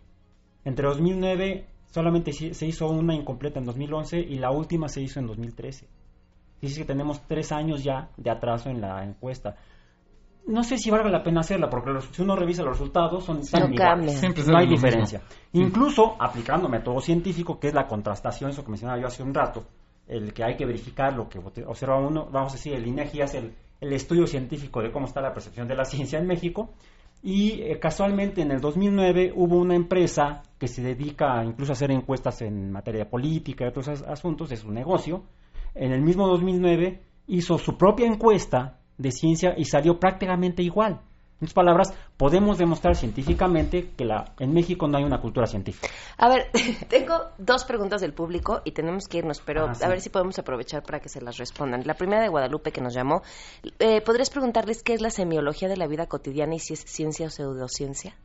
Entre 0.63 0.87
2009 0.87 1.67
solamente 1.91 2.31
se 2.33 2.65
hizo 2.65 2.89
una 2.89 3.13
incompleta 3.13 3.59
en 3.59 3.65
2011 3.65 4.19
y 4.19 4.39
la 4.39 4.51
última 4.51 4.87
se 4.87 5.01
hizo 5.01 5.19
en 5.19 5.27
2013. 5.27 5.87
Dice 6.61 6.81
que 6.81 6.87
tenemos 6.87 7.21
tres 7.27 7.51
años 7.51 7.83
ya 7.83 8.09
de 8.17 8.31
atraso 8.31 8.69
en 8.69 8.81
la 8.81 9.03
encuesta. 9.03 9.55
No 10.47 10.63
sé 10.63 10.77
si 10.77 10.91
valga 10.91 11.09
la 11.09 11.23
pena 11.23 11.41
hacerla, 11.41 11.69
porque 11.69 11.89
los, 11.89 12.05
si 12.05 12.21
uno 12.21 12.35
revisa 12.35 12.61
los 12.61 12.77
resultados 12.77 13.23
son 13.23 13.37
no 13.37 13.73
iguales. 13.73 14.47
No 14.47 14.57
hay 14.57 14.67
diferencia. 14.67 15.21
Mismo. 15.51 15.67
Incluso 15.67 16.15
aplicando 16.19 16.69
método 16.69 16.99
científico, 16.99 17.59
que 17.59 17.69
es 17.69 17.73
la 17.73 17.87
contrastación, 17.87 18.51
eso 18.51 18.63
que 18.63 18.69
mencionaba 18.69 18.99
yo 19.01 19.07
hace 19.07 19.23
un 19.23 19.33
rato, 19.33 19.65
el 20.07 20.33
que 20.33 20.43
hay 20.43 20.55
que 20.55 20.65
verificar 20.65 21.13
lo 21.13 21.27
que 21.27 21.39
observa 21.39 21.99
uno, 21.99 22.27
vamos 22.31 22.53
a 22.53 22.55
decir, 22.57 22.73
el 22.73 22.85
INEGI 22.85 23.21
hace 23.21 23.37
el, 23.39 23.55
el 23.81 23.93
estudio 23.93 24.27
científico 24.27 24.81
de 24.81 24.91
cómo 24.91 25.07
está 25.07 25.19
la 25.19 25.33
percepción 25.33 25.67
de 25.67 25.75
la 25.75 25.85
ciencia 25.85 26.19
en 26.19 26.27
México, 26.27 26.69
y 27.23 27.61
eh, 27.61 27.79
casualmente 27.79 28.41
en 28.41 28.51
el 28.51 28.61
2009 28.61 29.33
hubo 29.35 29.57
una 29.57 29.75
empresa 29.75 30.43
que 30.59 30.67
se 30.67 30.83
dedica 30.83 31.43
incluso 31.43 31.71
a 31.71 31.73
hacer 31.73 31.89
encuestas 31.89 32.43
en 32.43 32.71
materia 32.71 33.05
de 33.05 33.09
política 33.09 33.65
y 33.65 33.67
otros 33.67 33.87
asuntos, 33.87 34.51
es 34.51 34.63
un 34.63 34.75
negocio, 34.75 35.23
en 35.73 35.91
el 35.91 36.03
mismo 36.03 36.27
2009 36.27 37.01
hizo 37.27 37.57
su 37.57 37.77
propia 37.77 38.05
encuesta 38.05 38.77
de 38.97 39.11
ciencia 39.11 39.53
y 39.57 39.65
salió 39.65 39.99
prácticamente 39.99 40.63
igual. 40.63 41.01
En 41.41 41.47
otras 41.47 41.53
palabras, 41.53 41.93
podemos 42.15 42.57
demostrar 42.57 42.95
científicamente 42.95 43.91
que 43.97 44.05
la, 44.05 44.33
en 44.39 44.53
México 44.53 44.87
no 44.87 44.97
hay 44.97 45.03
una 45.03 45.19
cultura 45.19 45.47
científica. 45.47 45.89
A 46.17 46.29
ver, 46.29 46.49
tengo 46.89 47.25
dos 47.37 47.65
preguntas 47.65 47.99
del 47.99 48.13
público 48.13 48.61
y 48.63 48.71
tenemos 48.71 49.09
que 49.09 49.17
irnos, 49.17 49.41
pero 49.41 49.67
ah, 49.67 49.75
sí. 49.75 49.83
a 49.83 49.89
ver 49.89 49.99
si 49.99 50.09
podemos 50.09 50.39
aprovechar 50.39 50.83
para 50.83 51.01
que 51.01 51.09
se 51.09 51.19
las 51.19 51.37
respondan. 51.37 51.81
La 51.85 51.95
primera 51.95 52.21
de 52.21 52.29
Guadalupe 52.29 52.71
que 52.71 52.79
nos 52.79 52.93
llamó, 52.93 53.21
eh, 53.79 53.99
¿podrías 53.99 54.29
preguntarles 54.29 54.81
qué 54.81 54.93
es 54.93 55.01
la 55.01 55.09
semiología 55.09 55.67
de 55.67 55.75
la 55.75 55.87
vida 55.87 56.07
cotidiana 56.07 56.55
y 56.55 56.59
si 56.59 56.73
es 56.73 56.79
ciencia 56.79 57.27
o 57.27 57.29
pseudociencia? 57.29 58.15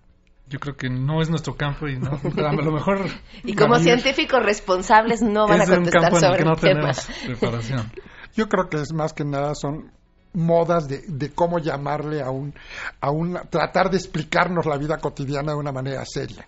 Yo 0.47 0.61
creo 0.61 0.77
que 0.77 0.89
no 0.89 1.21
es 1.21 1.31
nuestro 1.31 1.57
campo 1.57 1.89
y 1.89 1.99
no, 1.99 2.11
a 2.47 2.53
lo 2.53 2.71
mejor... 2.71 3.07
y 3.45 3.57
como 3.57 3.81
científicos 3.81 4.41
responsables 4.41 5.21
no 5.21 5.49
van 5.49 5.63
a 5.63 5.67
contestar 5.67 6.01
un 6.01 6.11
campo 6.11 6.17
en 6.17 6.23
sobre 6.23 6.33
el 6.33 6.39
que 6.39 6.45
no 6.45 6.53
el 6.53 6.61
tema. 6.61 6.93
tenemos 6.93 7.11
preparación. 7.27 7.93
Yo 8.35 8.49
creo 8.49 8.69
que 8.69 8.77
es 8.77 8.93
más 8.93 9.13
que 9.13 9.25
nada 9.25 9.57
son 9.57 9.91
modas 10.33 10.89
de, 10.89 11.03
de, 11.07 11.31
cómo 11.31 11.59
llamarle 11.59 12.23
a 12.23 12.31
un, 12.31 12.55
a 13.01 13.11
un, 13.11 13.39
tratar 13.51 13.91
de 13.91 13.97
explicarnos 13.97 14.67
la 14.67 14.77
vida 14.77 14.99
cotidiana 14.99 15.53
de 15.53 15.59
una 15.59 15.73
manera 15.73 16.05
seria. 16.05 16.47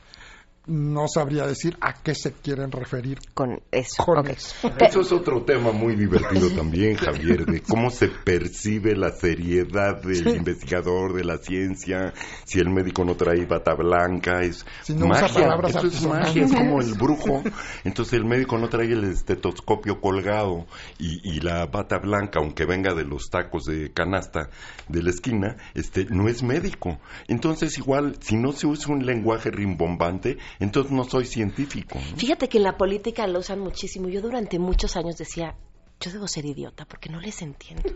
No 0.65 1.09
sabría 1.09 1.45
decir 1.47 1.77
a 1.81 1.93
qué 2.03 2.15
se 2.15 2.33
quieren 2.33 2.71
referir 2.71 3.19
con 3.35 3.61
eso. 3.73 4.05
Con 4.05 4.19
okay. 4.19 4.35
eso. 4.35 4.71
Eso 4.79 5.01
es 5.01 5.11
otro 5.13 5.43
tema 5.45 5.73
muy 5.73 5.97
divertido 5.97 6.51
también, 6.51 6.95
Javier, 6.97 7.45
de 7.47 7.63
cómo 7.63 7.91
se 7.91 8.07
percibe 8.09 8.95
la 8.95 9.11
seriedad 9.11 10.01
del 10.03 10.23
Sí. 10.23 10.29
investigador 10.37 11.15
de 11.15 11.25
la 11.25 11.39
ciencia. 11.39 12.13
Si 12.45 12.61
el 12.61 12.71
médico 12.71 13.05
no 13.05 13.17
trae 13.17 13.45
bata 13.45 13.75
blanca, 13.75 14.43
es 14.43 14.65
Si 14.83 14.95
no 14.95 15.07
usa 15.09 15.23
magia. 15.23 15.41
palabras 15.43 15.75
Eso 15.75 15.87
es 15.89 16.07
magia, 16.07 16.45
es 16.45 16.53
como 16.55 16.81
el 16.81 16.95
brujo. 16.95 17.43
Entonces 17.83 18.15
el 18.15 18.25
médico 18.25 18.57
no 18.57 18.69
trae 18.69 18.87
el 18.93 19.03
estetoscopio 19.05 20.01
colgado 20.01 20.67
y, 20.99 21.21
y 21.29 21.41
la 21.41 21.67
bata 21.67 21.99
blanca, 21.99 22.39
aunque 22.39 22.67
venga 22.67 22.95
de 22.95 23.05
los 23.05 23.31
tacos 23.31 23.65
de 23.65 23.91
canasta 23.93 24.49
de 24.89 25.03
la 25.03 25.11
esquina, 25.11 25.57
este 25.75 26.07
no 26.09 26.29
es 26.29 26.43
médico. 26.45 27.01
Entonces 27.27 27.77
igual, 27.79 28.17
si 28.21 28.37
no 28.37 28.53
se 28.53 28.69
usa 28.69 28.93
un 28.95 29.05
lenguaje 29.05 29.51
rimbombante, 29.51 30.39
entonces 30.61 30.93
no 30.93 31.05
soy 31.05 31.27
científico. 31.27 31.99
¿no? 31.99 32.17
Fíjate 32.17 32.49
que 32.49 32.59
en 32.59 32.65
la 32.65 32.77
política 32.77 33.27
lo 33.27 33.39
usan 33.41 33.61
muchísimo. 33.61 34.09
Yo 34.09 34.21
durante 34.21 34.59
muchos 34.59 34.97
años 34.97 35.17
decía, 35.17 35.55
yo 36.01 36.11
debo 36.11 36.27
ser 36.27 36.45
idiota 36.45 36.85
porque 36.85 37.09
no 37.09 37.21
les 37.21 37.43
entiendo. 37.43 37.89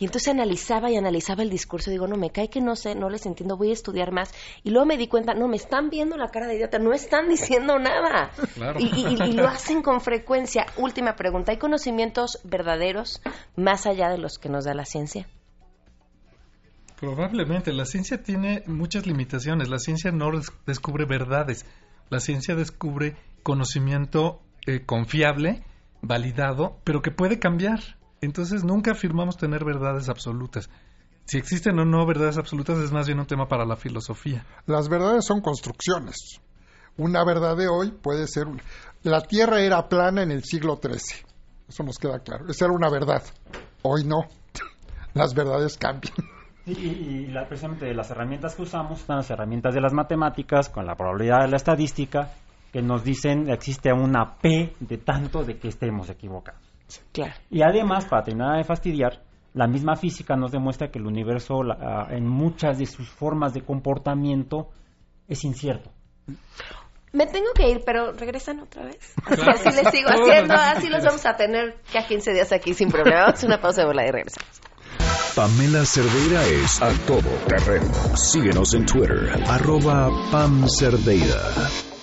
Y 0.00 0.04
entonces 0.06 0.26
analizaba 0.28 0.90
y 0.90 0.96
analizaba 0.96 1.44
el 1.44 1.50
discurso. 1.50 1.88
Digo, 1.90 2.08
no, 2.08 2.16
me 2.16 2.30
cae 2.30 2.50
que 2.50 2.60
no 2.60 2.74
sé, 2.74 2.96
no 2.96 3.08
les 3.10 3.26
entiendo, 3.26 3.56
voy 3.56 3.70
a 3.70 3.74
estudiar 3.74 4.10
más. 4.10 4.32
Y 4.64 4.70
luego 4.70 4.86
me 4.86 4.96
di 4.96 5.06
cuenta, 5.06 5.34
no, 5.34 5.46
me 5.46 5.56
están 5.56 5.88
viendo 5.88 6.16
la 6.16 6.30
cara 6.30 6.48
de 6.48 6.56
idiota, 6.56 6.80
no 6.80 6.92
están 6.92 7.28
diciendo 7.28 7.78
nada. 7.78 8.32
Claro. 8.54 8.80
Y, 8.80 8.86
y- 8.86 9.22
y 9.28 9.32
lo 9.34 9.46
hacen 9.46 9.82
con 9.82 10.00
frecuencia. 10.00 10.66
Última 10.78 11.14
pregunta, 11.14 11.52
¿hay 11.52 11.58
conocimientos 11.58 12.40
verdaderos 12.42 13.22
más 13.54 13.86
allá 13.86 14.08
de 14.10 14.18
los 14.18 14.38
que 14.38 14.48
nos 14.48 14.64
da 14.64 14.74
la 14.74 14.84
ciencia? 14.84 15.28
Probablemente. 17.00 17.72
La 17.72 17.84
ciencia 17.84 18.22
tiene 18.22 18.62
muchas 18.66 19.06
limitaciones. 19.06 19.68
La 19.68 19.78
ciencia 19.78 20.10
no 20.10 20.30
des- 20.32 20.52
descubre 20.66 21.04
verdades. 21.04 21.64
La 22.10 22.20
ciencia 22.20 22.54
descubre 22.54 23.16
conocimiento 23.42 24.40
eh, 24.66 24.84
confiable, 24.84 25.62
validado, 26.02 26.78
pero 26.84 27.00
que 27.02 27.10
puede 27.10 27.38
cambiar. 27.38 27.80
Entonces 28.20 28.64
nunca 28.64 28.92
afirmamos 28.92 29.36
tener 29.36 29.64
verdades 29.64 30.08
absolutas. 30.08 30.68
Si 31.24 31.38
existen 31.38 31.78
o 31.78 31.84
no 31.84 32.06
verdades 32.06 32.38
absolutas 32.38 32.78
es 32.78 32.90
más 32.90 33.06
bien 33.06 33.20
un 33.20 33.26
tema 33.26 33.46
para 33.48 33.64
la 33.66 33.76
filosofía. 33.76 34.44
Las 34.66 34.88
verdades 34.88 35.24
son 35.24 35.40
construcciones. 35.40 36.40
Una 36.96 37.22
verdad 37.24 37.56
de 37.56 37.68
hoy 37.68 37.92
puede 37.92 38.26
ser 38.26 38.46
una. 38.48 38.62
La 39.04 39.20
Tierra 39.20 39.60
era 39.60 39.88
plana 39.88 40.22
en 40.22 40.32
el 40.32 40.42
siglo 40.42 40.80
XIII. 40.82 41.24
Eso 41.68 41.82
nos 41.84 41.98
queda 41.98 42.18
claro. 42.20 42.46
Esa 42.48 42.64
era 42.64 42.74
una 42.74 42.90
verdad. 42.90 43.22
Hoy 43.82 44.04
no. 44.04 44.22
Las 45.14 45.34
verdades 45.34 45.76
cambian. 45.76 46.14
Y, 46.68 46.72
y- 46.72 47.24
y 47.24 47.26
la- 47.28 47.46
precisamente 47.46 47.92
las 47.94 48.10
herramientas 48.10 48.54
que 48.54 48.62
usamos 48.62 49.00
son 49.00 49.16
las 49.16 49.30
herramientas 49.30 49.74
de 49.74 49.80
las 49.80 49.92
matemáticas 49.92 50.68
con 50.68 50.84
la 50.86 50.94
probabilidad 50.94 51.40
de 51.42 51.48
la 51.48 51.56
estadística 51.56 52.30
que 52.72 52.82
nos 52.82 53.02
dicen 53.02 53.48
existe 53.50 53.92
una 53.92 54.36
P 54.36 54.74
de 54.80 54.98
tanto 54.98 55.42
de 55.44 55.56
que 55.58 55.68
estemos 55.68 56.10
equivocados. 56.10 56.60
Claro. 57.12 57.32
Y 57.50 57.62
además, 57.62 58.04
para 58.06 58.22
terminar 58.24 58.58
de 58.58 58.64
fastidiar, 58.64 59.20
la 59.54 59.66
misma 59.66 59.96
física 59.96 60.36
nos 60.36 60.52
demuestra 60.52 60.90
que 60.90 60.98
el 60.98 61.06
universo 61.06 61.62
la- 61.62 61.78
ah, 61.80 62.06
en 62.14 62.26
muchas 62.28 62.78
de 62.78 62.86
sus 62.86 63.08
formas 63.08 63.54
de 63.54 63.62
comportamiento 63.62 64.68
es 65.26 65.44
incierto. 65.44 65.90
Me 67.12 67.26
tengo 67.26 67.48
que 67.54 67.68
ir, 67.70 67.82
pero 67.86 68.12
regresan 68.12 68.60
otra 68.60 68.84
vez. 68.84 69.14
Así, 69.24 69.36
Claro. 69.42 69.50
así 69.52 69.70
les 69.82 69.90
sigo 69.90 70.10
haciendo, 70.10 70.54
así 70.54 70.88
los 70.90 71.02
vamos 71.04 71.24
a 71.24 71.36
tener 71.36 71.76
ya 71.92 72.06
15 72.06 72.32
días 72.34 72.52
aquí 72.52 72.74
sin 72.74 72.90
problema. 72.90 73.20
Vamos 73.20 73.34
a 73.34 73.36
hacer 73.38 73.48
una 73.48 73.60
pausa 73.60 73.80
de 73.80 73.86
bola 73.86 74.06
y 74.06 74.10
regresamos. 74.10 74.60
Pamela 75.34 75.84
Cerdeira 75.84 76.44
es 76.46 76.82
a 76.82 76.90
todo 77.06 77.28
terreno. 77.46 77.92
Síguenos 78.16 78.74
en 78.74 78.86
Twitter, 78.86 79.30
arroba 79.46 80.10
Pam 80.32 80.66
Cerdeira. 80.68 81.40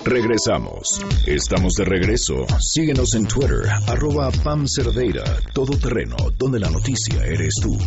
Regresamos. 0.06 1.02
Estamos 1.26 1.74
de 1.74 1.86
regreso. 1.86 2.46
Síguenos 2.60 3.14
en 3.16 3.28
Twitter, 3.28 3.68
arroba 3.88 4.30
Pam 4.44 4.66
Cerdeira. 4.68 5.24
Todo 5.54 5.78
terreno, 5.78 6.16
donde 6.38 6.60
la 6.60 6.70
noticia 6.70 7.24
eres 7.26 7.56
tú. 7.62 7.78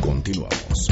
Continuamos. 0.00 0.88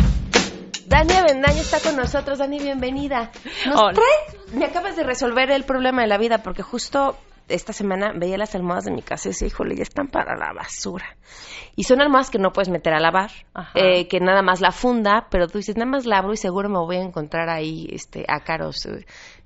Dani 0.87 1.12
Avendaño 1.14 1.61
está 1.61 1.81
con 1.81 1.97
nosotros. 1.97 2.39
Dani, 2.39 2.59
bienvenida. 2.61 3.33
Nos 3.66 3.81
Hola. 3.81 3.93
trae- 3.95 4.55
me 4.57 4.64
acabas 4.64 4.97
de 4.97 5.03
resolver 5.03 5.51
el 5.51 5.64
problema 5.64 6.03
de 6.03 6.09
la 6.09 6.18
vida 6.18 6.43
porque 6.43 6.62
justo 6.62 7.16
esta 7.49 7.72
semana 7.72 8.12
veía 8.16 8.38
las 8.38 8.55
almohadas 8.55 8.84
de 8.84 8.90
mi 8.92 9.03
casa 9.03 9.28
y 9.28 9.32
decía, 9.32 9.49
híjole, 9.49 9.76
ya 9.76 9.82
están 9.82 10.09
para 10.09 10.36
la 10.36 10.53
basura. 10.53 11.16
Y 11.76 11.84
son 11.84 12.01
almohadas 12.01 12.30
que 12.30 12.38
no 12.38 12.53
puedes 12.53 12.68
meter 12.68 12.95
a 12.95 13.01
lavar, 13.01 13.30
eh, 13.74 14.07
que 14.09 14.20
nada 14.20 14.42
más 14.42 14.61
la 14.61 14.72
funda, 14.72 15.26
pero 15.30 15.49
tú 15.49 15.59
dices, 15.59 15.76
nada 15.76 15.90
más 15.90 16.07
la 16.07 16.18
abro 16.18 16.32
y 16.32 16.36
seguro 16.36 16.68
me 16.68 16.78
voy 16.78 16.97
a 16.97 17.03
encontrar 17.03 17.49
ahí 17.51 17.88
este 17.90 18.24
ácaros, 18.28 18.86
eh, 18.86 19.05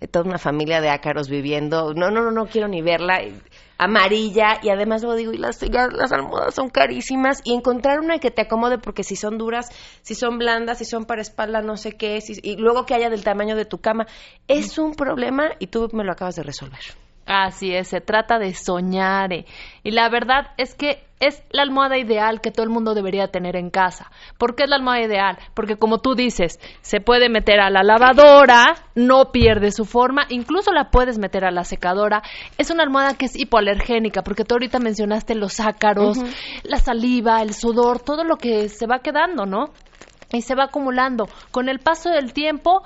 toda 0.09 0.25
una 0.27 0.39
familia 0.39 0.81
de 0.81 0.91
ácaros 0.91 1.29
viviendo. 1.29 1.95
No, 1.95 2.11
no, 2.11 2.21
no, 2.23 2.31
no 2.31 2.47
quiero 2.47 2.69
ni 2.69 2.83
verla. 2.83 3.21
eh, 3.23 3.33
amarilla 3.81 4.59
y 4.61 4.71
además 4.71 5.03
luego 5.03 5.17
digo 5.17 5.33
y 5.33 5.37
las, 5.39 5.63
las 5.63 6.11
almohadas 6.11 6.53
son 6.53 6.69
carísimas 6.69 7.41
y 7.45 7.55
encontrar 7.55 8.01
una 8.01 8.19
que 8.19 8.33
te 8.33 8.43
acomode 8.43 8.79
porque 8.79 9.05
si 9.05 9.15
son 9.15 9.39
duras 9.39 9.69
si 10.03 10.17
son 10.17 10.37
blandas 10.37 10.79
si 10.79 10.85
son 10.85 11.05
para 11.05 11.23
espalda 11.23 11.63
no 11.63 11.77
sé 11.77 11.93
qué 11.93 12.21
si- 12.21 12.41
y 12.43 12.57
luego 12.57 12.87
que 12.87 12.95
haya 12.95 13.09
del 13.09 13.23
tamaño 13.23 13.55
de 13.55 13.67
tu 13.67 13.79
cama 13.79 14.09
es 14.49 14.79
un 14.79 14.95
problema 14.97 15.51
y 15.61 15.69
tú 15.69 15.89
me 15.93 16.03
lo 16.03 16.11
acabas 16.11 16.35
de 16.35 16.43
resolver 16.43 16.81
Así 17.29 17.75
es, 17.75 17.89
se 17.89 18.01
trata 18.01 18.39
de 18.39 18.55
soñar. 18.55 19.35
eh. 19.35 19.45
Y 19.83 19.91
la 19.91 20.09
verdad 20.09 20.53
es 20.57 20.75
que 20.75 21.05
es 21.21 21.43
la 21.51 21.63
almohada 21.63 21.99
ideal 21.99 22.41
que 22.41 22.51
todo 22.51 22.65
el 22.65 22.71
mundo 22.71 22.95
debería 22.95 23.29
tener 23.29 23.55
en 23.55 23.69
casa. 23.69 24.11
¿Por 24.39 24.55
qué 24.55 24.63
es 24.63 24.71
la 24.71 24.77
almohada 24.77 25.03
ideal? 25.03 25.39
Porque 25.53 25.77
como 25.77 25.99
tú 25.99 26.15
dices, 26.15 26.59
se 26.81 27.01
puede 27.03 27.29
meter 27.29 27.61
a 27.61 27.69
la 27.69 27.83
lavadora, 27.83 28.77
no 28.95 29.31
pierde 29.31 29.73
su 29.73 29.85
forma, 29.85 30.25
incluso 30.31 30.73
la 30.73 30.91
puedes 30.91 31.19
meter 31.19 31.45
a 31.45 31.51
la 31.51 31.65
secadora. 31.65 32.23
Es 32.57 32.71
una 32.71 32.83
almohada 32.83 33.13
que 33.13 33.27
es 33.27 33.37
hipoalergénica, 33.37 34.23
porque 34.23 34.45
tú 34.45 34.55
ahorita 34.55 34.79
mencionaste 34.79 35.35
los 35.35 35.61
ácaros, 35.61 36.17
la 36.63 36.79
saliva, 36.79 37.43
el 37.43 37.53
sudor, 37.53 38.01
todo 38.01 38.25
lo 38.25 38.37
que 38.37 38.71
se 38.71 38.87
va 38.87 39.01
quedando, 39.01 39.45
¿no? 39.45 39.67
Y 40.33 40.41
se 40.41 40.55
va 40.55 40.65
acumulando. 40.65 41.29
Con 41.51 41.69
el 41.69 41.79
paso 41.81 42.09
del 42.09 42.33
tiempo, 42.33 42.83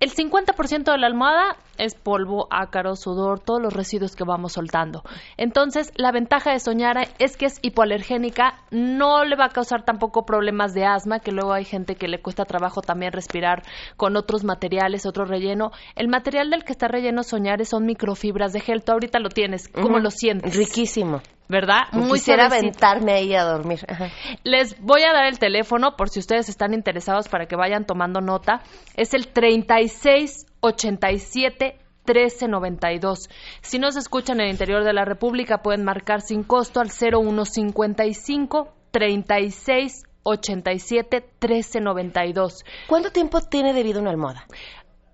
el 0.00 0.10
50% 0.12 0.92
de 0.92 0.98
la 0.98 1.06
almohada 1.06 1.56
es 1.78 1.94
polvo, 1.94 2.46
ácaro, 2.50 2.96
sudor, 2.96 3.40
todos 3.40 3.62
los 3.62 3.72
residuos 3.72 4.14
que 4.14 4.24
vamos 4.24 4.52
soltando. 4.52 5.02
Entonces, 5.36 5.92
la 5.96 6.12
ventaja 6.12 6.52
de 6.52 6.60
Soñara 6.60 7.04
es 7.18 7.36
que 7.36 7.46
es 7.46 7.58
hipoalergénica, 7.62 8.54
no 8.70 9.24
le 9.24 9.36
va 9.36 9.46
a 9.46 9.50
causar 9.50 9.84
tampoco 9.84 10.26
problemas 10.26 10.74
de 10.74 10.84
asma, 10.84 11.20
que 11.20 11.32
luego 11.32 11.52
hay 11.52 11.64
gente 11.64 11.94
que 11.94 12.08
le 12.08 12.20
cuesta 12.20 12.44
trabajo 12.44 12.82
también 12.82 13.12
respirar 13.12 13.62
con 13.96 14.16
otros 14.16 14.44
materiales, 14.44 15.06
otro 15.06 15.24
relleno. 15.24 15.72
El 15.96 16.08
material 16.08 16.50
del 16.50 16.64
que 16.64 16.72
está 16.72 16.88
relleno 16.88 17.22
Soñare 17.22 17.64
son 17.64 17.86
microfibras 17.86 18.52
de 18.52 18.60
gel. 18.60 18.82
Tú 18.82 18.92
ahorita 18.92 19.18
lo 19.18 19.28
tienes. 19.28 19.68
¿Cómo 19.68 19.98
lo 19.98 20.10
sientes? 20.10 20.56
riquísimo 20.56 21.20
¿Verdad? 21.48 21.84
quisiera 22.10 22.48
suavecito. 22.48 22.86
aventarme 22.86 23.12
ahí 23.12 23.34
a 23.34 23.44
dormir 23.44 23.80
Ajá. 23.88 24.10
Les 24.44 24.78
voy 24.82 25.02
a 25.02 25.12
dar 25.14 25.26
el 25.26 25.38
teléfono 25.38 25.96
por 25.96 26.10
si 26.10 26.18
ustedes 26.18 26.48
están 26.50 26.74
interesados 26.74 27.28
para 27.28 27.46
que 27.46 27.56
vayan 27.56 27.86
tomando 27.86 28.20
nota. 28.20 28.60
Es 28.96 29.14
el 29.14 29.28
36 29.28 30.47
87 30.60 31.78
1392. 32.06 33.28
Si 33.60 33.78
nos 33.78 33.96
escuchan 33.96 34.40
en 34.40 34.46
el 34.46 34.52
interior 34.52 34.82
de 34.84 34.92
la 34.94 35.04
República, 35.04 35.58
pueden 35.62 35.84
marcar 35.84 36.20
sin 36.22 36.42
costo 36.42 36.80
al 36.80 36.90
0155 36.90 38.68
36 38.90 40.04
87 40.22 41.20
1392. 41.40 42.64
¿cuánto 42.88 43.10
tiempo 43.10 43.40
tiene 43.40 43.72
de 43.72 43.82
vida 43.82 44.00
una 44.00 44.10
almohada? 44.10 44.46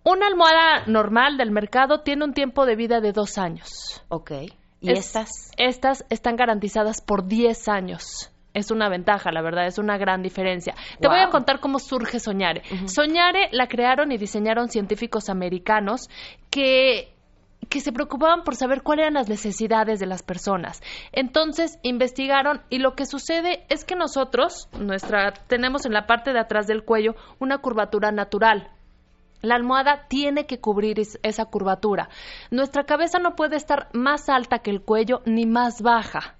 Una 0.04 0.26
almohada 0.26 0.84
normal 0.86 1.36
del 1.36 1.50
mercado 1.50 2.00
tiene 2.00 2.24
un 2.24 2.34
tiempo 2.34 2.66
de 2.66 2.76
vida 2.76 3.00
de 3.00 3.12
dos 3.12 3.38
años. 3.38 4.02
ok 4.08 4.30
¿y 4.80 4.90
Es- 4.92 4.98
estas? 5.06 5.50
Estas 5.56 6.04
están 6.10 6.36
garantizadas 6.36 7.00
por 7.00 7.26
10 7.26 7.68
años. 7.68 8.30
Es 8.54 8.70
una 8.70 8.88
ventaja, 8.88 9.30
la 9.32 9.42
verdad, 9.42 9.66
es 9.66 9.78
una 9.78 9.98
gran 9.98 10.22
diferencia. 10.22 10.74
Te 11.00 11.08
voy 11.08 11.18
a 11.18 11.28
contar 11.30 11.60
cómo 11.60 11.78
surge 11.78 12.20
Soñare. 12.20 12.62
Soñare 12.86 13.48
la 13.52 13.66
crearon 13.66 14.12
y 14.12 14.16
diseñaron 14.16 14.68
científicos 14.68 15.28
americanos 15.28 16.08
que 16.50 17.10
que 17.70 17.80
se 17.80 17.92
preocupaban 17.92 18.44
por 18.44 18.56
saber 18.56 18.82
cuáles 18.82 19.04
eran 19.04 19.14
las 19.14 19.28
necesidades 19.30 19.98
de 19.98 20.04
las 20.06 20.22
personas. 20.22 20.82
Entonces 21.12 21.78
investigaron 21.82 22.60
y 22.68 22.78
lo 22.78 22.94
que 22.94 23.06
sucede 23.06 23.64
es 23.70 23.86
que 23.86 23.96
nosotros, 23.96 24.68
nuestra, 24.78 25.32
tenemos 25.48 25.86
en 25.86 25.94
la 25.94 26.06
parte 26.06 26.34
de 26.34 26.40
atrás 26.40 26.66
del 26.66 26.84
cuello 26.84 27.14
una 27.40 27.58
curvatura 27.58 28.12
natural. 28.12 28.68
La 29.40 29.54
almohada 29.54 30.06
tiene 30.08 30.44
que 30.46 30.60
cubrir 30.60 31.00
es- 31.00 31.18
esa 31.22 31.46
curvatura. 31.46 32.10
Nuestra 32.50 32.84
cabeza 32.84 33.18
no 33.18 33.34
puede 33.34 33.56
estar 33.56 33.88
más 33.94 34.28
alta 34.28 34.58
que 34.58 34.70
el 34.70 34.82
cuello 34.82 35.22
ni 35.24 35.46
más 35.46 35.80
baja. 35.80 36.36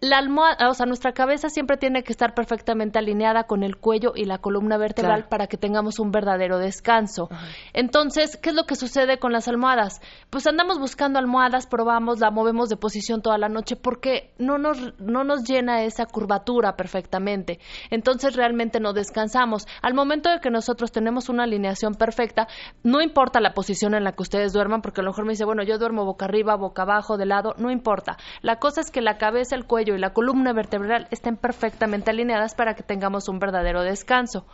La 0.00 0.18
almohada, 0.18 0.68
o 0.68 0.74
sea, 0.74 0.84
nuestra 0.84 1.12
cabeza 1.12 1.48
siempre 1.48 1.78
tiene 1.78 2.02
que 2.02 2.12
estar 2.12 2.34
perfectamente 2.34 2.98
alineada 2.98 3.44
con 3.44 3.62
el 3.62 3.76
cuello 3.78 4.12
y 4.14 4.26
la 4.26 4.36
columna 4.36 4.76
vertebral 4.76 5.20
Claro. 5.20 5.28
para 5.30 5.46
que 5.46 5.56
tengamos 5.56 5.98
un 5.98 6.10
verdadero 6.10 6.58
descanso. 6.58 7.30
Entonces, 7.72 8.36
¿qué 8.36 8.50
es 8.50 8.54
lo 8.54 8.64
que 8.66 8.76
sucede 8.76 9.18
con 9.18 9.32
las 9.32 9.48
almohadas? 9.48 10.02
Pues 10.28 10.46
andamos 10.46 10.78
buscando 10.78 11.18
almohadas, 11.18 11.66
probamos, 11.66 12.20
la 12.20 12.30
movemos 12.30 12.68
de 12.68 12.76
posición 12.76 13.22
toda 13.22 13.38
la 13.38 13.48
noche 13.48 13.76
porque 13.76 14.34
no 14.36 14.58
nos, 14.58 14.78
no 14.98 15.24
nos 15.24 15.44
llena 15.44 15.84
esa 15.84 16.04
curvatura 16.04 16.76
perfectamente. 16.76 17.58
Entonces, 17.90 18.36
realmente 18.36 18.80
no 18.80 18.92
descansamos. 18.92 19.66
Al 19.80 19.94
momento 19.94 20.30
de 20.30 20.40
que 20.40 20.50
nosotros 20.50 20.92
tenemos 20.92 21.30
una 21.30 21.44
alineación 21.44 21.94
perfecta, 21.94 22.46
no 22.82 23.00
importa 23.00 23.40
la 23.40 23.54
posición 23.54 23.94
en 23.94 24.04
la 24.04 24.12
que 24.12 24.22
ustedes 24.22 24.52
duerman, 24.52 24.82
porque 24.82 25.00
a 25.00 25.04
lo 25.04 25.10
mejor 25.10 25.24
me 25.24 25.32
dice, 25.32 25.46
bueno, 25.46 25.62
yo 25.62 25.78
duermo 25.78 26.04
boca 26.04 26.26
arriba, 26.26 26.56
boca 26.56 26.82
abajo, 26.82 27.16
de 27.16 27.24
lado, 27.24 27.54
no 27.56 27.70
importa. 27.70 28.18
La 28.42 28.56
cosa 28.58 28.82
es 28.82 28.90
que 28.90 29.00
la 29.00 29.16
cabeza, 29.16 29.56
el 29.56 29.64
cuello 29.64 29.93
y 29.94 29.98
la 29.98 30.12
columna 30.12 30.52
vertebral 30.52 31.08
estén 31.10 31.36
perfectamente 31.36 32.10
alineadas 32.10 32.54
para 32.54 32.74
que 32.74 32.82
tengamos 32.82 33.28
un 33.28 33.38
verdadero 33.38 33.82
descanso. 33.82 34.46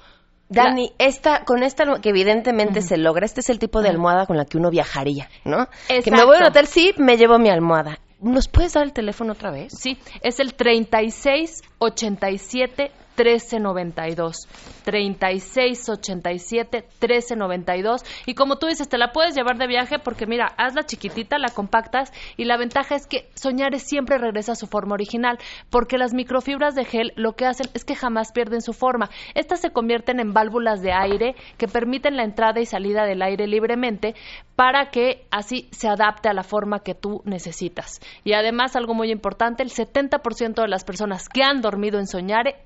Dani, 0.49 0.93
esta, 0.99 1.45
con 1.45 1.63
esta 1.63 1.85
que 2.01 2.09
evidentemente 2.09 2.83
se 2.83 2.97
logra, 2.97 3.25
este 3.25 3.41
es 3.41 3.51
el 3.51 3.61
tipo 3.61 3.83
de 3.83 3.89
almohada 3.89 4.27
con 4.27 4.37
la 4.37 4.45
que 4.45 4.59
uno 4.59 4.69
viajaría, 4.69 5.29
¿no? 5.45 5.69
Que 5.87 6.11
me 6.11 6.25
voy 6.25 6.39
Exacto. 6.39 6.49
hotel, 6.49 6.67
sí, 6.67 6.93
me 6.99 7.17
llevo 7.17 7.39
mi 7.39 7.51
almohada. 7.51 7.99
¿Nos 8.21 8.49
puedes 8.49 8.73
dar 8.75 8.83
el 8.85 8.93
teléfono 8.93 9.33
otra 9.33 9.51
vez? 9.53 9.73
Sí, 9.73 9.97
es 10.23 10.41
el 10.41 10.55
36 10.55 11.63
87 11.79 12.91
1392. 13.25 14.49
36 14.85 15.89
87 15.89 16.79
1392. 17.01 18.05
Y 18.27 18.35
como 18.35 18.57
tú 18.57 18.67
dices, 18.67 18.89
te 18.89 18.99
la 18.99 19.13
puedes 19.13 19.35
llevar 19.35 19.59
de 19.59 19.67
viaje 19.67 19.99
porque 19.99 20.27
mira, 20.27 20.47
hazla 20.57 20.85
chiquitita, 20.85 21.39
la 21.39 21.51
compactas 21.51 22.13
y 22.37 22.45
la 22.45 22.57
ventaja 22.57 22.95
es 22.95 23.07
que 23.07 23.29
Soñares 23.35 23.83
siempre 23.83 24.19
regresa 24.19 24.53
a 24.53 24.57
su 24.57 24.67
forma 24.67 24.95
original 24.95 25.39
porque 25.71 25.99
las 25.99 26.15
microfibras 26.15 26.75
de 26.75 26.85
gel 26.85 27.13
lo 27.17 27.33
que 27.33 27.47
hacen 27.47 27.69
es 27.75 27.85
que 27.85 27.95
jamás 27.95 28.33
pierden 28.33 28.63
su 28.63 28.73
forma. 28.73 29.11
Estas 29.35 29.61
se 29.61 29.71
convierten 29.71 30.21
en 30.21 30.33
válvulas 30.33 30.81
de 30.83 30.93
aire 30.93 31.35
que 31.59 31.69
permiten 31.69 32.17
la 32.17 32.25
entrada 32.25 32.61
y 32.61 32.67
salida 32.67 33.05
del 33.05 33.23
aire 33.23 33.47
libremente 33.47 34.15
para 34.57 34.91
que 34.91 35.25
así 35.31 35.69
se 35.73 35.89
adapte 35.89 36.29
a 36.29 36.35
la 36.35 36.43
forma 36.43 36.81
que 36.81 36.95
tú 36.95 37.23
necesitas. 37.25 38.01
Y 38.25 38.35
además, 38.35 38.77
algo 38.77 38.93
muy 38.93 39.11
importante, 39.11 39.63
el 39.63 39.71
70% 39.71 40.61
de 40.61 40.69
las 40.69 40.85
personas 40.85 41.29
que 41.29 41.43
han 41.43 41.63
dormido 41.63 41.99
en 41.99 42.07
Soñare 42.07 42.57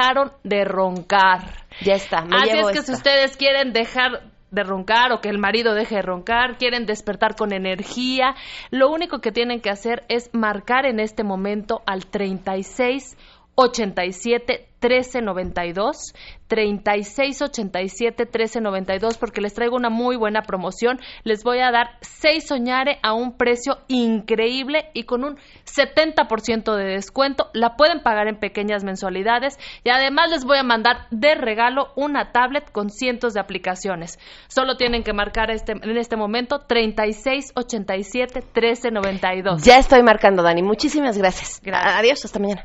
dejaron 0.00 0.32
de 0.44 0.64
roncar. 0.64 1.40
Ya 1.82 1.94
está, 1.94 2.22
me 2.22 2.36
Así 2.36 2.52
llevo 2.52 2.70
es 2.70 2.74
que 2.74 2.80
esta. 2.80 2.92
si 2.92 2.96
ustedes 2.96 3.36
quieren 3.36 3.72
dejar 3.72 4.22
de 4.50 4.64
roncar 4.64 5.12
o 5.12 5.20
que 5.20 5.28
el 5.28 5.38
marido 5.38 5.74
deje 5.74 5.96
de 5.96 6.02
roncar, 6.02 6.58
quieren 6.58 6.84
despertar 6.84 7.36
con 7.36 7.52
energía, 7.52 8.34
lo 8.70 8.90
único 8.90 9.20
que 9.20 9.30
tienen 9.30 9.60
que 9.60 9.70
hacer 9.70 10.04
es 10.08 10.30
marcar 10.32 10.86
en 10.86 10.98
este 10.98 11.22
momento 11.22 11.82
al 11.86 12.06
36 12.06 13.16
87 13.60 14.70
1392 14.80 16.14
36 16.48 17.42
87 17.42 18.24
1392 18.24 19.18
porque 19.18 19.40
les 19.40 19.54
traigo 19.54 19.76
una 19.76 19.90
muy 19.90 20.16
buena 20.16 20.42
promoción. 20.42 20.98
Les 21.22 21.44
voy 21.44 21.60
a 21.60 21.70
dar 21.70 21.98
6 22.00 22.46
soñare 22.46 22.98
a 23.02 23.12
un 23.12 23.36
precio 23.36 23.78
increíble 23.88 24.90
y 24.94 25.04
con 25.04 25.24
un 25.24 25.36
70% 25.66 26.74
de 26.74 26.84
descuento. 26.84 27.50
La 27.52 27.76
pueden 27.76 28.02
pagar 28.02 28.26
en 28.26 28.38
pequeñas 28.38 28.82
mensualidades 28.82 29.58
y 29.84 29.90
además 29.90 30.30
les 30.30 30.44
voy 30.44 30.58
a 30.58 30.62
mandar 30.62 31.06
de 31.10 31.34
regalo 31.34 31.92
una 31.94 32.32
tablet 32.32 32.70
con 32.72 32.90
cientos 32.90 33.34
de 33.34 33.40
aplicaciones. 33.40 34.18
Solo 34.48 34.76
tienen 34.76 35.04
que 35.04 35.12
marcar 35.12 35.50
este, 35.50 35.72
en 35.72 35.96
este 35.96 36.16
momento 36.16 36.60
36 36.66 37.52
87 37.54 38.40
1392. 38.40 39.62
Ya 39.62 39.78
estoy 39.78 40.02
marcando, 40.02 40.42
Dani. 40.42 40.62
Muchísimas 40.62 41.16
gracias. 41.16 41.60
Adiós, 41.72 42.24
hasta 42.24 42.38
mañana. 42.38 42.64